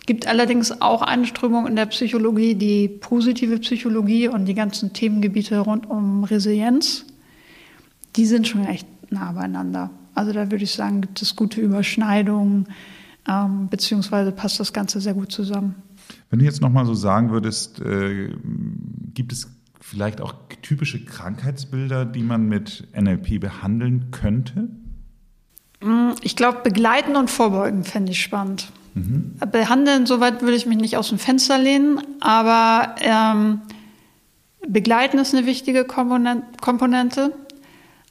Gibt 0.05 0.27
allerdings 0.27 0.83
auch 0.83 1.03
eine 1.03 1.27
Strömung 1.27 1.69
in 1.69 1.77
der 1.77 1.87
Psychologie, 1.87 2.57
die 2.57 2.89
positive 2.89 3.59
Psychologie 3.59 4.27
und 4.27 4.47
die 4.47 4.55
ganzen 4.55 4.93
Themengebiete 4.93 5.61
rund 5.61 5.89
um 5.89 6.25
Resilienz. 6.25 7.05
Die 8.19 8.27
sind 8.27 8.49
schon 8.49 8.67
echt 8.67 8.87
nah 9.11 9.33
beieinander. 9.33 9.91
Also 10.15 10.33
da 10.33 10.51
würde 10.51 10.65
ich 10.65 10.73
sagen, 10.73 11.01
gibt 11.01 11.23
es 11.23 11.37
gute 11.37 11.61
Überschneidungen, 11.61 12.67
ähm, 13.29 13.69
beziehungsweise 13.69 14.33
passt 14.33 14.59
das 14.59 14.73
Ganze 14.73 15.01
sehr 15.01 15.15
gut 15.15 15.31
zusammen. 15.31 15.77
Wenn 16.29 16.41
du 16.41 16.45
jetzt 16.45 16.61
nochmal 16.61 16.85
so 16.85 16.95
sagen 16.95 17.31
würdest, 17.31 17.81
äh, 17.81 18.33
gibt 19.15 19.33
es 19.33 19.49
vielleicht 19.81 20.21
auch 20.21 20.35
typische 20.63 21.05
Krankheitsbilder, 21.05 22.05
die 22.05 22.23
man 22.23 22.49
mit 22.49 22.89
NLP 22.93 23.39
behandeln 23.39 24.11
könnte? 24.11 24.69
Mm, 25.81 26.11
ich 26.23 26.35
glaube, 26.35 26.61
begleiten 26.65 27.15
und 27.15 27.31
vorbeugen 27.31 27.85
fände 27.85 28.11
ich 28.11 28.21
spannend. 28.21 28.73
Mhm. 28.95 29.37
Behandeln, 29.53 30.07
soweit 30.07 30.43
würde 30.43 30.57
ich 30.57 30.67
mich 30.67 30.79
nicht 30.79 30.97
aus 30.97 31.11
dem 31.11 31.19
Fenster 31.19 31.57
lehnen, 31.57 32.01
aber 32.21 32.97
ähm, 33.01 33.61
begleiten 34.67 35.19
ist 35.19 35.35
eine 35.35 35.47
wichtige 35.47 35.85
Komponente. 35.85 37.33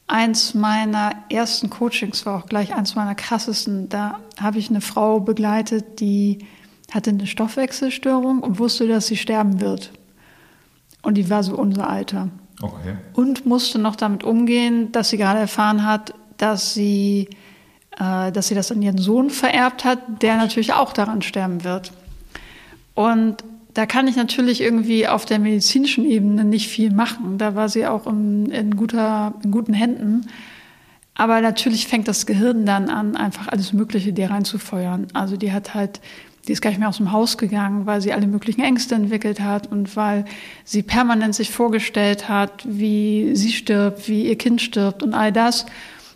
Eins 0.08 0.54
meiner 0.54 1.12
ersten 1.30 1.70
Coachings 1.70 2.26
war 2.26 2.38
auch 2.38 2.46
gleich 2.46 2.74
eins 2.74 2.96
meiner 2.96 3.14
krassesten. 3.14 3.90
Da 3.90 4.20
habe 4.40 4.58
ich 4.58 4.70
eine 4.70 4.80
Frau 4.80 5.20
begleitet, 5.20 6.00
die 6.00 6.40
hatte 6.92 7.10
eine 7.10 7.28
Stoffwechselstörung 7.28 8.42
und 8.42 8.60
wusste, 8.60 8.88
dass 8.88 9.08
sie 9.08 9.18
sterben 9.18 9.60
wird. 9.60 9.92
Und 11.02 11.16
die 11.16 11.30
war 11.30 11.44
so 11.44 11.58
unser 11.58 11.90
Alter. 11.90 12.30
Okay. 12.62 12.96
Und 13.14 13.46
musste 13.46 13.80
noch 13.80 13.98
damit 13.98 14.24
umgehen, 14.24 14.92
dass 14.94 15.10
sie 15.10 15.18
gerade 15.18 15.40
erfahren 15.40 15.86
hat, 15.86 16.14
dass 16.38 16.74
sie, 16.74 17.30
äh, 18.00 18.32
dass 18.32 18.48
sie 18.48 18.56
das 18.56 18.72
an 18.72 18.82
ihren 18.82 18.98
Sohn 18.98 19.30
vererbt 19.30 19.84
hat, 19.84 20.00
der 20.22 20.38
natürlich 20.38 20.74
auch 20.74 20.94
daran 20.94 21.22
sterben 21.22 21.66
wird. 21.66 21.92
Und 22.96 23.44
da 23.78 23.86
kann 23.86 24.08
ich 24.08 24.16
natürlich 24.16 24.60
irgendwie 24.62 25.08
auf 25.08 25.26
der 25.26 25.38
medizinischen 25.38 26.04
Ebene 26.04 26.44
nicht 26.44 26.68
viel 26.68 26.92
machen. 26.92 27.38
Da 27.38 27.54
war 27.54 27.70
sie 27.70 27.86
auch 27.86 28.08
in, 28.08 28.48
in, 28.48 28.76
guter, 28.76 29.36
in 29.44 29.52
guten 29.52 29.74
Händen. 29.74 30.26
Aber 31.14 31.42
natürlich 31.42 31.86
fängt 31.86 32.08
das 32.08 32.26
Gehirn 32.26 32.66
dann 32.66 32.90
an, 32.90 33.16
einfach 33.16 33.50
alles 33.50 33.74
Mögliche 33.74 34.14
dir 34.14 34.32
reinzufeuern. 34.32 35.08
Also 35.14 35.38
die 35.38 35.52
hat 35.52 35.76
halt 35.76 36.02
die 36.48 36.54
ist 36.54 36.62
gar 36.62 36.72
nicht 36.72 36.80
mehr 36.80 36.90
aus 36.90 36.98
dem 36.98 37.12
Haus 37.12 37.38
gegangen, 37.38 37.86
weil 37.86 38.02
sie 38.02 38.14
alle 38.14 38.26
möglichen 38.26 38.62
Ängste 38.62 38.96
entwickelt 38.96 39.42
hat 39.42 39.70
und 39.70 39.96
weil 39.96 40.26
sie 40.64 40.82
permanent 40.82 41.36
sich 41.36 41.52
vorgestellt 41.52 42.30
hat, 42.30 42.64
wie 42.66 43.36
sie 43.36 43.52
stirbt, 43.52 44.08
wie 44.08 44.28
ihr 44.28 44.38
Kind 44.38 44.62
stirbt 44.62 45.04
und 45.04 45.14
all 45.14 45.32
das. 45.32 45.66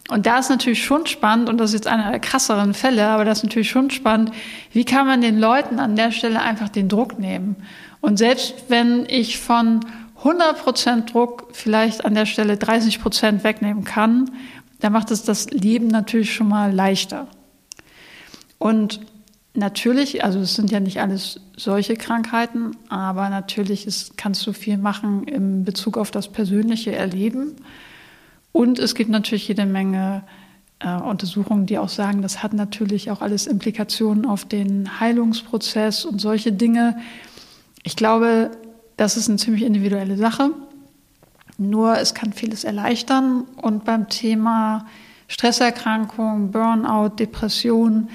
Und 0.09 0.25
da 0.25 0.39
ist 0.39 0.49
natürlich 0.49 0.83
schon 0.83 1.05
spannend, 1.05 1.49
und 1.49 1.57
das 1.57 1.71
ist 1.71 1.75
jetzt 1.75 1.87
einer 1.87 2.11
der 2.11 2.19
krasseren 2.19 2.73
Fälle, 2.73 3.07
aber 3.07 3.23
das 3.23 3.39
ist 3.39 3.43
natürlich 3.45 3.69
schon 3.69 3.91
spannend, 3.91 4.31
wie 4.73 4.83
kann 4.83 5.07
man 5.07 5.21
den 5.21 5.39
Leuten 5.39 5.79
an 5.79 5.95
der 5.95 6.11
Stelle 6.11 6.41
einfach 6.41 6.69
den 6.69 6.89
Druck 6.89 7.19
nehmen? 7.19 7.55
Und 8.01 8.17
selbst 8.17 8.55
wenn 8.67 9.05
ich 9.07 9.39
von 9.39 9.81
100% 10.23 11.11
Druck 11.11 11.49
vielleicht 11.53 12.03
an 12.03 12.15
der 12.15 12.25
Stelle 12.25 12.55
30% 12.55 13.43
wegnehmen 13.43 13.83
kann, 13.83 14.31
dann 14.79 14.91
macht 14.91 15.11
es 15.11 15.23
das 15.23 15.49
Leben 15.51 15.87
natürlich 15.87 16.33
schon 16.33 16.49
mal 16.49 16.73
leichter. 16.73 17.27
Und 18.57 18.99
Natürlich, 19.53 20.23
also 20.23 20.39
es 20.39 20.53
sind 20.53 20.71
ja 20.71 20.79
nicht 20.79 21.01
alles 21.01 21.41
solche 21.57 21.97
Krankheiten, 21.97 22.71
aber 22.87 23.29
natürlich 23.29 23.85
ist, 23.85 24.17
kannst 24.17 24.47
du 24.47 24.53
viel 24.53 24.77
machen 24.77 25.25
in 25.25 25.65
Bezug 25.65 25.97
auf 25.97 26.09
das 26.09 26.29
persönliche 26.29 26.95
Erleben. 26.95 27.57
Und 28.51 28.79
es 28.79 28.95
gibt 28.95 29.09
natürlich 29.09 29.47
jede 29.47 29.65
Menge 29.65 30.23
äh, 30.79 30.95
Untersuchungen, 30.95 31.65
die 31.65 31.77
auch 31.77 31.89
sagen, 31.89 32.21
das 32.21 32.43
hat 32.43 32.53
natürlich 32.53 33.11
auch 33.11 33.21
alles 33.21 33.47
Implikationen 33.47 34.25
auf 34.25 34.45
den 34.45 34.99
Heilungsprozess 34.99 36.05
und 36.05 36.19
solche 36.19 36.51
Dinge. 36.51 36.97
Ich 37.83 37.95
glaube, 37.95 38.51
das 38.97 39.17
ist 39.17 39.29
eine 39.29 39.37
ziemlich 39.37 39.63
individuelle 39.63 40.17
Sache. 40.17 40.51
Nur 41.57 41.97
es 41.97 42.13
kann 42.13 42.33
vieles 42.33 42.63
erleichtern. 42.63 43.43
Und 43.61 43.85
beim 43.85 44.09
Thema 44.09 44.87
Stresserkrankung, 45.27 46.51
Burnout, 46.51 47.15
Depression, 47.15 48.09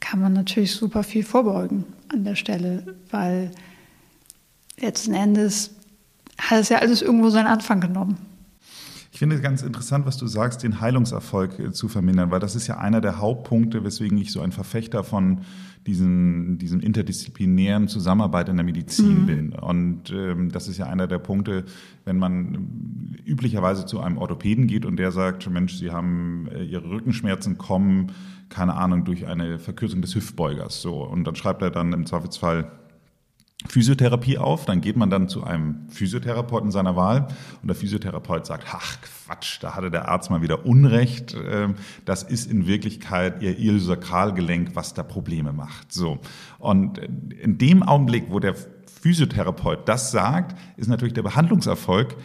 kann 0.00 0.20
man 0.20 0.32
natürlich 0.32 0.72
super 0.72 1.02
viel 1.02 1.24
vorbeugen 1.24 1.84
an 2.08 2.24
der 2.24 2.36
Stelle, 2.36 2.96
weil 3.10 3.50
letzten 4.78 5.14
Endes 5.14 5.70
hat 6.38 6.60
es 6.60 6.68
ja 6.68 6.78
alles 6.78 7.02
irgendwo 7.02 7.30
seinen 7.30 7.46
Anfang 7.46 7.80
genommen. 7.80 8.18
Ich 9.16 9.18
finde 9.18 9.36
es 9.36 9.40
ganz 9.40 9.62
interessant, 9.62 10.04
was 10.04 10.18
du 10.18 10.26
sagst, 10.26 10.62
den 10.62 10.78
Heilungserfolg 10.78 11.58
äh, 11.58 11.72
zu 11.72 11.88
vermindern, 11.88 12.30
weil 12.30 12.38
das 12.38 12.54
ist 12.54 12.66
ja 12.66 12.76
einer 12.76 13.00
der 13.00 13.18
Hauptpunkte, 13.18 13.82
weswegen 13.82 14.18
ich 14.18 14.30
so 14.30 14.42
ein 14.42 14.52
Verfechter 14.52 15.04
von 15.04 15.40
diesen, 15.86 16.58
diesem 16.58 16.80
interdisziplinären 16.80 17.88
Zusammenarbeit 17.88 18.50
in 18.50 18.56
der 18.56 18.66
Medizin 18.66 19.22
mhm. 19.22 19.26
bin. 19.26 19.52
Und 19.54 20.10
ähm, 20.10 20.52
das 20.52 20.68
ist 20.68 20.76
ja 20.76 20.84
einer 20.84 21.06
der 21.06 21.16
Punkte, 21.16 21.64
wenn 22.04 22.18
man 22.18 23.16
üblicherweise 23.24 23.86
zu 23.86 24.00
einem 24.00 24.18
Orthopäden 24.18 24.66
geht 24.66 24.84
und 24.84 24.98
der 24.98 25.12
sagt, 25.12 25.48
Mensch, 25.48 25.76
Sie 25.76 25.90
haben 25.90 26.48
äh, 26.54 26.64
Ihre 26.64 26.90
Rückenschmerzen 26.90 27.56
kommen, 27.56 28.12
keine 28.50 28.74
Ahnung, 28.74 29.06
durch 29.06 29.26
eine 29.26 29.58
Verkürzung 29.58 30.02
des 30.02 30.14
Hüftbeugers. 30.14 30.82
So. 30.82 31.02
Und 31.02 31.24
dann 31.24 31.36
schreibt 31.36 31.62
er 31.62 31.70
dann 31.70 31.94
im 31.94 32.04
Zweifelsfall 32.04 32.70
Physiotherapie 33.68 34.38
auf, 34.38 34.64
dann 34.64 34.80
geht 34.80 34.96
man 34.96 35.10
dann 35.10 35.28
zu 35.28 35.44
einem 35.44 35.88
Physiotherapeuten 35.88 36.70
seiner 36.70 36.96
Wahl 36.96 37.28
und 37.62 37.68
der 37.68 37.76
Physiotherapeut 37.76 38.46
sagt, 38.46 38.66
ach 38.72 38.98
Quatsch, 39.00 39.58
da 39.60 39.74
hatte 39.74 39.90
der 39.90 40.08
Arzt 40.08 40.30
mal 40.30 40.42
wieder 40.42 40.66
Unrecht, 40.66 41.36
ähm, 41.48 41.74
das 42.04 42.22
ist 42.22 42.50
in 42.50 42.66
Wirklichkeit 42.66 43.42
ihr 43.42 43.58
Iliosakralgelenk, 43.58 44.70
was 44.74 44.94
da 44.94 45.02
Probleme 45.02 45.52
macht. 45.52 45.92
So. 45.92 46.18
Und 46.58 46.98
in 46.98 47.58
dem 47.58 47.82
Augenblick, 47.82 48.26
wo 48.30 48.40
der 48.40 48.54
Physiotherapeut 49.00 49.88
das 49.88 50.10
sagt, 50.10 50.58
ist 50.76 50.88
natürlich 50.88 51.14
der 51.14 51.22
Behandlungserfolg 51.22 52.16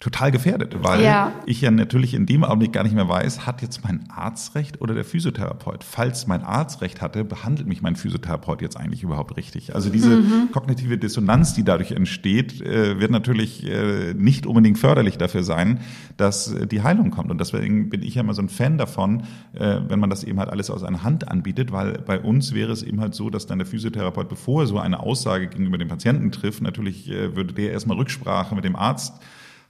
total 0.00 0.30
gefährdet, 0.30 0.76
weil 0.80 1.02
ja. 1.02 1.32
ich 1.44 1.60
ja 1.60 1.72
natürlich 1.72 2.14
in 2.14 2.24
dem 2.24 2.44
Augenblick 2.44 2.72
gar 2.72 2.84
nicht 2.84 2.94
mehr 2.94 3.08
weiß, 3.08 3.46
hat 3.46 3.62
jetzt 3.62 3.82
mein 3.82 4.08
Arzt 4.08 4.54
recht 4.54 4.80
oder 4.80 4.94
der 4.94 5.04
Physiotherapeut. 5.04 5.82
Falls 5.82 6.28
mein 6.28 6.44
Arzt 6.44 6.82
recht 6.82 7.02
hatte, 7.02 7.24
behandelt 7.24 7.66
mich 7.66 7.82
mein 7.82 7.96
Physiotherapeut 7.96 8.62
jetzt 8.62 8.76
eigentlich 8.76 9.02
überhaupt 9.02 9.36
richtig. 9.36 9.74
Also 9.74 9.90
diese 9.90 10.18
mhm. 10.18 10.50
kognitive 10.52 10.98
Dissonanz, 10.98 11.54
die 11.54 11.64
dadurch 11.64 11.90
entsteht, 11.90 12.62
äh, 12.62 13.00
wird 13.00 13.10
natürlich 13.10 13.66
äh, 13.66 14.14
nicht 14.14 14.46
unbedingt 14.46 14.78
förderlich 14.78 15.18
dafür 15.18 15.42
sein, 15.42 15.80
dass 16.16 16.52
äh, 16.52 16.68
die 16.68 16.82
Heilung 16.82 17.10
kommt. 17.10 17.32
Und 17.32 17.40
deswegen 17.40 17.90
bin 17.90 18.04
ich 18.04 18.14
ja 18.14 18.22
immer 18.22 18.34
so 18.34 18.42
ein 18.42 18.48
Fan 18.48 18.78
davon, 18.78 19.24
wenn 19.52 19.98
man 19.98 20.10
das 20.10 20.24
eben 20.24 20.38
halt 20.38 20.50
alles 20.50 20.70
aus 20.70 20.84
einer 20.84 21.02
Hand 21.02 21.28
anbietet, 21.28 21.72
weil 21.72 21.98
bei 21.98 22.20
uns 22.20 22.54
wäre 22.54 22.70
es 22.70 22.82
eben 22.82 23.00
halt 23.00 23.14
so, 23.14 23.30
dass 23.30 23.46
dann 23.46 23.58
der 23.58 23.66
Physiotherapeut, 23.66 24.28
bevor 24.28 24.62
er 24.62 24.66
so 24.66 24.78
eine 24.78 25.00
Aussage 25.00 25.48
gegenüber 25.48 25.78
dem 25.78 25.88
Patienten 25.88 26.30
trifft, 26.30 26.62
natürlich 26.62 27.08
würde 27.08 27.54
der 27.54 27.72
erstmal 27.72 27.96
Rücksprache 27.96 28.54
mit 28.54 28.64
dem 28.64 28.76
Arzt 28.76 29.14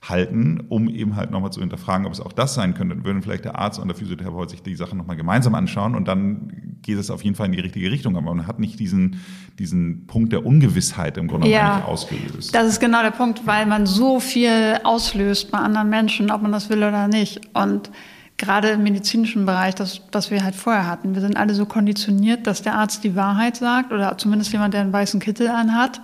halten, 0.00 0.64
um 0.68 0.88
eben 0.88 1.16
halt 1.16 1.30
nochmal 1.30 1.50
zu 1.50 1.60
hinterfragen, 1.60 2.06
ob 2.06 2.12
es 2.12 2.20
auch 2.20 2.32
das 2.32 2.54
sein 2.54 2.74
könnte. 2.74 2.94
Dann 2.94 3.04
würden 3.04 3.22
vielleicht 3.22 3.44
der 3.44 3.58
Arzt 3.58 3.78
und 3.78 3.88
der 3.88 3.96
Physiotherapeut 3.96 4.50
sich 4.50 4.62
die 4.62 4.76
Sache 4.76 4.96
nochmal 4.96 5.16
gemeinsam 5.16 5.54
anschauen 5.54 5.94
und 5.94 6.06
dann 6.06 6.78
geht 6.82 6.98
es 6.98 7.10
auf 7.10 7.24
jeden 7.24 7.34
Fall 7.34 7.46
in 7.46 7.52
die 7.52 7.60
richtige 7.60 7.90
Richtung. 7.90 8.16
Aber 8.16 8.34
man 8.34 8.46
hat 8.46 8.60
nicht 8.60 8.78
diesen, 8.78 9.20
diesen 9.58 10.06
Punkt 10.06 10.32
der 10.32 10.46
Ungewissheit 10.46 11.16
im 11.16 11.26
Grunde 11.26 11.48
ja, 11.48 11.76
nicht 11.76 11.86
ausgelöst. 11.86 12.54
Das 12.54 12.68
ist 12.68 12.80
genau 12.80 13.02
der 13.02 13.10
Punkt, 13.10 13.46
weil 13.46 13.66
man 13.66 13.86
so 13.86 14.20
viel 14.20 14.78
auslöst 14.84 15.50
bei 15.50 15.58
anderen 15.58 15.90
Menschen, 15.90 16.30
ob 16.30 16.42
man 16.42 16.52
das 16.52 16.70
will 16.70 16.78
oder 16.78 17.08
nicht. 17.08 17.40
Und 17.54 17.90
gerade 18.36 18.68
im 18.68 18.84
medizinischen 18.84 19.46
Bereich, 19.46 19.74
das, 19.74 20.00
was 20.12 20.30
wir 20.30 20.44
halt 20.44 20.54
vorher 20.54 20.86
hatten, 20.86 21.14
wir 21.14 21.20
sind 21.20 21.36
alle 21.36 21.54
so 21.54 21.66
konditioniert, 21.66 22.46
dass 22.46 22.62
der 22.62 22.76
Arzt 22.76 23.02
die 23.02 23.16
Wahrheit 23.16 23.56
sagt 23.56 23.92
oder 23.92 24.16
zumindest 24.16 24.52
jemand, 24.52 24.74
der 24.74 24.82
einen 24.82 24.92
weißen 24.92 25.18
Kittel 25.18 25.48
anhat. 25.48 26.00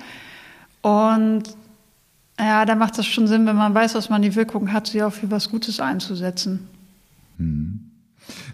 Und 0.82 1.44
ja, 2.38 2.64
da 2.64 2.74
macht 2.74 2.98
es 2.98 3.06
schon 3.06 3.26
Sinn, 3.26 3.46
wenn 3.46 3.56
man 3.56 3.74
weiß, 3.74 3.92
dass 3.92 4.10
man 4.10 4.22
die 4.22 4.34
Wirkung 4.34 4.72
hat, 4.72 4.88
sie 4.88 5.02
auch 5.02 5.12
für 5.12 5.30
was 5.30 5.50
Gutes 5.50 5.80
einzusetzen. 5.80 6.68
Hm. 7.38 7.90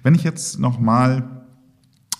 Wenn 0.02 0.14
ich 0.14 0.22
jetzt 0.22 0.58
nochmal 0.58 1.40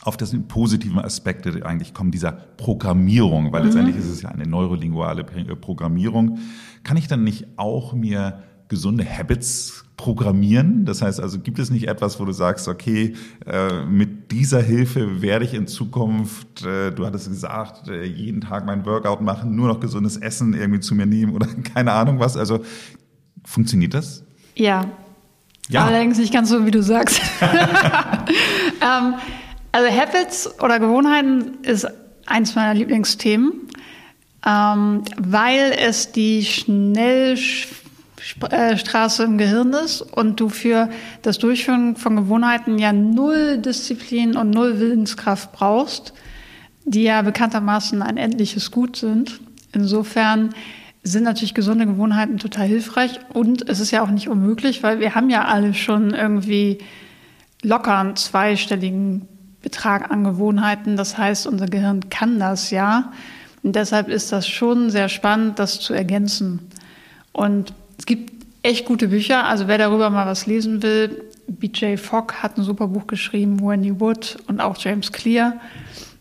auf 0.03 0.17
das 0.17 0.35
positiven 0.49 0.99
Aspekte 0.99 1.65
eigentlich 1.67 1.93
kommen, 1.93 2.11
dieser 2.11 2.33
Programmierung, 2.33 3.53
weil 3.53 3.61
mhm. 3.61 3.67
letztendlich 3.67 3.97
ist 3.97 4.09
es 4.09 4.23
ja 4.23 4.31
eine 4.31 4.47
neurolinguale 4.47 5.25
Programmierung, 5.25 6.39
kann 6.85 6.97
ich 6.97 7.07
dann 7.07 7.23
nicht 7.23 7.47
auch 7.57 7.93
mir 7.93 8.43
gesunde 8.71 9.05
Habits 9.05 9.85
programmieren? 9.99 10.87
Das 10.87 11.03
heißt 11.03 11.21
also, 11.21 11.39
gibt 11.39 11.59
es 11.59 11.71
nicht 11.71 11.87
etwas, 11.87 12.19
wo 12.19 12.25
du 12.25 12.33
sagst, 12.33 12.69
okay, 12.69 13.15
äh, 13.47 13.85
mit 13.85 14.33
dieser 14.33 14.63
Hilfe 14.63 15.21
werde 15.21 15.45
ich 15.45 15.53
in 15.53 15.67
Zukunft, 15.67 16.65
äh, 16.65 16.91
du 16.91 17.05
hattest 17.05 17.29
gesagt, 17.29 17.89
äh, 17.89 18.05
jeden 18.05 18.41
Tag 18.41 18.65
mein 18.65 18.87
Workout 18.87 19.21
machen, 19.21 19.55
nur 19.55 19.69
noch 19.69 19.81
gesundes 19.81 20.17
Essen 20.17 20.55
irgendwie 20.55 20.81
zu 20.81 20.95
mir 20.95 21.05
nehmen 21.05 21.35
oder 21.35 21.47
keine 21.75 21.93
Ahnung 21.93 22.19
was. 22.19 22.39
Also 22.39 22.65
funktioniert 23.45 23.93
das? 23.93 24.25
Ja, 24.55 24.87
Ja. 25.69 25.85
Allerdings 25.85 26.19
nicht 26.19 26.33
ganz 26.33 26.49
so, 26.49 26.65
wie 26.65 26.71
du 26.71 26.83
sagst. 26.83 27.21
ähm, 27.43 29.15
also 29.73 29.89
Habits 29.89 30.61
oder 30.61 30.81
Gewohnheiten 30.81 31.59
ist 31.63 31.87
eins 32.27 32.55
meiner 32.55 32.75
Lieblingsthemen, 32.75 33.53
ähm, 34.47 35.03
weil 35.19 35.73
es 35.79 36.13
die 36.13 36.45
Schnellstraße 38.21 39.25
im 39.25 39.39
Gehirn 39.39 39.73
ist 39.73 40.03
und 40.03 40.41
du 40.41 40.49
für 40.49 40.91
das 41.23 41.39
Durchführen 41.39 41.97
von 41.97 42.17
Gewohnheiten 42.17 42.79
ja 42.79 42.93
null 42.93 43.59
Disziplin 43.59 44.37
und 44.37 44.51
null 44.51 44.79
Willenskraft 44.79 45.53
brauchst, 45.53 46.13
die 46.85 47.05
ja 47.05 47.23
bekanntermaßen 47.23 48.03
ein 48.03 48.17
endliches 48.17 48.71
Gut 48.71 48.97
sind. 48.97 49.41
Insofern 49.73 50.51
sind 51.03 51.25
natürlich 51.25 51.55
gesunde 51.55 51.87
Gewohnheiten 51.87 52.39
total 52.39 52.67
hilfreich 52.67 53.21
und 53.33 53.69
es 53.69 53.81
ist 53.81 53.91
ja 53.91 54.03
auch 54.03 54.11
nicht 54.11 54.29
unmöglich, 54.29 54.83
weil 54.83 55.01
wir 55.01 55.15
haben 55.15 55.31
ja 55.31 55.47
alle 55.47 55.73
schon 55.73 56.13
irgendwie 56.13 56.79
locker 57.63 57.97
einen 57.99 58.17
zweistelligen 58.17 59.27
Betrag 59.63 60.11
an 60.11 60.25
Gewohnheiten. 60.25 60.97
Das 60.97 61.17
heißt, 61.17 61.47
unser 61.47 61.67
Gehirn 61.67 62.11
kann 62.11 62.39
das 62.39 62.71
ja. 62.71 63.13
Und 63.63 63.77
deshalb 63.77 64.09
ist 64.09 64.33
das 64.33 64.49
schon 64.49 64.91
sehr 64.91 65.09
spannend, 65.09 65.59
das 65.59 65.81
zu 65.81 65.93
ergänzen. 65.93 66.61
Und 67.33 67.75
es 68.01 68.07
gibt 68.07 68.33
echt 68.63 68.87
gute 68.87 69.09
Bücher. 69.09 69.45
Also 69.45 69.69
wer 69.69 69.77
darüber 69.77 70.09
mal 70.09 70.27
was 70.27 70.47
lesen 70.47 70.83
will, 70.83 71.23
BJ 71.49 71.97
Fogg 71.97 72.33
hat 72.43 72.57
ein 72.57 72.63
super 72.63 72.89
Buch 72.89 73.07
geschrieben, 73.07 73.61
Wendy 73.61 74.01
Wood 74.01 74.39
und 74.47 74.61
auch 74.61 74.77
James 74.79 75.13
Clear. 75.13 75.61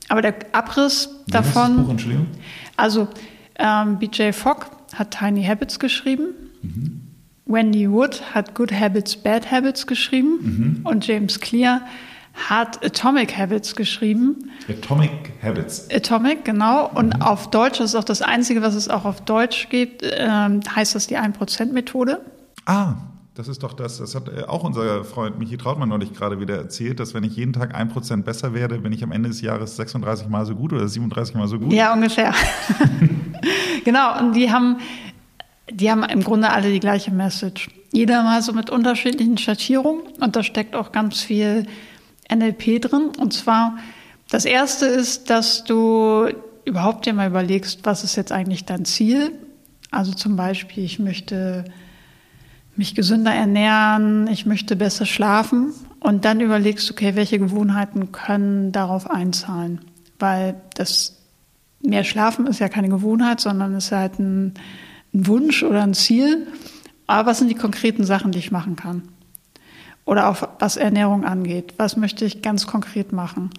Aber 0.09 0.21
der 0.21 0.35
Abriss 0.51 1.09
Wie 1.25 1.31
davon. 1.31 1.77
Das 1.77 1.85
Buch, 1.85 1.91
Entschuldigung? 1.91 2.27
Also 2.75 3.07
ähm, 3.57 3.97
BJ 3.97 4.33
Fogg 4.33 4.65
hat 4.93 5.17
Tiny 5.17 5.45
Habits 5.45 5.79
geschrieben. 5.79 6.33
Mhm. 6.61 7.01
Wendy 7.45 7.89
Wood 7.89 8.21
hat 8.33 8.55
Good 8.55 8.73
Habits, 8.73 9.15
Bad 9.15 9.49
Habits 9.49 9.87
geschrieben. 9.87 10.39
Mhm. 10.41 10.79
Und 10.83 11.07
James 11.07 11.39
Clear 11.39 11.75
hat 11.75 11.87
Atomic 12.47 13.37
Habits 13.37 13.75
geschrieben. 13.75 14.51
Atomic 14.69 15.33
Habits. 15.43 15.89
Atomic, 15.91 16.45
genau. 16.45 16.89
Und 16.89 17.15
mhm. 17.15 17.21
auf 17.21 17.49
Deutsch, 17.49 17.79
das 17.79 17.91
ist 17.91 17.95
auch 17.95 18.03
das 18.03 18.21
Einzige, 18.21 18.61
was 18.61 18.75
es 18.75 18.89
auch 18.89 19.05
auf 19.05 19.21
Deutsch 19.21 19.69
gibt, 19.69 20.03
äh, 20.03 20.29
heißt 20.75 20.95
das 20.95 21.07
die 21.07 21.17
1%-Methode. 21.17 22.21
Ah, 22.65 22.95
das 23.39 23.47
ist 23.47 23.63
doch 23.63 23.71
das, 23.71 23.99
das 23.99 24.15
hat 24.15 24.27
äh, 24.27 24.43
auch 24.43 24.65
unser 24.65 25.05
Freund 25.05 25.39
Michi 25.39 25.55
Trautmann 25.57 25.87
neulich 25.87 26.13
gerade 26.13 26.41
wieder 26.41 26.57
erzählt, 26.57 26.99
dass 26.99 27.13
wenn 27.13 27.23
ich 27.23 27.37
jeden 27.37 27.53
Tag 27.53 27.73
ein 27.73 27.87
Prozent 27.87 28.25
besser 28.25 28.53
werde, 28.53 28.79
bin 28.79 28.91
ich 28.91 29.01
am 29.01 29.13
Ende 29.13 29.29
des 29.29 29.39
Jahres 29.39 29.77
36 29.77 30.27
Mal 30.27 30.45
so 30.45 30.55
gut 30.55 30.73
oder 30.73 30.87
37 30.87 31.35
Mal 31.35 31.47
so 31.47 31.57
gut. 31.57 31.71
Ja, 31.71 31.93
ungefähr. 31.93 32.33
genau, 33.85 34.19
und 34.19 34.33
die 34.33 34.51
haben, 34.51 34.79
die 35.71 35.89
haben 35.89 36.03
im 36.03 36.21
Grunde 36.21 36.49
alle 36.49 36.69
die 36.69 36.81
gleiche 36.81 37.11
Message. 37.11 37.69
Jeder 37.93 38.23
mal 38.23 38.41
so 38.41 38.51
mit 38.51 38.69
unterschiedlichen 38.69 39.37
Schattierungen 39.37 40.01
und 40.19 40.35
da 40.35 40.43
steckt 40.43 40.75
auch 40.75 40.91
ganz 40.91 41.21
viel 41.21 41.65
NLP 42.33 42.81
drin. 42.81 43.09
Und 43.17 43.33
zwar, 43.33 43.77
das 44.29 44.45
erste 44.45 44.85
ist, 44.85 45.29
dass 45.29 45.63
du 45.63 46.29
überhaupt 46.65 47.05
dir 47.05 47.13
mal 47.13 47.27
überlegst, 47.27 47.81
was 47.83 48.03
ist 48.03 48.15
jetzt 48.15 48.31
eigentlich 48.31 48.65
dein 48.65 48.85
Ziel? 48.85 49.31
Also 49.91 50.13
zum 50.13 50.35
Beispiel, 50.35 50.83
ich 50.83 50.99
möchte 50.99 51.65
mich 52.75 52.95
gesünder 52.95 53.33
ernähren, 53.33 54.27
ich 54.27 54.45
möchte 54.45 54.75
besser 54.75 55.05
schlafen 55.05 55.73
und 55.99 56.25
dann 56.25 56.39
überlegst, 56.39 56.89
okay, 56.91 57.15
welche 57.15 57.39
Gewohnheiten 57.39 58.11
können 58.11 58.71
darauf 58.71 59.09
einzahlen? 59.09 59.81
Weil 60.17 60.55
das 60.75 61.17
mehr 61.81 62.03
Schlafen 62.03 62.47
ist 62.47 62.59
ja 62.59 62.69
keine 62.69 62.89
Gewohnheit, 62.89 63.39
sondern 63.39 63.75
ist 63.75 63.91
halt 63.91 64.19
ein, 64.19 64.53
ein 65.13 65.27
Wunsch 65.27 65.63
oder 65.63 65.83
ein 65.83 65.93
Ziel. 65.93 66.47
Aber 67.07 67.31
was 67.31 67.39
sind 67.39 67.49
die 67.49 67.55
konkreten 67.55 68.03
Sachen, 68.03 68.31
die 68.31 68.39
ich 68.39 68.51
machen 68.51 68.75
kann? 68.75 69.03
Oder 70.09 70.27
auch 70.27 70.37
was 70.57 70.75
Ernährung 70.75 71.23
angeht. 71.23 71.75
Was 71.77 71.95
möchte 71.95 72.25
ich 72.25 72.41
ganz 72.41 72.65
konkret 72.65 73.11
machen? 73.11 73.51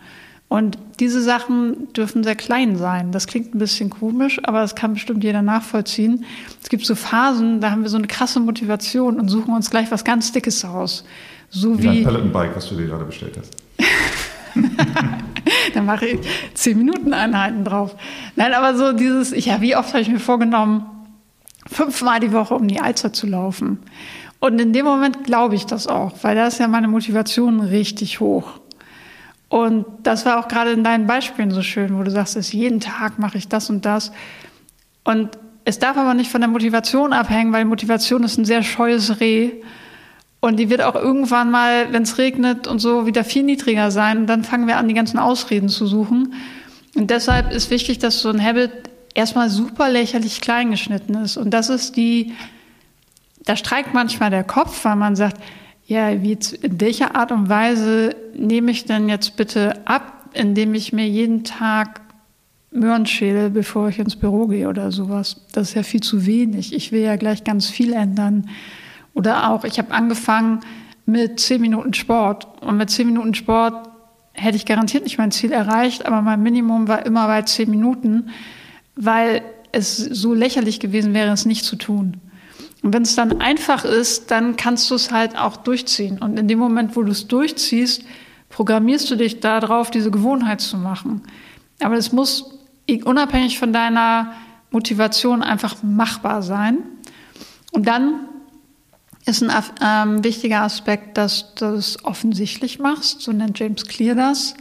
Und 0.48 0.78
diese 0.98 1.22
Sachen 1.22 1.92
dürfen 1.92 2.24
sehr 2.24 2.34
klein 2.34 2.76
sein. 2.76 3.12
Das 3.12 3.28
klingt 3.28 3.55
ein 3.55 3.61
bisschen 3.61 3.88
komisch, 3.88 4.40
aber 4.42 4.59
das 4.59 4.74
kann 4.74 4.94
bestimmt 4.94 5.22
jeder 5.22 5.42
nachvollziehen. 5.42 6.24
Es 6.61 6.68
gibt 6.68 6.84
so 6.84 6.96
Phasen, 6.96 7.61
da 7.61 7.70
haben 7.70 7.82
wir 7.82 7.88
so 7.88 7.98
eine 7.98 8.09
krasse 8.09 8.40
Motivation 8.40 9.20
und 9.20 9.28
suchen 9.28 9.55
uns 9.55 9.70
gleich 9.70 9.92
was 9.92 10.03
ganz 10.03 10.32
Dickes 10.32 10.64
aus. 10.64 11.05
So 11.51 11.78
wie, 11.78 12.05
wie 12.05 12.05
ein 12.05 12.32
Bike, 12.32 12.57
was 12.57 12.68
du 12.68 12.74
dir 12.74 12.86
gerade 12.86 13.05
bestellt 13.05 13.38
hast. 13.38 13.57
da 15.74 15.82
mache 15.82 16.07
ich 16.07 16.18
zehn 16.55 16.78
Minuten 16.78 17.14
Einheiten 17.14 17.62
drauf. 17.62 17.94
Nein, 18.34 18.55
aber 18.55 18.76
so 18.76 18.92
dieses, 18.92 19.32
ja, 19.44 19.61
wie 19.61 19.76
oft 19.76 19.90
habe 19.90 20.01
ich 20.01 20.09
mir 20.09 20.18
vorgenommen, 20.18 20.84
fünfmal 21.68 22.18
die 22.18 22.32
Woche 22.32 22.55
um 22.57 22.66
die 22.66 22.80
Alster 22.80 23.12
zu 23.12 23.28
laufen. 23.28 23.78
Und 24.41 24.59
in 24.61 24.72
dem 24.72 24.86
Moment 24.86 25.24
glaube 25.24 25.55
ich 25.55 25.66
das 25.66 25.86
auch, 25.86 26.12
weil 26.22 26.34
da 26.34 26.47
ist 26.47 26.59
ja 26.59 26.66
meine 26.66 26.88
Motivation 26.88 27.61
richtig 27.61 28.20
hoch. 28.20 28.61
Und 29.49 29.84
das 30.03 30.24
war 30.24 30.38
auch 30.38 30.49
gerade 30.49 30.70
in 30.70 30.82
deinen 30.82 31.07
Beispielen 31.07 31.51
so 31.51 31.62
schön, 31.62 31.99
wo 31.99 32.03
du 32.03 32.11
sagst, 32.11 32.36
dass 32.36 32.53
jeden 32.53 32.80
Tag 32.80 33.18
mache 33.18 33.36
ich 33.36 33.49
das 33.49 33.68
und 33.68 33.84
das. 33.84 34.12
Und 35.05 35.38
es 35.64 35.78
darf 35.78 35.97
aber 35.97 36.14
nicht 36.14 36.30
von 36.30 36.41
der 36.41 36.49
Motivation 36.49 37.12
abhängen, 37.12 37.53
weil 37.53 37.64
Motivation 37.64 38.22
ist 38.22 38.38
ein 38.38 38.45
sehr 38.45 38.62
scheues 38.62 39.20
Reh. 39.20 39.51
Und 40.41 40.57
die 40.57 40.70
wird 40.70 40.82
auch 40.82 40.95
irgendwann 40.95 41.51
mal, 41.51 41.93
wenn 41.93 42.05
es 42.05 42.16
regnet 42.16 42.66
und 42.66 42.78
so, 42.78 43.07
wieder 43.07 43.24
viel 43.24 43.43
niedriger 43.43 43.91
sein. 43.91 44.18
Und 44.18 44.26
dann 44.26 44.45
fangen 44.45 44.66
wir 44.66 44.78
an, 44.78 44.88
die 44.88 44.95
ganzen 44.95 45.18
Ausreden 45.18 45.68
zu 45.68 45.86
suchen. 45.86 46.32
Und 46.95 47.11
deshalb 47.11 47.53
ist 47.53 47.70
wichtig, 47.70 47.99
dass 47.99 48.20
so 48.20 48.30
ein 48.30 48.43
Habit 48.43 48.70
erstmal 49.14 49.51
super 49.51 49.91
lächerlich 49.91 50.41
klein 50.41 50.70
geschnitten 50.70 51.14
ist. 51.16 51.36
Und 51.36 51.51
das 51.51 51.68
ist 51.68 51.97
die, 51.97 52.32
da 53.51 53.57
streikt 53.57 53.94
manchmal 53.94 54.30
der 54.30 54.44
Kopf, 54.44 54.84
weil 54.84 54.94
man 54.94 55.16
sagt, 55.16 55.42
ja, 55.84 56.22
wie, 56.22 56.38
in 56.62 56.80
welcher 56.80 57.16
Art 57.16 57.32
und 57.32 57.48
Weise 57.48 58.14
nehme 58.32 58.70
ich 58.70 58.84
denn 58.84 59.09
jetzt 59.09 59.34
bitte 59.36 59.84
ab, 59.88 60.30
indem 60.34 60.72
ich 60.72 60.92
mir 60.92 61.09
jeden 61.09 61.42
Tag 61.42 62.01
Möhren 62.70 63.07
schäle, 63.07 63.51
bevor 63.51 63.88
ich 63.88 63.98
ins 63.98 64.14
Büro 64.14 64.46
gehe 64.46 64.68
oder 64.68 64.92
sowas? 64.92 65.46
Das 65.51 65.70
ist 65.70 65.74
ja 65.74 65.82
viel 65.82 66.01
zu 66.01 66.26
wenig. 66.26 66.72
Ich 66.72 66.92
will 66.92 67.01
ja 67.01 67.16
gleich 67.16 67.42
ganz 67.42 67.68
viel 67.68 67.92
ändern. 67.92 68.48
Oder 69.14 69.51
auch, 69.51 69.64
ich 69.64 69.80
habe 69.80 69.92
angefangen 69.92 70.61
mit 71.05 71.40
zehn 71.40 71.61
Minuten 71.61 71.92
Sport. 71.92 72.46
Und 72.62 72.76
mit 72.76 72.88
zehn 72.88 73.09
Minuten 73.09 73.34
Sport 73.34 73.74
hätte 74.32 74.55
ich 74.55 74.64
garantiert 74.64 75.03
nicht 75.03 75.18
mein 75.18 75.32
Ziel 75.32 75.51
erreicht, 75.51 76.07
aber 76.07 76.22
mein 76.22 76.40
Minimum 76.40 76.86
war 76.86 77.05
immer 77.05 77.26
bei 77.26 77.42
zehn 77.42 77.68
Minuten, 77.68 78.30
weil 78.94 79.42
es 79.72 79.96
so 79.96 80.34
lächerlich 80.34 80.78
gewesen 80.78 81.14
wäre, 81.14 81.32
es 81.32 81.46
nicht 81.46 81.64
zu 81.64 81.74
tun. 81.74 82.20
Und 82.83 82.95
wenn 82.95 83.03
es 83.03 83.14
dann 83.14 83.41
einfach 83.41 83.85
ist, 83.85 84.31
dann 84.31 84.57
kannst 84.57 84.91
du 84.91 84.95
es 84.95 85.11
halt 85.11 85.37
auch 85.37 85.59
durchziehen. 85.59 86.18
Und 86.18 86.39
in 86.39 86.49
dem 86.49 86.59
Moment, 86.59 86.97
wo 86.97 87.03
du 87.03 87.11
es 87.11 87.28
durchziehst, 87.28 88.05
programmierst 88.49 89.11
du 89.11 89.16
dich 89.16 89.41
darauf, 89.41 89.91
diese 89.91 90.11
Gewohnheit 90.11 90.61
zu 90.61 90.76
machen. 90.76 91.22
Aber 91.81 91.97
es 91.97 92.12
muss 92.12 92.59
unabhängig 93.05 93.59
von 93.59 93.72
deiner 93.72 94.33
Motivation 94.70 95.43
einfach 95.43 95.83
machbar 95.83 96.43
sein. 96.43 96.78
Und 97.72 97.87
dann 97.87 98.26
ist 99.26 99.43
ein 99.43 99.53
ähm, 99.81 100.24
wichtiger 100.24 100.62
Aspekt, 100.62 101.16
dass 101.18 101.55
du 101.55 101.66
es 101.66 102.05
offensichtlich 102.05 102.78
machst, 102.78 103.20
so 103.20 103.33
nennt 103.33 103.59
James 103.59 103.87
Clear 103.87 104.14
das, 104.14 104.55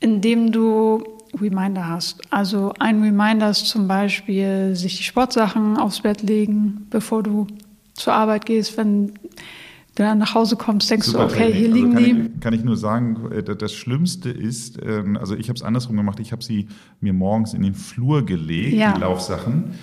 indem 0.00 0.52
du 0.52 1.17
Reminder 1.40 1.88
hast. 1.88 2.20
Also 2.30 2.72
ein 2.78 3.02
Reminder 3.02 3.50
ist 3.50 3.66
zum 3.66 3.88
Beispiel, 3.88 4.74
sich 4.74 4.96
die 4.96 5.02
Sportsachen 5.02 5.76
aufs 5.76 6.00
Bett 6.00 6.22
legen, 6.22 6.86
bevor 6.90 7.22
du 7.22 7.46
zur 7.94 8.14
Arbeit 8.14 8.46
gehst, 8.46 8.76
wenn 8.76 9.08
du 9.98 10.04
dann 10.04 10.18
nach 10.18 10.34
Hause 10.34 10.56
kommst, 10.56 10.90
denkst 10.90 11.08
Super 11.08 11.26
du, 11.26 11.34
okay, 11.34 11.52
hier 11.52 11.68
liegen 11.68 11.96
also 11.96 12.06
kann 12.06 12.16
die. 12.16 12.30
Ich, 12.34 12.40
kann 12.40 12.54
ich 12.54 12.64
nur 12.64 12.76
sagen, 12.76 13.32
äh, 13.32 13.42
das 13.42 13.72
Schlimmste 13.72 14.30
ist, 14.30 14.78
ähm, 14.82 15.16
also 15.16 15.34
ich 15.34 15.48
habe 15.48 15.56
es 15.56 15.62
andersrum 15.62 15.96
gemacht, 15.96 16.20
ich 16.20 16.32
habe 16.32 16.42
sie 16.42 16.68
mir 17.00 17.12
morgens 17.12 17.54
in 17.54 17.62
den 17.62 17.74
Flur 17.74 18.24
gelegt, 18.24 18.74
ja. 18.74 18.92
die 18.92 19.00
Laufsachen. 19.00 19.74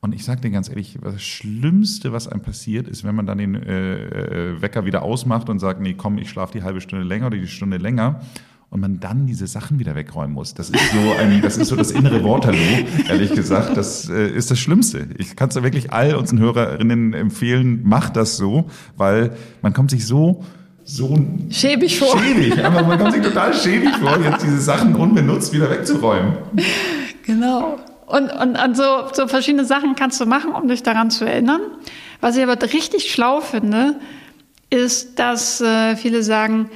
Und 0.00 0.14
ich 0.14 0.24
sage 0.24 0.40
dir 0.40 0.50
ganz 0.50 0.68
ehrlich, 0.68 0.96
das 1.02 1.22
Schlimmste, 1.22 2.12
was 2.12 2.28
einem 2.28 2.40
passiert, 2.40 2.86
ist, 2.86 3.02
wenn 3.02 3.16
man 3.16 3.26
dann 3.26 3.38
den 3.38 3.56
äh, 3.56 4.52
äh, 4.52 4.62
Wecker 4.62 4.84
wieder 4.84 5.02
ausmacht 5.02 5.50
und 5.50 5.58
sagt, 5.58 5.80
nee, 5.80 5.94
komm, 5.94 6.18
ich 6.18 6.30
schlafe 6.30 6.52
die 6.52 6.62
halbe 6.62 6.80
Stunde 6.80 7.04
länger 7.04 7.26
oder 7.26 7.36
die 7.36 7.48
Stunde 7.48 7.78
länger 7.78 8.20
und 8.70 8.80
man 8.80 9.00
dann 9.00 9.26
diese 9.26 9.46
Sachen 9.46 9.78
wieder 9.78 9.94
wegräumen 9.94 10.34
muss. 10.34 10.54
Das 10.54 10.68
ist 10.68 10.92
so 10.92 11.12
ein, 11.18 11.40
das 11.40 11.56
ist 11.56 11.68
so 11.68 11.76
das 11.76 11.90
innere 11.90 12.22
Waterloo, 12.22 12.84
ehrlich 13.08 13.34
gesagt. 13.34 13.76
Das 13.76 14.08
äh, 14.10 14.28
ist 14.28 14.50
das 14.50 14.58
Schlimmste. 14.58 15.08
Ich 15.16 15.36
kann 15.36 15.48
es 15.48 15.54
ja 15.54 15.62
wirklich 15.62 15.92
all 15.92 16.14
unseren 16.14 16.38
Hörerinnen 16.40 17.14
empfehlen, 17.14 17.82
macht 17.84 18.16
das 18.16 18.36
so, 18.36 18.66
weil 18.96 19.32
man 19.62 19.72
kommt 19.72 19.90
sich 19.90 20.06
so 20.06 20.44
so 20.84 21.18
schäbig 21.50 21.98
vor. 21.98 22.18
Schäbig, 22.18 22.64
aber 22.64 22.82
man 22.82 22.98
kommt 22.98 23.12
sich 23.12 23.22
total 23.22 23.52
schäbig 23.52 23.94
vor, 23.96 24.18
jetzt 24.20 24.42
diese 24.42 24.58
Sachen 24.58 24.96
unbenutzt 24.96 25.52
wieder 25.52 25.70
wegzuräumen. 25.70 26.38
Genau. 27.26 27.78
Und, 28.06 28.32
und 28.32 28.56
an 28.56 28.74
so, 28.74 28.84
so 29.12 29.28
verschiedene 29.28 29.66
Sachen 29.66 29.94
kannst 29.96 30.18
du 30.18 30.24
machen, 30.24 30.52
um 30.52 30.66
dich 30.66 30.82
daran 30.82 31.10
zu 31.10 31.26
erinnern. 31.26 31.60
Was 32.22 32.38
ich 32.38 32.42
aber 32.42 32.60
richtig 32.62 33.12
schlau 33.12 33.42
finde, 33.42 33.96
ist, 34.70 35.18
dass 35.18 35.60
äh, 35.60 35.94
viele 35.96 36.22
sagen, 36.22 36.70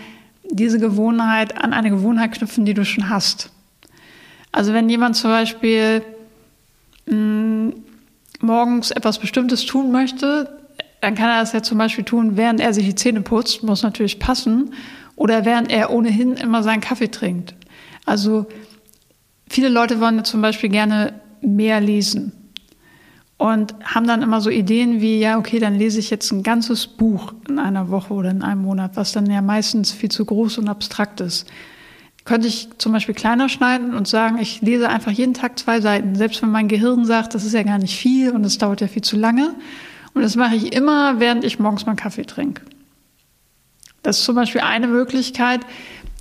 diese 0.53 0.79
Gewohnheit 0.79 1.63
an 1.63 1.73
eine 1.73 1.91
Gewohnheit 1.91 2.33
knüpfen, 2.33 2.65
die 2.65 2.75
du 2.75 2.85
schon 2.85 3.09
hast. 3.09 3.51
Also 4.53 4.75
wenn 4.75 4.89
jemand 4.89 5.17
zum 5.17 5.31
Beispiel 5.31 6.03
mh, 7.07 7.17
mm, 7.17 7.73
morgens 8.41 8.91
etwas 8.91 9.19
Bestimmtes 9.19 9.65
tun 9.65 9.91
möchte, 9.91 10.59
dann 11.01 11.15
kann 11.15 11.31
er 11.31 11.41
das 11.41 11.53
ja 11.53 11.63
zum 11.63 11.79
Beispiel 11.79 12.05
tun, 12.05 12.37
während 12.37 12.61
er 12.61 12.75
sich 12.75 12.85
die 12.85 12.95
Zähne 12.95 13.23
putzt, 13.23 13.63
muss 13.63 13.83
natürlich 13.83 14.19
passen, 14.19 14.75
oder 15.17 15.45
während 15.45 15.71
er 15.71 15.91
ohnehin 15.91 16.35
immer 16.35 16.63
seinen 16.63 16.81
Kaffee 16.81 17.11
trinkt. 17.11 17.55
Also 18.05 18.47
viele 19.49 19.69
Leute 19.69 20.01
wollen 20.01 20.25
zum 20.25 20.43
Beispiel 20.43 20.71
gerne 20.71 21.15
mehr 21.41 21.81
lesen 21.81 22.42
und 23.43 23.75
haben 23.85 24.07
dann 24.07 24.23
immer 24.23 24.41
so 24.41 24.51
Ideen 24.51 25.01
wie, 25.01 25.19
ja, 25.19 25.37
okay, 25.37 25.59
dann 25.59 25.75
lese 25.75 25.99
ich 25.99 26.11
jetzt 26.11 26.31
ein 26.31 26.45
ganzes 26.45 26.87
Buch 26.87 27.35
in 27.49 27.59
einer 27.59 27.91
Woche 27.91 28.15
oder 28.15 28.31
in 28.31 28.43
einem 28.43 28.63
Monat, 28.63 28.93
was 28.95 29.11
dann 29.11 29.29
ja 29.29 29.43
meistens 29.43 29.91
viel 29.91 30.13
zu 30.13 30.25
groß 30.25 30.59
und 30.59 30.69
abstrakt 30.69 31.21
ist. 31.21 31.51
Könnte 32.25 32.47
ich 32.47 32.69
zum 32.79 32.93
Beispiel 32.93 33.17
kleiner 33.17 33.49
schneiden 33.49 33.95
und 33.95 34.07
sagen, 34.07 34.39
ich 34.39 34.61
lese 34.61 34.89
einfach 34.89 35.11
jeden 35.11 35.35
Tag 35.35 35.59
zwei 35.59 35.81
Seiten, 35.81 36.15
selbst 36.15 36.41
wenn 36.41 36.53
mein 36.53 36.69
Gehirn 36.69 37.05
sagt, 37.05 37.35
das 37.35 37.45
ist 37.45 37.53
ja 37.53 37.65
gar 37.65 37.79
nicht 37.79 37.99
viel 37.99 38.31
und 38.31 38.47
es 38.47 38.59
dauert 38.59 38.81
ja 38.81 38.87
viel 38.87 39.03
zu 39.03 39.17
lange. 39.17 39.57
Und 40.15 40.23
das 40.23 40.37
mache 40.37 40.55
ich 40.55 40.73
immer, 40.73 41.19
während 41.19 41.43
ich 41.43 41.59
morgens 41.59 41.85
meinen 41.85 41.97
Kaffee 41.97 42.25
trinke. 42.25 42.63
Das 44.05 44.21
ist 44.21 44.25
zum 44.25 44.37
Beispiel 44.37 44.61
eine 44.61 44.87
Möglichkeit, 44.87 45.63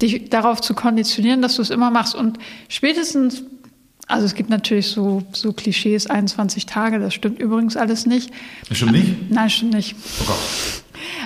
dich 0.02 0.32
darauf 0.32 0.60
zu 0.60 0.74
konditionieren, 0.74 1.44
dass 1.44 1.58
du 1.58 1.62
es 1.62 1.70
immer 1.70 1.92
machst. 1.92 2.16
Und 2.16 2.40
spätestens, 2.68 3.44
also 4.08 4.26
es 4.26 4.36
gibt 4.36 4.50
natürlich 4.50 4.88
so, 4.88 5.24
so 5.32 5.54
Klischees, 5.54 6.08
21 6.08 6.66
Tage, 6.66 7.00
das 7.00 7.14
stimmt 7.14 7.40
übrigens 7.40 7.78
alles 7.78 8.06
nicht. 8.06 8.32
Das 8.68 8.78
stimmt 8.78 8.94
nicht? 8.94 9.32
Nein, 9.32 9.50
stimmt 9.50 9.74
nicht. 9.74 9.96
Oh 10.22 10.26
Gott. 10.26 10.84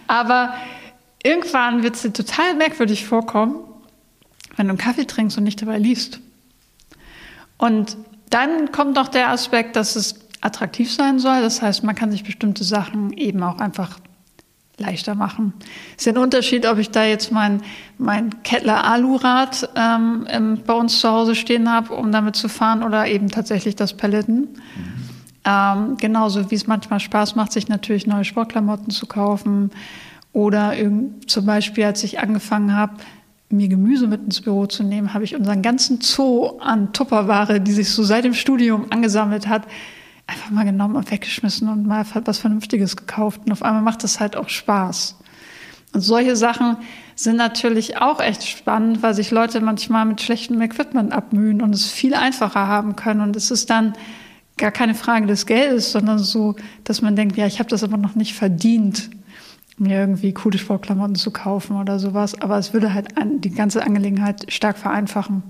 Aber 0.07 0.53
irgendwann 1.23 1.83
wird 1.83 1.95
es 1.95 2.03
dir 2.03 2.13
total 2.13 2.55
merkwürdig 2.55 3.05
vorkommen, 3.05 3.55
wenn 4.55 4.67
du 4.67 4.71
einen 4.71 4.77
Kaffee 4.77 5.05
trinkst 5.05 5.37
und 5.37 5.43
nicht 5.43 5.61
dabei 5.61 5.77
liest. 5.77 6.19
Und 7.57 7.97
dann 8.29 8.71
kommt 8.71 8.95
noch 8.95 9.07
der 9.07 9.29
Aspekt, 9.29 9.75
dass 9.75 9.95
es 9.95 10.19
attraktiv 10.41 10.91
sein 10.91 11.19
soll. 11.19 11.41
Das 11.41 11.61
heißt, 11.61 11.83
man 11.83 11.95
kann 11.95 12.11
sich 12.11 12.23
bestimmte 12.23 12.63
Sachen 12.63 13.13
eben 13.13 13.41
auch 13.43 13.59
einfach 13.59 13.99
leichter 14.77 15.15
machen. 15.15 15.53
Ist 15.97 16.05
ja 16.05 16.13
ein 16.13 16.17
Unterschied, 16.17 16.65
ob 16.65 16.77
ich 16.77 16.91
da 16.91 17.03
jetzt 17.03 17.31
mein, 17.31 17.61
mein 17.97 18.43
Kettler 18.43 18.83
Alurad 18.85 19.69
ähm, 19.75 20.27
bei 20.65 20.73
uns 20.73 20.99
zu 20.99 21.09
Hause 21.09 21.35
stehen 21.35 21.71
habe, 21.71 21.93
um 21.93 22.11
damit 22.11 22.35
zu 22.35 22.49
fahren, 22.49 22.83
oder 22.83 23.07
eben 23.07 23.29
tatsächlich 23.29 23.75
das 23.75 23.95
Paletten. 23.95 24.41
Mhm. 24.41 25.05
Ähm, 25.45 25.97
genauso 25.97 26.49
wie 26.49 26.55
es 26.55 26.67
manchmal 26.67 26.99
Spaß 26.99 27.35
macht, 27.35 27.51
sich 27.51 27.67
natürlich 27.67 28.07
neue 28.07 28.25
Sportklamotten 28.25 28.89
zu 28.89 29.05
kaufen. 29.05 29.71
Oder 30.33 30.73
zum 31.27 31.45
Beispiel, 31.45 31.85
als 31.85 32.03
ich 32.03 32.19
angefangen 32.19 32.75
habe, 32.75 32.95
mir 33.49 33.67
Gemüse 33.69 34.07
mit 34.07 34.23
ins 34.23 34.41
Büro 34.41 34.65
zu 34.65 34.83
nehmen, 34.83 35.13
habe 35.13 35.23
ich 35.23 35.35
unseren 35.35 35.61
ganzen 35.61 36.01
Zoo 36.01 36.57
an 36.59 36.91
Tupperware, 36.93 37.61
die 37.61 37.71
sich 37.71 37.89
so 37.89 38.03
seit 38.03 38.25
dem 38.25 38.33
Studium 38.33 38.87
angesammelt 38.89 39.47
hat, 39.47 39.63
einfach 40.27 40.49
mal 40.49 40.65
genommen 40.65 40.95
und 40.95 41.11
weggeschmissen 41.11 41.69
und 41.69 41.85
mal 41.85 42.05
was 42.25 42.39
Vernünftiges 42.39 42.95
gekauft. 42.95 43.41
Und 43.45 43.51
auf 43.51 43.63
einmal 43.63 43.81
macht 43.81 44.03
das 44.03 44.19
halt 44.19 44.35
auch 44.35 44.49
Spaß. 44.49 45.17
Und 45.93 46.01
solche 46.01 46.35
Sachen 46.35 46.77
sind 47.15 47.37
natürlich 47.37 48.01
auch 48.01 48.19
echt 48.19 48.45
spannend, 48.45 49.01
weil 49.01 49.13
sich 49.13 49.31
Leute 49.31 49.61
manchmal 49.61 50.05
mit 50.05 50.21
schlechtem 50.21 50.61
Equipment 50.61 51.13
abmühen 51.13 51.61
und 51.61 51.73
es 51.73 51.89
viel 51.89 52.13
einfacher 52.13 52.67
haben 52.67 52.95
können. 52.95 53.21
Und 53.21 53.35
es 53.35 53.51
ist 53.51 53.69
dann 53.69 53.93
gar 54.57 54.71
keine 54.71 54.95
Frage 54.95 55.25
des 55.27 55.45
Geldes, 55.45 55.91
sondern 55.91 56.19
so, 56.19 56.55
dass 56.83 57.01
man 57.01 57.15
denkt, 57.15 57.37
ja, 57.37 57.45
ich 57.45 57.59
habe 57.59 57.69
das 57.69 57.83
aber 57.83 57.97
noch 57.97 58.15
nicht 58.15 58.33
verdient, 58.33 59.09
mir 59.77 59.99
irgendwie 59.99 60.33
coole 60.33 60.57
Sportklamotten 60.57 61.15
zu 61.15 61.31
kaufen 61.31 61.77
oder 61.77 61.99
sowas. 61.99 62.41
Aber 62.41 62.57
es 62.57 62.73
würde 62.73 62.93
halt 62.93 63.09
die 63.43 63.51
ganze 63.51 63.83
Angelegenheit 63.83 64.51
stark 64.51 64.77
vereinfachen. 64.77 65.43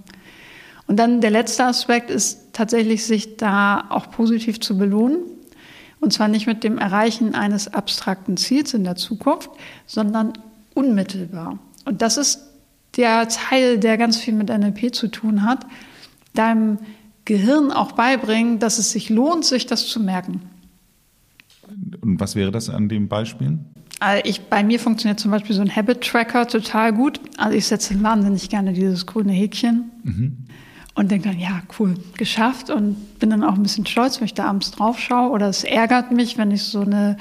Und 0.87 0.97
dann 0.97 1.21
der 1.21 1.31
letzte 1.31 1.65
Aspekt 1.65 2.09
ist 2.09 2.53
tatsächlich, 2.53 3.05
sich 3.05 3.37
da 3.37 3.85
auch 3.89 4.11
positiv 4.11 4.59
zu 4.59 4.77
belohnen. 4.77 5.17
Und 5.99 6.13
zwar 6.13 6.27
nicht 6.27 6.45
mit 6.45 6.63
dem 6.63 6.77
Erreichen 6.77 7.33
eines 7.33 7.73
abstrakten 7.73 8.37
Ziels 8.37 8.73
in 8.73 8.83
der 8.83 8.95
Zukunft, 8.95 9.49
sondern 9.87 10.33
unmittelbar. 10.73 11.57
Und 11.85 12.01
das 12.01 12.17
ist 12.17 12.41
der 12.97 13.27
Teil, 13.27 13.79
der 13.79 13.97
ganz 13.97 14.17
viel 14.17 14.33
mit 14.33 14.49
NLP 14.49 14.93
zu 14.93 15.07
tun 15.07 15.43
hat, 15.43 15.65
deinem 16.33 16.77
Gehirn 17.23 17.71
auch 17.71 17.93
beibringen, 17.93 18.59
dass 18.59 18.77
es 18.77 18.91
sich 18.91 19.09
lohnt, 19.09 19.45
sich 19.45 19.65
das 19.65 19.87
zu 19.87 19.99
merken. 19.99 20.41
Und 22.01 22.19
was 22.19 22.35
wäre 22.35 22.51
das 22.51 22.69
an 22.69 22.87
dem 22.87 23.07
Beispiel? 23.07 23.57
Also 23.99 24.21
ich, 24.25 24.41
bei 24.41 24.63
mir 24.63 24.79
funktioniert 24.79 25.19
zum 25.19 25.31
Beispiel 25.31 25.55
so 25.55 25.61
ein 25.61 25.75
Habit 25.75 26.01
Tracker 26.01 26.47
total 26.47 26.93
gut. 26.93 27.19
Also 27.37 27.57
ich 27.57 27.65
setze 27.65 28.01
wahnsinnig 28.03 28.49
gerne 28.49 28.73
dieses 28.73 29.07
grüne 29.07 29.31
Häkchen. 29.31 29.89
Mhm 30.03 30.44
und 30.95 31.11
denke 31.11 31.29
dann, 31.29 31.39
ja, 31.39 31.61
cool, 31.77 31.95
geschafft 32.17 32.69
und 32.69 33.19
bin 33.19 33.29
dann 33.29 33.43
auch 33.43 33.55
ein 33.55 33.63
bisschen 33.63 33.85
stolz, 33.85 34.19
wenn 34.19 34.25
ich 34.25 34.33
da 34.33 34.45
abends 34.45 34.71
drauf 34.71 34.97
schaue. 34.99 35.29
Oder 35.31 35.49
es 35.49 35.65
ärgert 35.65 36.11
mich, 36.11 36.37
wenn 36.37 36.51
ich 36.51 36.63
so 36.63 36.81
eine, 36.81 37.17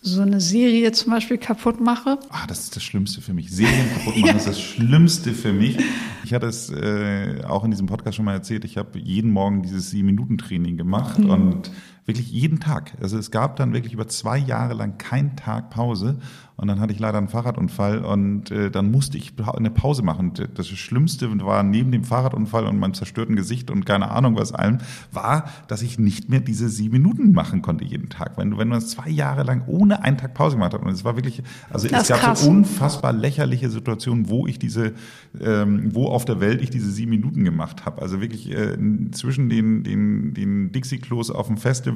so 0.00 0.22
eine 0.22 0.40
Serie 0.40 0.90
zum 0.92 1.12
Beispiel 1.12 1.36
kaputt 1.36 1.80
mache. 1.80 2.18
Ah, 2.30 2.46
das 2.48 2.60
ist 2.60 2.76
das 2.76 2.82
Schlimmste 2.82 3.20
für 3.20 3.34
mich. 3.34 3.50
Serien 3.50 3.92
kaputt 3.92 4.16
machen 4.16 4.26
ja. 4.26 4.36
ist 4.36 4.48
das 4.48 4.60
Schlimmste 4.60 5.32
für 5.34 5.52
mich. 5.52 5.76
Ich 6.24 6.32
hatte 6.32 6.46
es 6.46 6.70
äh, 6.70 7.42
auch 7.46 7.64
in 7.64 7.70
diesem 7.70 7.86
Podcast 7.86 8.16
schon 8.16 8.24
mal 8.24 8.32
erzählt. 8.32 8.64
Ich 8.64 8.78
habe 8.78 8.98
jeden 8.98 9.30
Morgen 9.30 9.62
dieses 9.62 9.90
Sieben-Minuten-Training 9.90 10.78
gemacht 10.78 11.18
mhm. 11.18 11.30
und 11.30 11.70
wirklich 12.06 12.30
jeden 12.30 12.60
Tag. 12.60 12.92
Also 13.00 13.18
es 13.18 13.30
gab 13.30 13.56
dann 13.56 13.72
wirklich 13.72 13.92
über 13.92 14.08
zwei 14.08 14.38
Jahre 14.38 14.74
lang 14.74 14.98
keinen 14.98 15.36
Tag 15.36 15.70
Pause. 15.70 16.18
Und 16.56 16.68
dann 16.68 16.78
hatte 16.78 16.92
ich 16.92 17.00
leider 17.00 17.18
einen 17.18 17.26
Fahrradunfall 17.26 18.04
und 18.04 18.52
äh, 18.52 18.70
dann 18.70 18.92
musste 18.92 19.18
ich 19.18 19.32
eine 19.38 19.70
Pause 19.70 20.02
machen. 20.02 20.34
Das 20.54 20.68
Schlimmste 20.68 21.28
war 21.44 21.64
neben 21.64 21.90
dem 21.90 22.04
Fahrradunfall 22.04 22.66
und 22.66 22.78
meinem 22.78 22.94
zerstörten 22.94 23.34
Gesicht 23.34 23.72
und 23.72 23.84
keine 23.84 24.12
Ahnung 24.12 24.36
was 24.36 24.52
allem, 24.52 24.78
war, 25.10 25.50
dass 25.66 25.82
ich 25.82 25.98
nicht 25.98 26.28
mehr 26.28 26.38
diese 26.38 26.68
sieben 26.68 26.92
Minuten 26.92 27.32
machen 27.32 27.60
konnte 27.60 27.84
jeden 27.84 28.08
Tag. 28.08 28.38
Wenn 28.38 28.52
du, 28.52 28.58
wenn 28.58 28.70
du 28.70 28.76
das 28.76 28.88
zwei 28.88 29.10
Jahre 29.10 29.42
lang 29.42 29.64
ohne 29.66 30.04
einen 30.04 30.16
Tag 30.16 30.34
Pause 30.34 30.54
gemacht 30.54 30.74
hast. 30.74 30.82
Und 30.82 30.92
es 30.92 31.04
war 31.04 31.16
wirklich, 31.16 31.42
also 31.70 31.88
das 31.88 32.02
es 32.02 32.08
gab 32.10 32.20
krass. 32.20 32.44
so 32.44 32.50
unfassbar 32.50 33.12
lächerliche 33.12 33.68
Situationen, 33.68 34.28
wo 34.28 34.46
ich 34.46 34.60
diese, 34.60 34.92
ähm, 35.40 35.92
wo 35.92 36.06
auf 36.06 36.24
der 36.24 36.38
Welt 36.38 36.62
ich 36.62 36.70
diese 36.70 36.90
sieben 36.90 37.10
Minuten 37.10 37.42
gemacht 37.42 37.84
habe. 37.84 38.00
Also 38.00 38.20
wirklich 38.20 38.52
äh, 38.52 38.76
zwischen 39.10 39.48
den, 39.48 39.82
den, 39.82 40.34
den 40.34 40.70
Dixie-Klos 40.70 41.32
auf 41.32 41.48
dem 41.48 41.56
Festival, 41.56 41.93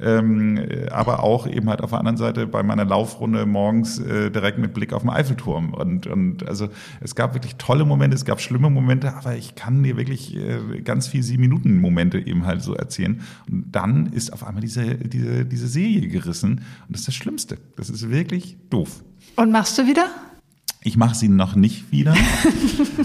ähm, 0.00 0.60
aber 0.90 1.22
auch 1.22 1.46
eben 1.46 1.68
halt 1.68 1.80
auf 1.80 1.90
der 1.90 1.98
anderen 1.98 2.16
Seite 2.16 2.46
bei 2.46 2.62
meiner 2.62 2.84
Laufrunde 2.84 3.46
morgens 3.46 3.98
äh, 3.98 4.30
direkt 4.30 4.58
mit 4.58 4.74
Blick 4.74 4.92
auf 4.92 5.02
den 5.02 5.10
Eiffelturm. 5.10 5.74
Und, 5.74 6.06
und 6.06 6.46
also 6.46 6.68
es 7.00 7.14
gab 7.14 7.34
wirklich 7.34 7.56
tolle 7.56 7.84
Momente, 7.84 8.14
es 8.14 8.24
gab 8.24 8.40
schlimme 8.40 8.70
Momente, 8.70 9.14
aber 9.14 9.36
ich 9.36 9.54
kann 9.54 9.82
dir 9.82 9.96
wirklich 9.96 10.36
äh, 10.36 10.80
ganz 10.82 11.08
viel 11.08 11.22
Sieben-Minuten-Momente 11.22 12.18
eben 12.18 12.46
halt 12.46 12.62
so 12.62 12.74
erzählen. 12.74 13.20
Und 13.50 13.66
dann 13.72 14.06
ist 14.06 14.32
auf 14.32 14.46
einmal 14.46 14.62
diese, 14.62 14.96
diese, 14.96 15.44
diese 15.44 15.68
Serie 15.68 16.08
gerissen. 16.08 16.62
Und 16.86 16.90
das 16.90 17.00
ist 17.00 17.08
das 17.08 17.14
Schlimmste. 17.14 17.58
Das 17.76 17.90
ist 17.90 18.10
wirklich 18.10 18.56
doof. 18.70 19.02
Und 19.36 19.50
machst 19.50 19.78
du 19.78 19.86
wieder? 19.86 20.06
Ich 20.84 20.96
mache 20.96 21.14
sie 21.14 21.28
noch 21.28 21.54
nicht 21.54 21.92
wieder. 21.92 22.14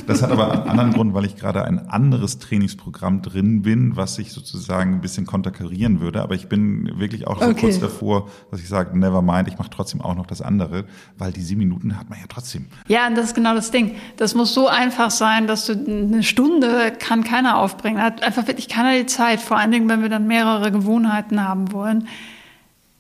Das 0.08 0.24
hat 0.24 0.32
aber 0.32 0.52
einen 0.52 0.70
anderen 0.70 0.94
Grund, 0.94 1.14
weil 1.14 1.26
ich 1.26 1.36
gerade 1.36 1.64
ein 1.66 1.90
anderes 1.90 2.40
Trainingsprogramm 2.40 3.22
drin 3.22 3.62
bin, 3.62 3.96
was 3.96 4.16
sich 4.16 4.32
sozusagen 4.32 4.96
ein 4.96 5.02
bisschen 5.02 5.26
konterkarieren 5.26 6.00
würde. 6.02 6.22
Aber 6.22 6.34
ich 6.34 6.48
bin 6.48 7.00
wirklich 7.00 7.28
auch 7.28 7.40
so 7.40 7.50
okay. 7.50 7.62
kurz 7.62 7.80
davor, 7.80 8.30
dass 8.50 8.62
ich 8.62 8.68
sage, 8.68 8.98
never 8.98 9.22
mind, 9.22 9.48
ich 9.48 9.58
mache 9.58 9.70
trotzdem 9.70 10.02
auch 10.02 10.16
noch 10.16 10.26
das 10.26 10.42
andere, 10.42 10.86
weil 11.18 11.32
die 11.32 11.42
sieben 11.42 11.60
Minuten 11.60 12.00
hat 12.00 12.10
man 12.10 12.20
ja 12.20 12.26
trotzdem. 12.28 12.66
Ja, 12.88 13.08
und 13.08 13.16
das 13.16 13.28
ist 13.28 13.36
genau 13.36 13.54
das 13.54 13.70
Ding. 13.70 13.96
Das 14.18 14.34
muss 14.34 14.54
so 14.54 14.68
einfach 14.68 15.12
sein, 15.12 15.46
dass 15.46 15.68
du 15.68 15.74
eine 15.74 16.24
Stunde 16.24 16.94
kann 16.98 17.24
keiner 17.24 17.58
aufbringen. 17.58 18.02
Hat 18.02 18.24
einfach 18.24 18.48
wirklich 18.48 18.70
keiner 18.70 18.98
die 18.98 19.06
Zeit. 19.06 19.40
Vor 19.40 19.58
allen 19.58 19.72
Dingen, 19.72 19.88
wenn 19.88 20.02
wir 20.02 20.10
dann 20.10 20.26
mehrere 20.26 20.72
Gewohnheiten 20.72 21.44
haben 21.44 21.72
wollen. 21.72 22.08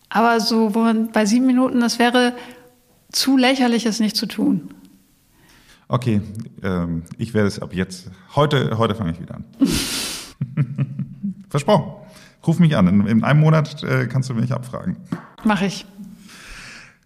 Aber 0.09 0.39
so, 0.39 0.73
wo 0.73 0.79
man 0.79 1.11
bei 1.11 1.25
sieben 1.25 1.45
Minuten, 1.45 1.79
das 1.79 1.99
wäre 1.99 2.33
zu 3.17 3.37
lächerlich, 3.37 3.85
es 3.85 3.99
nicht 3.99 4.15
zu 4.15 4.25
tun. 4.25 4.73
Okay, 5.89 6.21
ähm, 6.63 7.03
ich 7.17 7.33
werde 7.33 7.47
es 7.47 7.59
ab 7.59 7.73
jetzt. 7.73 8.11
Heute, 8.35 8.77
heute 8.77 8.93
fange 8.95 9.11
ich 9.11 9.21
wieder 9.21 9.35
an. 9.35 9.45
Versprochen. 11.49 11.93
Ruf 12.45 12.59
mich 12.59 12.75
an. 12.75 12.87
In, 12.87 13.07
in 13.07 13.23
einem 13.23 13.39
Monat 13.39 13.83
äh, 13.83 14.07
kannst 14.07 14.29
du 14.29 14.33
mich 14.33 14.51
abfragen. 14.51 14.97
Mach 15.43 15.61
ich. 15.61 15.85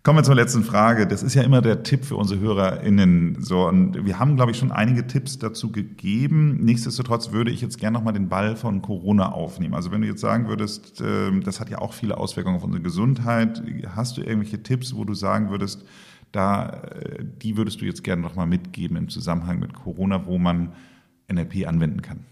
Kommen 0.04 0.18
wir 0.18 0.24
zur 0.24 0.34
letzten 0.34 0.64
Frage. 0.64 1.06
Das 1.06 1.22
ist 1.22 1.36
ja 1.36 1.44
immer 1.44 1.62
der 1.62 1.84
Tipp 1.84 2.06
für 2.06 2.16
unsere 2.16 2.40
HörerInnen. 2.40 3.38
So, 3.40 3.68
und 3.68 4.04
wir 4.04 4.18
haben, 4.18 4.36
glaube 4.36 4.50
ich, 4.50 4.58
schon 4.58 4.72
einige 4.72 5.06
Tipps 5.06 5.38
dazu 5.38 5.72
gegeben. 5.72 6.58
Nichtsdestotrotz 6.60 7.32
würde 7.32 7.52
ich 7.52 7.62
jetzt 7.62 7.78
gerne 7.78 8.00
nochmal 8.00 8.14
den 8.14 8.28
Ball 8.28 8.56
von 8.56 8.82
Corona 8.82 9.32
aufnehmen. 9.32 9.76
Also 9.76 9.92
wenn 9.92 10.02
du 10.02 10.08
jetzt 10.08 10.22
sagen 10.22 10.48
würdest, 10.48 11.04
ähm, 11.06 11.44
das 11.44 11.60
hat 11.60 11.70
ja 11.70 11.78
auch 11.78 11.94
viele 11.94 12.18
Auswirkungen 12.18 12.56
auf 12.56 12.64
unsere 12.64 12.82
Gesundheit. 12.82 13.62
Hast 13.96 14.18
du 14.18 14.22
irgendwelche 14.22 14.64
Tipps, 14.64 14.96
wo 14.96 15.06
du 15.06 15.14
sagen 15.14 15.52
würdest, 15.52 15.86
da, 16.32 16.70
äh, 16.70 17.24
die 17.24 17.56
würdest 17.56 17.80
du 17.82 17.86
jetzt 17.86 18.04
gerne 18.04 18.24
nochmal 18.24 18.48
mitgeben 18.48 18.98
im 18.98 19.08
Zusammenhang 19.08 19.60
mit 19.60 19.76
Corona, 19.76 20.26
wo 20.26 20.40
man 20.40 20.72
NLP 21.32 21.68
anwenden 21.68 22.02
kann? 22.02 22.26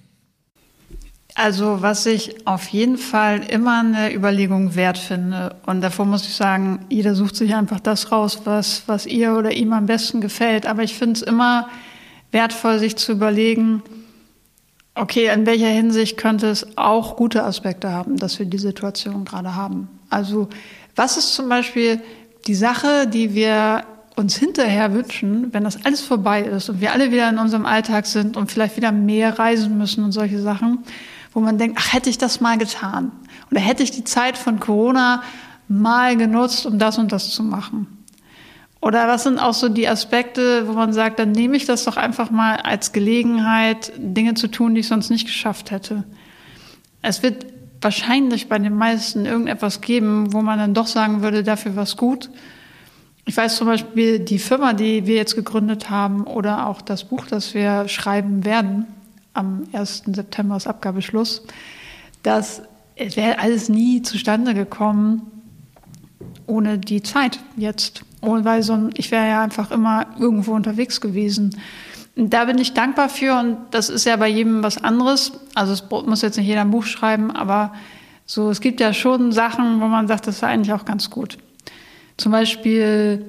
Also 1.35 1.81
was 1.81 2.05
ich 2.05 2.47
auf 2.47 2.67
jeden 2.69 2.97
Fall 2.97 3.43
immer 3.49 3.79
eine 3.79 4.13
Überlegung 4.13 4.75
wert 4.75 4.97
finde. 4.97 5.55
Und 5.65 5.81
davor 5.81 6.05
muss 6.05 6.25
ich 6.25 6.33
sagen, 6.33 6.85
jeder 6.89 7.15
sucht 7.15 7.35
sich 7.35 7.55
einfach 7.55 7.79
das 7.79 8.11
raus, 8.11 8.41
was, 8.43 8.83
was 8.87 9.05
ihr 9.05 9.35
oder 9.35 9.51
ihm 9.51 9.71
am 9.73 9.85
besten 9.85 10.21
gefällt. 10.21 10.65
Aber 10.65 10.83
ich 10.83 10.95
finde 10.95 11.13
es 11.13 11.21
immer 11.21 11.69
wertvoll, 12.31 12.79
sich 12.79 12.95
zu 12.97 13.11
überlegen, 13.13 13.83
okay, 14.95 15.31
in 15.33 15.45
welcher 15.45 15.67
Hinsicht 15.67 16.17
könnte 16.17 16.47
es 16.47 16.77
auch 16.77 17.15
gute 17.15 17.43
Aspekte 17.43 17.91
haben, 17.91 18.17
dass 18.17 18.37
wir 18.39 18.45
die 18.45 18.57
Situation 18.57 19.23
gerade 19.23 19.55
haben. 19.55 19.87
Also 20.09 20.49
Was 20.95 21.17
ist 21.17 21.33
zum 21.33 21.47
Beispiel 21.47 22.01
die 22.47 22.55
Sache, 22.55 23.07
die 23.07 23.33
wir 23.33 23.83
uns 24.17 24.35
hinterher 24.35 24.93
wünschen, 24.93 25.53
wenn 25.53 25.63
das 25.63 25.85
alles 25.85 26.01
vorbei 26.01 26.41
ist 26.41 26.69
und 26.69 26.81
wir 26.81 26.91
alle 26.91 27.11
wieder 27.11 27.29
in 27.29 27.37
unserem 27.37 27.65
Alltag 27.65 28.05
sind 28.05 28.35
und 28.35 28.51
vielleicht 28.51 28.75
wieder 28.75 28.91
mehr 28.91 29.39
reisen 29.39 29.77
müssen 29.77 30.03
und 30.03 30.11
solche 30.11 30.41
Sachen, 30.41 30.79
wo 31.33 31.39
man 31.39 31.57
denkt, 31.57 31.77
ach, 31.79 31.93
hätte 31.93 32.09
ich 32.09 32.17
das 32.17 32.41
mal 32.41 32.57
getan? 32.57 33.11
Oder 33.51 33.61
hätte 33.61 33.83
ich 33.83 33.91
die 33.91 34.03
Zeit 34.03 34.37
von 34.37 34.59
Corona 34.59 35.23
mal 35.67 36.17
genutzt, 36.17 36.65
um 36.65 36.79
das 36.79 36.97
und 36.97 37.11
das 37.11 37.31
zu 37.31 37.43
machen? 37.43 37.87
Oder 38.81 39.07
was 39.07 39.23
sind 39.23 39.39
auch 39.39 39.53
so 39.53 39.67
die 39.67 39.87
Aspekte, 39.87 40.67
wo 40.67 40.73
man 40.73 40.93
sagt, 40.93 41.19
dann 41.19 41.31
nehme 41.31 41.57
ich 41.57 41.65
das 41.65 41.83
doch 41.83 41.97
einfach 41.97 42.31
mal 42.31 42.55
als 42.57 42.93
Gelegenheit, 42.93 43.91
Dinge 43.97 44.35
zu 44.35 44.47
tun, 44.47 44.73
die 44.73 44.81
ich 44.81 44.87
sonst 44.87 45.09
nicht 45.09 45.25
geschafft 45.25 45.71
hätte. 45.71 46.05
Es 47.01 47.21
wird 47.21 47.45
wahrscheinlich 47.81 48.47
bei 48.47 48.57
den 48.57 48.75
meisten 48.75 49.25
irgendetwas 49.25 49.81
geben, 49.81 50.33
wo 50.33 50.41
man 50.41 50.59
dann 50.59 50.73
doch 50.73 50.87
sagen 50.87 51.21
würde, 51.21 51.43
dafür 51.43 51.75
war 51.75 51.83
es 51.83 51.97
gut. 51.97 52.29
Ich 53.25 53.35
weiß 53.35 53.57
zum 53.57 53.67
Beispiel, 53.67 54.19
die 54.19 54.39
Firma, 54.39 54.73
die 54.73 55.05
wir 55.05 55.15
jetzt 55.15 55.35
gegründet 55.35 55.89
haben 55.89 56.23
oder 56.23 56.67
auch 56.67 56.81
das 56.81 57.03
Buch, 57.03 57.25
das 57.27 57.53
wir 57.53 57.87
schreiben 57.87 58.43
werden, 58.45 58.87
am 59.33 59.63
1. 59.73 60.03
September 60.07 60.57
ist 60.57 60.67
Abgabeschluss, 60.67 61.43
das 62.23 62.61
wäre 62.95 63.39
alles 63.39 63.69
nie 63.69 64.01
zustande 64.01 64.53
gekommen 64.53 65.31
ohne 66.47 66.77
die 66.79 67.01
Zeit 67.01 67.39
jetzt. 67.55 68.03
Und 68.21 68.43
weil 68.43 68.63
so 68.63 68.73
ein, 68.73 68.89
ich 68.95 69.11
wäre 69.11 69.27
ja 69.27 69.43
einfach 69.43 69.71
immer 69.71 70.07
irgendwo 70.19 70.53
unterwegs 70.53 70.99
gewesen. 70.99 71.55
Und 72.15 72.33
da 72.33 72.45
bin 72.45 72.57
ich 72.57 72.73
dankbar 72.73 73.07
für 73.07 73.39
und 73.39 73.57
das 73.71 73.89
ist 73.89 74.05
ja 74.05 74.15
bei 74.17 74.27
jedem 74.27 74.61
was 74.61 74.83
anderes. 74.83 75.31
Also 75.55 75.73
es 75.73 75.83
muss 75.89 76.21
jetzt 76.21 76.37
nicht 76.37 76.47
jeder 76.47 76.61
ein 76.61 76.71
Buch 76.71 76.83
schreiben, 76.83 77.31
aber 77.31 77.73
so, 78.25 78.49
es 78.49 78.59
gibt 78.59 78.79
ja 78.79 78.93
schon 78.93 79.31
Sachen, 79.31 79.79
wo 79.79 79.85
man 79.85 80.07
sagt, 80.07 80.27
das 80.27 80.41
war 80.41 80.49
eigentlich 80.49 80.73
auch 80.73 80.85
ganz 80.85 81.09
gut. 81.09 81.37
Zum 82.17 82.31
Beispiel 82.31 83.25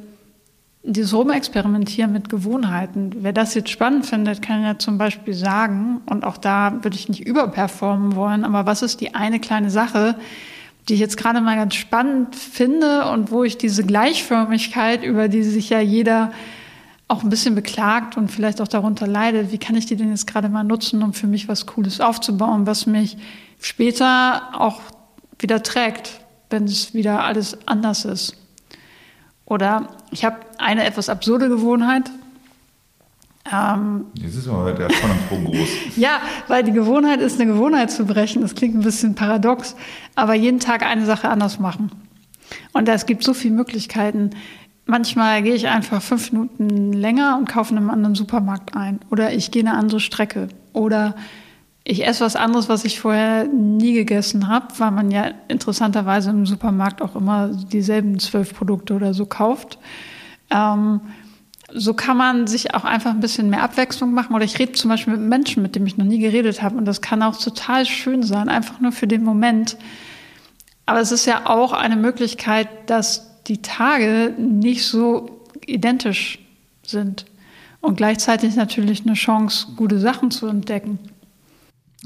dieses 0.82 1.12
Rumexperimentieren 1.12 2.12
mit 2.12 2.28
Gewohnheiten. 2.28 3.16
Wer 3.20 3.32
das 3.32 3.54
jetzt 3.54 3.70
spannend 3.70 4.06
findet, 4.06 4.40
kann 4.40 4.62
ja 4.62 4.78
zum 4.78 4.96
Beispiel 4.96 5.34
sagen, 5.34 6.00
und 6.06 6.24
auch 6.24 6.38
da 6.38 6.82
würde 6.82 6.96
ich 6.96 7.08
nicht 7.08 7.26
überperformen 7.26 8.16
wollen, 8.16 8.44
aber 8.44 8.66
was 8.66 8.82
ist 8.82 9.00
die 9.00 9.14
eine 9.14 9.40
kleine 9.40 9.70
Sache, 9.70 10.16
die 10.88 10.94
ich 10.94 11.00
jetzt 11.00 11.18
gerade 11.18 11.40
mal 11.40 11.56
ganz 11.56 11.74
spannend 11.74 12.34
finde 12.34 13.10
und 13.10 13.30
wo 13.30 13.44
ich 13.44 13.58
diese 13.58 13.84
Gleichförmigkeit, 13.84 15.04
über 15.04 15.28
die 15.28 15.42
sich 15.42 15.68
ja 15.68 15.80
jeder 15.80 16.32
auch 17.08 17.22
ein 17.22 17.28
bisschen 17.28 17.54
beklagt 17.54 18.16
und 18.16 18.30
vielleicht 18.30 18.60
auch 18.60 18.68
darunter 18.68 19.06
leidet, 19.06 19.52
wie 19.52 19.58
kann 19.58 19.76
ich 19.76 19.84
die 19.84 19.96
denn 19.96 20.10
jetzt 20.10 20.26
gerade 20.26 20.48
mal 20.48 20.64
nutzen, 20.64 21.02
um 21.02 21.12
für 21.12 21.26
mich 21.26 21.48
was 21.48 21.66
Cooles 21.66 22.00
aufzubauen, 22.00 22.66
was 22.66 22.86
mich 22.86 23.18
später 23.60 24.42
auch 24.58 24.80
wieder 25.38 25.62
trägt, 25.62 26.20
wenn 26.48 26.64
es 26.64 26.94
wieder 26.94 27.24
alles 27.24 27.58
anders 27.66 28.04
ist. 28.04 28.39
Oder 29.50 29.88
ich 30.12 30.24
habe 30.24 30.36
eine 30.58 30.84
etwas 30.86 31.08
absurde 31.08 31.48
Gewohnheit. 31.48 32.08
Ähm, 33.52 34.06
Jetzt 34.14 34.36
ist 34.36 34.46
aber 34.46 34.72
der 34.72 34.88
Spannungsbogen 34.88 35.44
groß. 35.46 35.68
ja, 35.96 36.20
weil 36.46 36.62
die 36.62 36.70
Gewohnheit 36.70 37.20
ist, 37.20 37.40
eine 37.40 37.52
Gewohnheit 37.52 37.90
zu 37.90 38.06
brechen. 38.06 38.42
Das 38.42 38.54
klingt 38.54 38.76
ein 38.76 38.82
bisschen 38.82 39.16
paradox, 39.16 39.74
aber 40.14 40.34
jeden 40.34 40.60
Tag 40.60 40.84
eine 40.86 41.04
Sache 41.04 41.28
anders 41.28 41.58
machen. 41.58 41.90
Und 42.72 42.88
es 42.88 43.06
gibt 43.06 43.24
so 43.24 43.34
viele 43.34 43.54
Möglichkeiten. 43.54 44.30
Manchmal 44.86 45.42
gehe 45.42 45.54
ich 45.54 45.66
einfach 45.66 46.00
fünf 46.00 46.30
Minuten 46.30 46.92
länger 46.92 47.36
und 47.36 47.48
kaufe 47.48 47.72
in 47.72 47.78
einem 47.78 47.90
anderen 47.90 48.14
Supermarkt 48.14 48.76
ein. 48.76 49.00
Oder 49.10 49.32
ich 49.32 49.50
gehe 49.50 49.62
eine 49.62 49.74
andere 49.74 49.98
Strecke. 49.98 50.46
Oder 50.72 51.16
ich 51.84 52.06
esse 52.06 52.24
was 52.24 52.36
anderes, 52.36 52.68
was 52.68 52.84
ich 52.84 53.00
vorher 53.00 53.44
nie 53.46 53.94
gegessen 53.94 54.48
habe, 54.48 54.66
weil 54.78 54.90
man 54.90 55.10
ja 55.10 55.32
interessanterweise 55.48 56.30
im 56.30 56.46
Supermarkt 56.46 57.00
auch 57.02 57.16
immer 57.16 57.48
dieselben 57.48 58.18
zwölf 58.18 58.54
Produkte 58.54 58.94
oder 58.94 59.14
so 59.14 59.26
kauft. 59.26 59.78
Ähm, 60.50 61.00
so 61.72 61.94
kann 61.94 62.16
man 62.16 62.46
sich 62.46 62.74
auch 62.74 62.84
einfach 62.84 63.10
ein 63.10 63.20
bisschen 63.20 63.48
mehr 63.48 63.62
Abwechslung 63.62 64.12
machen. 64.12 64.34
Oder 64.34 64.44
ich 64.44 64.58
rede 64.58 64.72
zum 64.72 64.90
Beispiel 64.90 65.16
mit 65.16 65.28
Menschen, 65.28 65.62
mit 65.62 65.74
denen 65.74 65.86
ich 65.86 65.96
noch 65.96 66.04
nie 66.04 66.18
geredet 66.18 66.62
habe. 66.62 66.76
Und 66.76 66.84
das 66.84 67.00
kann 67.00 67.22
auch 67.22 67.36
total 67.36 67.86
schön 67.86 68.22
sein, 68.22 68.48
einfach 68.48 68.80
nur 68.80 68.92
für 68.92 69.06
den 69.06 69.22
Moment. 69.22 69.76
Aber 70.86 71.00
es 71.00 71.12
ist 71.12 71.26
ja 71.26 71.48
auch 71.48 71.72
eine 71.72 71.96
Möglichkeit, 71.96 72.68
dass 72.86 73.42
die 73.44 73.62
Tage 73.62 74.34
nicht 74.36 74.84
so 74.84 75.44
identisch 75.66 76.40
sind. 76.82 77.24
Und 77.80 77.96
gleichzeitig 77.96 78.56
natürlich 78.56 79.06
eine 79.06 79.14
Chance, 79.14 79.68
gute 79.76 79.98
Sachen 79.98 80.30
zu 80.30 80.46
entdecken. 80.48 80.98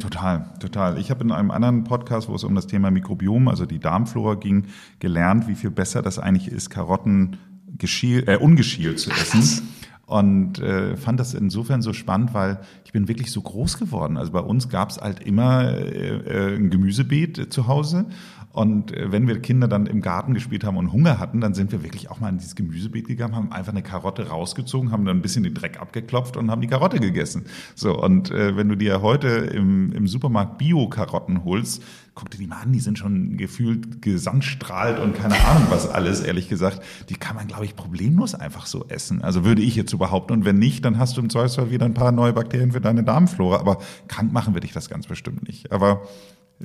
Total, 0.00 0.52
total. 0.58 0.98
Ich 0.98 1.10
habe 1.10 1.22
in 1.22 1.30
einem 1.30 1.52
anderen 1.52 1.84
Podcast, 1.84 2.28
wo 2.28 2.34
es 2.34 2.42
um 2.42 2.54
das 2.54 2.66
Thema 2.66 2.90
Mikrobiom, 2.90 3.46
also 3.46 3.64
die 3.64 3.78
Darmflora 3.78 4.34
ging, 4.34 4.66
gelernt, 4.98 5.46
wie 5.46 5.54
viel 5.54 5.70
besser 5.70 6.02
das 6.02 6.18
eigentlich 6.18 6.48
ist, 6.48 6.68
Karotten 6.68 7.36
geschiel, 7.78 8.24
äh, 8.28 8.36
ungeschielt 8.36 8.98
zu 8.98 9.10
essen. 9.10 9.68
Und 10.06 10.58
äh, 10.58 10.96
fand 10.96 11.18
das 11.18 11.32
insofern 11.32 11.80
so 11.80 11.92
spannend, 11.92 12.34
weil 12.34 12.60
ich 12.84 12.92
bin 12.92 13.08
wirklich 13.08 13.32
so 13.32 13.40
groß 13.40 13.78
geworden. 13.78 14.18
Also 14.18 14.32
bei 14.32 14.40
uns 14.40 14.68
gab 14.68 14.90
es 14.90 14.98
halt 14.98 15.20
immer 15.20 15.72
äh, 15.72 16.52
äh, 16.52 16.56
ein 16.56 16.68
Gemüsebeet 16.68 17.38
äh, 17.38 17.48
zu 17.48 17.68
Hause 17.68 18.06
und 18.54 18.96
äh, 18.96 19.10
wenn 19.10 19.26
wir 19.26 19.40
Kinder 19.40 19.66
dann 19.66 19.86
im 19.86 20.00
Garten 20.00 20.32
gespielt 20.32 20.62
haben 20.62 20.76
und 20.76 20.92
Hunger 20.92 21.18
hatten, 21.18 21.40
dann 21.40 21.54
sind 21.54 21.72
wir 21.72 21.82
wirklich 21.82 22.08
auch 22.08 22.20
mal 22.20 22.28
in 22.28 22.38
dieses 22.38 22.54
Gemüsebeet 22.54 23.08
gegangen, 23.08 23.34
haben 23.34 23.50
einfach 23.50 23.72
eine 23.72 23.82
Karotte 23.82 24.28
rausgezogen, 24.28 24.92
haben 24.92 25.04
dann 25.04 25.16
ein 25.16 25.22
bisschen 25.22 25.42
den 25.42 25.54
Dreck 25.54 25.80
abgeklopft 25.80 26.36
und 26.36 26.52
haben 26.52 26.60
die 26.60 26.68
Karotte 26.68 27.00
gegessen. 27.00 27.46
So, 27.74 28.00
und 28.00 28.30
äh, 28.30 28.56
wenn 28.56 28.68
du 28.68 28.76
dir 28.76 29.02
heute 29.02 29.26
im, 29.28 29.90
im 29.90 30.06
Supermarkt 30.06 30.58
Bio-Karotten 30.58 31.44
holst, 31.44 31.82
guck 32.14 32.30
dir 32.30 32.38
die 32.38 32.46
mal 32.46 32.62
an, 32.62 32.70
die 32.70 32.78
sind 32.78 32.96
schon 32.96 33.36
gefühlt 33.36 34.00
gesandstrahlt 34.02 35.00
und 35.00 35.16
keine 35.16 35.34
Ahnung 35.46 35.66
was 35.70 35.88
alles, 35.88 36.20
ehrlich 36.20 36.48
gesagt. 36.48 36.80
Die 37.08 37.16
kann 37.16 37.34
man, 37.34 37.48
glaube 37.48 37.64
ich, 37.64 37.74
problemlos 37.74 38.36
einfach 38.36 38.66
so 38.66 38.84
essen. 38.86 39.20
Also 39.22 39.44
würde 39.44 39.62
ich 39.62 39.74
jetzt 39.74 39.90
so 39.90 39.98
behaupten. 39.98 40.32
Und 40.32 40.44
wenn 40.44 40.60
nicht, 40.60 40.84
dann 40.84 40.98
hast 40.98 41.16
du 41.16 41.20
im 41.20 41.28
Zweifelsfall 41.28 41.72
wieder 41.72 41.86
ein 41.86 41.94
paar 41.94 42.12
neue 42.12 42.32
Bakterien 42.32 42.70
für 42.70 42.80
deine 42.80 43.02
Darmflora. 43.02 43.58
Aber 43.58 43.78
krank 44.06 44.32
machen 44.32 44.54
würde 44.54 44.68
ich 44.68 44.72
das 44.72 44.88
ganz 44.88 45.08
bestimmt 45.08 45.48
nicht. 45.48 45.72
Aber 45.72 46.02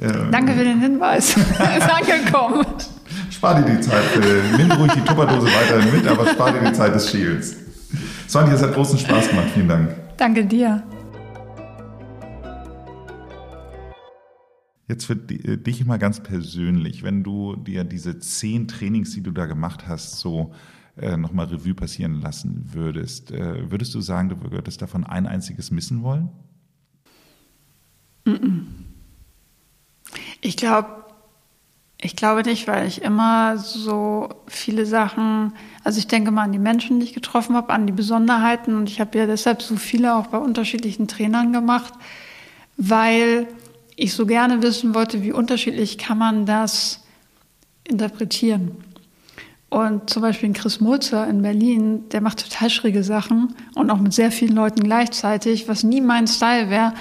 ähm, 0.02 0.32
Danke 0.32 0.54
für 0.54 0.64
den 0.64 0.80
Hinweis. 0.80 1.36
ist 1.38 1.90
angekommen. 1.90 2.66
Spar 3.30 3.62
dir 3.62 3.76
die 3.76 3.82
Zeit. 3.82 4.04
Äh, 4.16 4.58
nimm 4.58 4.72
ruhig 4.72 4.92
die 4.94 5.02
Tupperdose 5.02 5.48
weiterhin 5.48 5.92
mit, 5.94 6.08
aber 6.08 6.28
spar 6.28 6.52
dir 6.52 6.70
die 6.70 6.74
Zeit 6.74 6.94
des 6.94 7.10
Schiels. 7.10 7.56
Sonja, 8.28 8.54
es 8.54 8.62
hat 8.62 8.74
großen 8.74 9.00
Spaß 9.00 9.30
gemacht. 9.30 9.48
Vielen 9.54 9.68
Dank. 9.68 9.96
Danke 10.18 10.46
dir. 10.46 10.84
Jetzt 14.88 15.06
für 15.06 15.14
äh, 15.14 15.58
dich 15.58 15.86
mal 15.86 15.98
ganz 15.98 16.20
persönlich, 16.22 17.04
wenn 17.04 17.24
du 17.24 17.56
dir 17.56 17.84
diese 17.84 18.20
zehn 18.20 18.68
Trainings, 18.68 19.12
die 19.12 19.22
du 19.22 19.32
da 19.32 19.46
gemacht 19.46 19.88
hast, 19.88 20.20
so 20.20 20.52
äh, 20.98 21.16
nochmal 21.16 21.46
Revue 21.46 21.76
passieren 21.76 22.22
lassen 22.22 22.74
würdest, 22.74 23.32
äh, 23.32 23.70
würdest 23.72 23.94
du 23.96 24.02
sagen, 24.02 24.30
du 24.30 24.52
würdest 24.52 24.82
davon 24.82 25.04
ein 25.06 25.28
einziges 25.28 25.72
missen 25.72 26.04
wollen? 26.04 26.30
Mm 28.26 28.32
-mm. 28.32 28.62
Ich 30.42 30.58
glaube, 30.58 31.00
ich 32.02 32.16
glaube 32.16 32.44
nicht, 32.44 32.68
weil 32.68 32.88
ich 32.88 33.02
immer 33.02 33.58
so 33.58 34.30
viele 34.48 34.86
Sachen, 34.86 35.54
also 35.84 36.00
ich 36.00 36.08
denke 36.08 36.32
mal 36.32 36.44
an 36.44 36.54
die 36.54 36.60
Menschen, 36.60 37.00
die 37.00 37.06
ich 37.06 37.14
getroffen 37.14 37.56
habe, 37.56 37.74
an 37.74 37.88
die 37.88 37.94
Besonderheiten 37.94 38.76
und 38.76 38.90
ich 38.90 39.02
habe 39.02 39.18
ja 39.18 39.26
deshalb 39.26 39.62
so 39.62 39.76
viele 39.76 40.16
auch 40.16 40.28
bei 40.28 40.38
unterschiedlichen 40.38 41.10
Trainern 41.10 41.52
gemacht, 41.52 41.94
weil 42.78 43.48
ich 43.98 44.14
so 44.14 44.26
gerne 44.26 44.62
wissen 44.62 44.96
wollte, 44.96 45.24
wie 45.24 45.34
unterschiedlich 45.34 45.98
kann 45.98 46.18
man 46.18 46.46
das 46.46 47.04
interpretieren. 47.84 48.78
Und 49.70 50.10
zum 50.10 50.22
Beispiel 50.22 50.54
Chris 50.54 50.80
Mulzer 50.80 51.28
in 51.28 51.42
Berlin, 51.42 52.08
der 52.10 52.22
macht 52.22 52.50
total 52.50 52.70
schräge 52.70 53.04
Sachen 53.04 53.56
und 53.76 53.92
auch 53.92 54.00
mit 54.00 54.14
sehr 54.14 54.32
vielen 54.32 54.56
Leuten 54.56 54.84
gleichzeitig, 54.84 55.68
was 55.68 55.84
nie 55.84 56.02
mein 56.02 56.28
Style 56.28 56.70
wäre. 56.70 56.94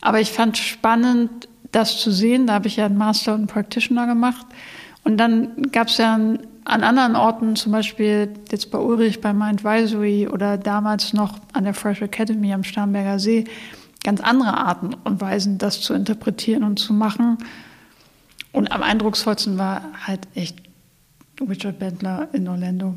Aber 0.00 0.20
ich 0.20 0.30
fand 0.30 0.56
spannend, 0.56 1.48
das 1.74 1.98
zu 1.98 2.10
sehen. 2.10 2.46
Da 2.46 2.54
habe 2.54 2.68
ich 2.68 2.76
ja 2.76 2.86
einen 2.86 2.98
Master 2.98 3.34
und 3.34 3.46
Practitioner 3.46 4.06
gemacht. 4.06 4.46
Und 5.02 5.18
dann 5.18 5.70
gab 5.70 5.88
es 5.88 5.98
ja 5.98 6.14
an, 6.14 6.38
anderen 6.64 7.16
Orten, 7.16 7.56
zum 7.56 7.72
Beispiel 7.72 8.32
jetzt 8.50 8.70
bei 8.70 8.78
Ulrich 8.78 9.20
bei 9.20 9.32
Mindvisory 9.32 10.28
oder 10.28 10.56
damals 10.56 11.12
noch 11.12 11.38
an 11.52 11.64
der 11.64 11.74
Fresh 11.74 12.00
Academy 12.02 12.52
am 12.52 12.64
Starnberger 12.64 13.18
See, 13.18 13.44
ganz 14.02 14.20
andere 14.20 14.56
Arten 14.56 14.94
und 15.04 15.20
Weisen, 15.20 15.58
das 15.58 15.80
zu 15.80 15.92
interpretieren 15.92 16.64
und 16.64 16.78
zu 16.78 16.94
machen. 16.94 17.38
Und 18.52 18.72
am 18.72 18.82
eindrucksvollsten 18.82 19.58
war 19.58 19.82
halt 20.06 20.20
echt 20.34 20.56
Richard 21.40 21.78
Bentler 21.78 22.28
in 22.32 22.48
Orlando. 22.48 22.94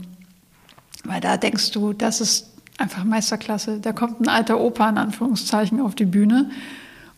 Weil 1.03 1.19
da 1.19 1.37
denkst 1.37 1.71
du, 1.71 1.93
das 1.93 2.21
ist 2.21 2.53
einfach 2.77 3.03
Meisterklasse. 3.03 3.79
Da 3.79 3.91
kommt 3.91 4.21
ein 4.21 4.29
alter 4.29 4.59
Opa 4.59 4.89
in 4.89 4.97
Anführungszeichen 4.97 5.81
auf 5.81 5.95
die 5.95 6.05
Bühne 6.05 6.49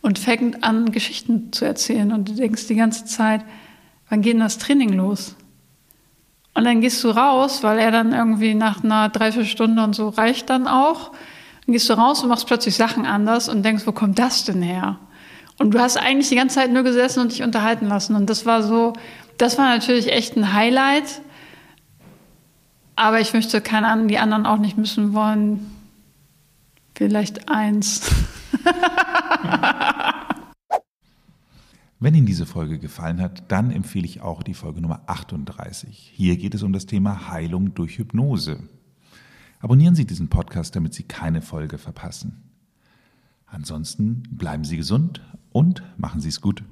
und 0.02 0.20
fängt 0.20 0.64
an, 0.64 0.92
Geschichten 0.92 1.52
zu 1.52 1.66
erzählen. 1.66 2.12
Und 2.12 2.30
du 2.30 2.34
denkst 2.34 2.68
die 2.68 2.76
ganze 2.76 3.06
Zeit, 3.06 3.42
wann 4.10 4.22
geht 4.22 4.34
denn 4.34 4.40
das 4.40 4.58
Training 4.58 4.94
los? 4.94 5.36
Und 6.54 6.66
dann 6.66 6.82
gehst 6.82 7.04
du 7.04 7.10
raus, 7.10 7.64
weil 7.64 7.80
er 7.80 7.92
dann 7.92 8.14
irgendwie 8.14 8.54
nach 8.54 8.84
einer 8.84 9.10
Dreiviertelstunde 9.10 9.84
und 9.84 9.96
so 9.96 10.10
reicht 10.10 10.50
dann 10.50 10.68
auch. 10.68 11.12
Dann 11.66 11.74
gehst 11.74 11.90
du 11.90 11.94
raus 11.94 12.24
und 12.24 12.30
machst 12.30 12.48
plötzlich 12.48 12.76
Sachen 12.76 13.06
anders 13.06 13.50
und 13.50 13.64
denkst, 13.64 13.86
wo 13.86 13.92
kommt 13.92 14.20
das 14.20 14.46
denn 14.46 14.62
her? 14.62 14.98
Und 15.58 15.74
du 15.74 15.80
hast 15.80 15.98
eigentlich 15.98 16.30
die 16.30 16.36
ganze 16.36 16.56
Zeit 16.56 16.72
nur 16.72 16.84
gesessen 16.84 17.20
und 17.20 17.32
dich 17.32 17.44
unterhalten 17.44 17.88
lassen. 17.88 18.16
Und 18.16 18.30
das 18.30 18.46
war 18.46 18.64
so, 18.64 18.94
das 19.38 19.58
war 19.58 19.70
natürlich 19.70 20.12
echt 20.12 20.36
ein 20.38 20.54
Highlight. 20.54 21.22
Aber 22.96 23.20
ich 23.20 23.34
möchte 23.34 23.62
keine 23.62 23.88
Ahnung, 23.88 24.08
die 24.08 24.18
anderen 24.18 24.46
auch 24.46 24.58
nicht 24.58 24.78
missen 24.78 25.14
wollen. 25.14 25.70
Vielleicht 26.96 27.50
eins. 27.50 28.10
Wenn 32.02 32.16
Ihnen 32.16 32.26
diese 32.26 32.46
Folge 32.46 32.80
gefallen 32.80 33.20
hat, 33.20 33.52
dann 33.52 33.72
empfehle 33.72 34.06
ich 34.06 34.22
auch 34.22 34.42
die 34.42 34.54
Folge 34.54 34.80
Nummer 34.80 35.02
38. 35.08 36.14
Hier 36.16 36.38
geht 36.38 36.56
es 36.56 36.64
um 36.64 36.72
das 36.72 36.86
Thema 36.86 37.30
Heilung 37.30 37.74
durch 37.74 37.98
Hypnose. 37.98 38.64
Abonnieren 39.60 39.96
Sie 39.96 40.06
diesen 40.06 40.30
Podcast, 40.30 40.78
damit 40.78 40.94
Sie 40.94 41.04
keine 41.04 41.42
Folge 41.42 41.78
verpassen. 41.78 42.42
Ansonsten 43.46 44.24
bleiben 44.32 44.64
Sie 44.64 44.78
gesund 44.78 45.22
und 45.52 45.84
machen 45.98 46.22
Sie 46.22 46.30
es 46.30 46.40
gut. 46.40 46.64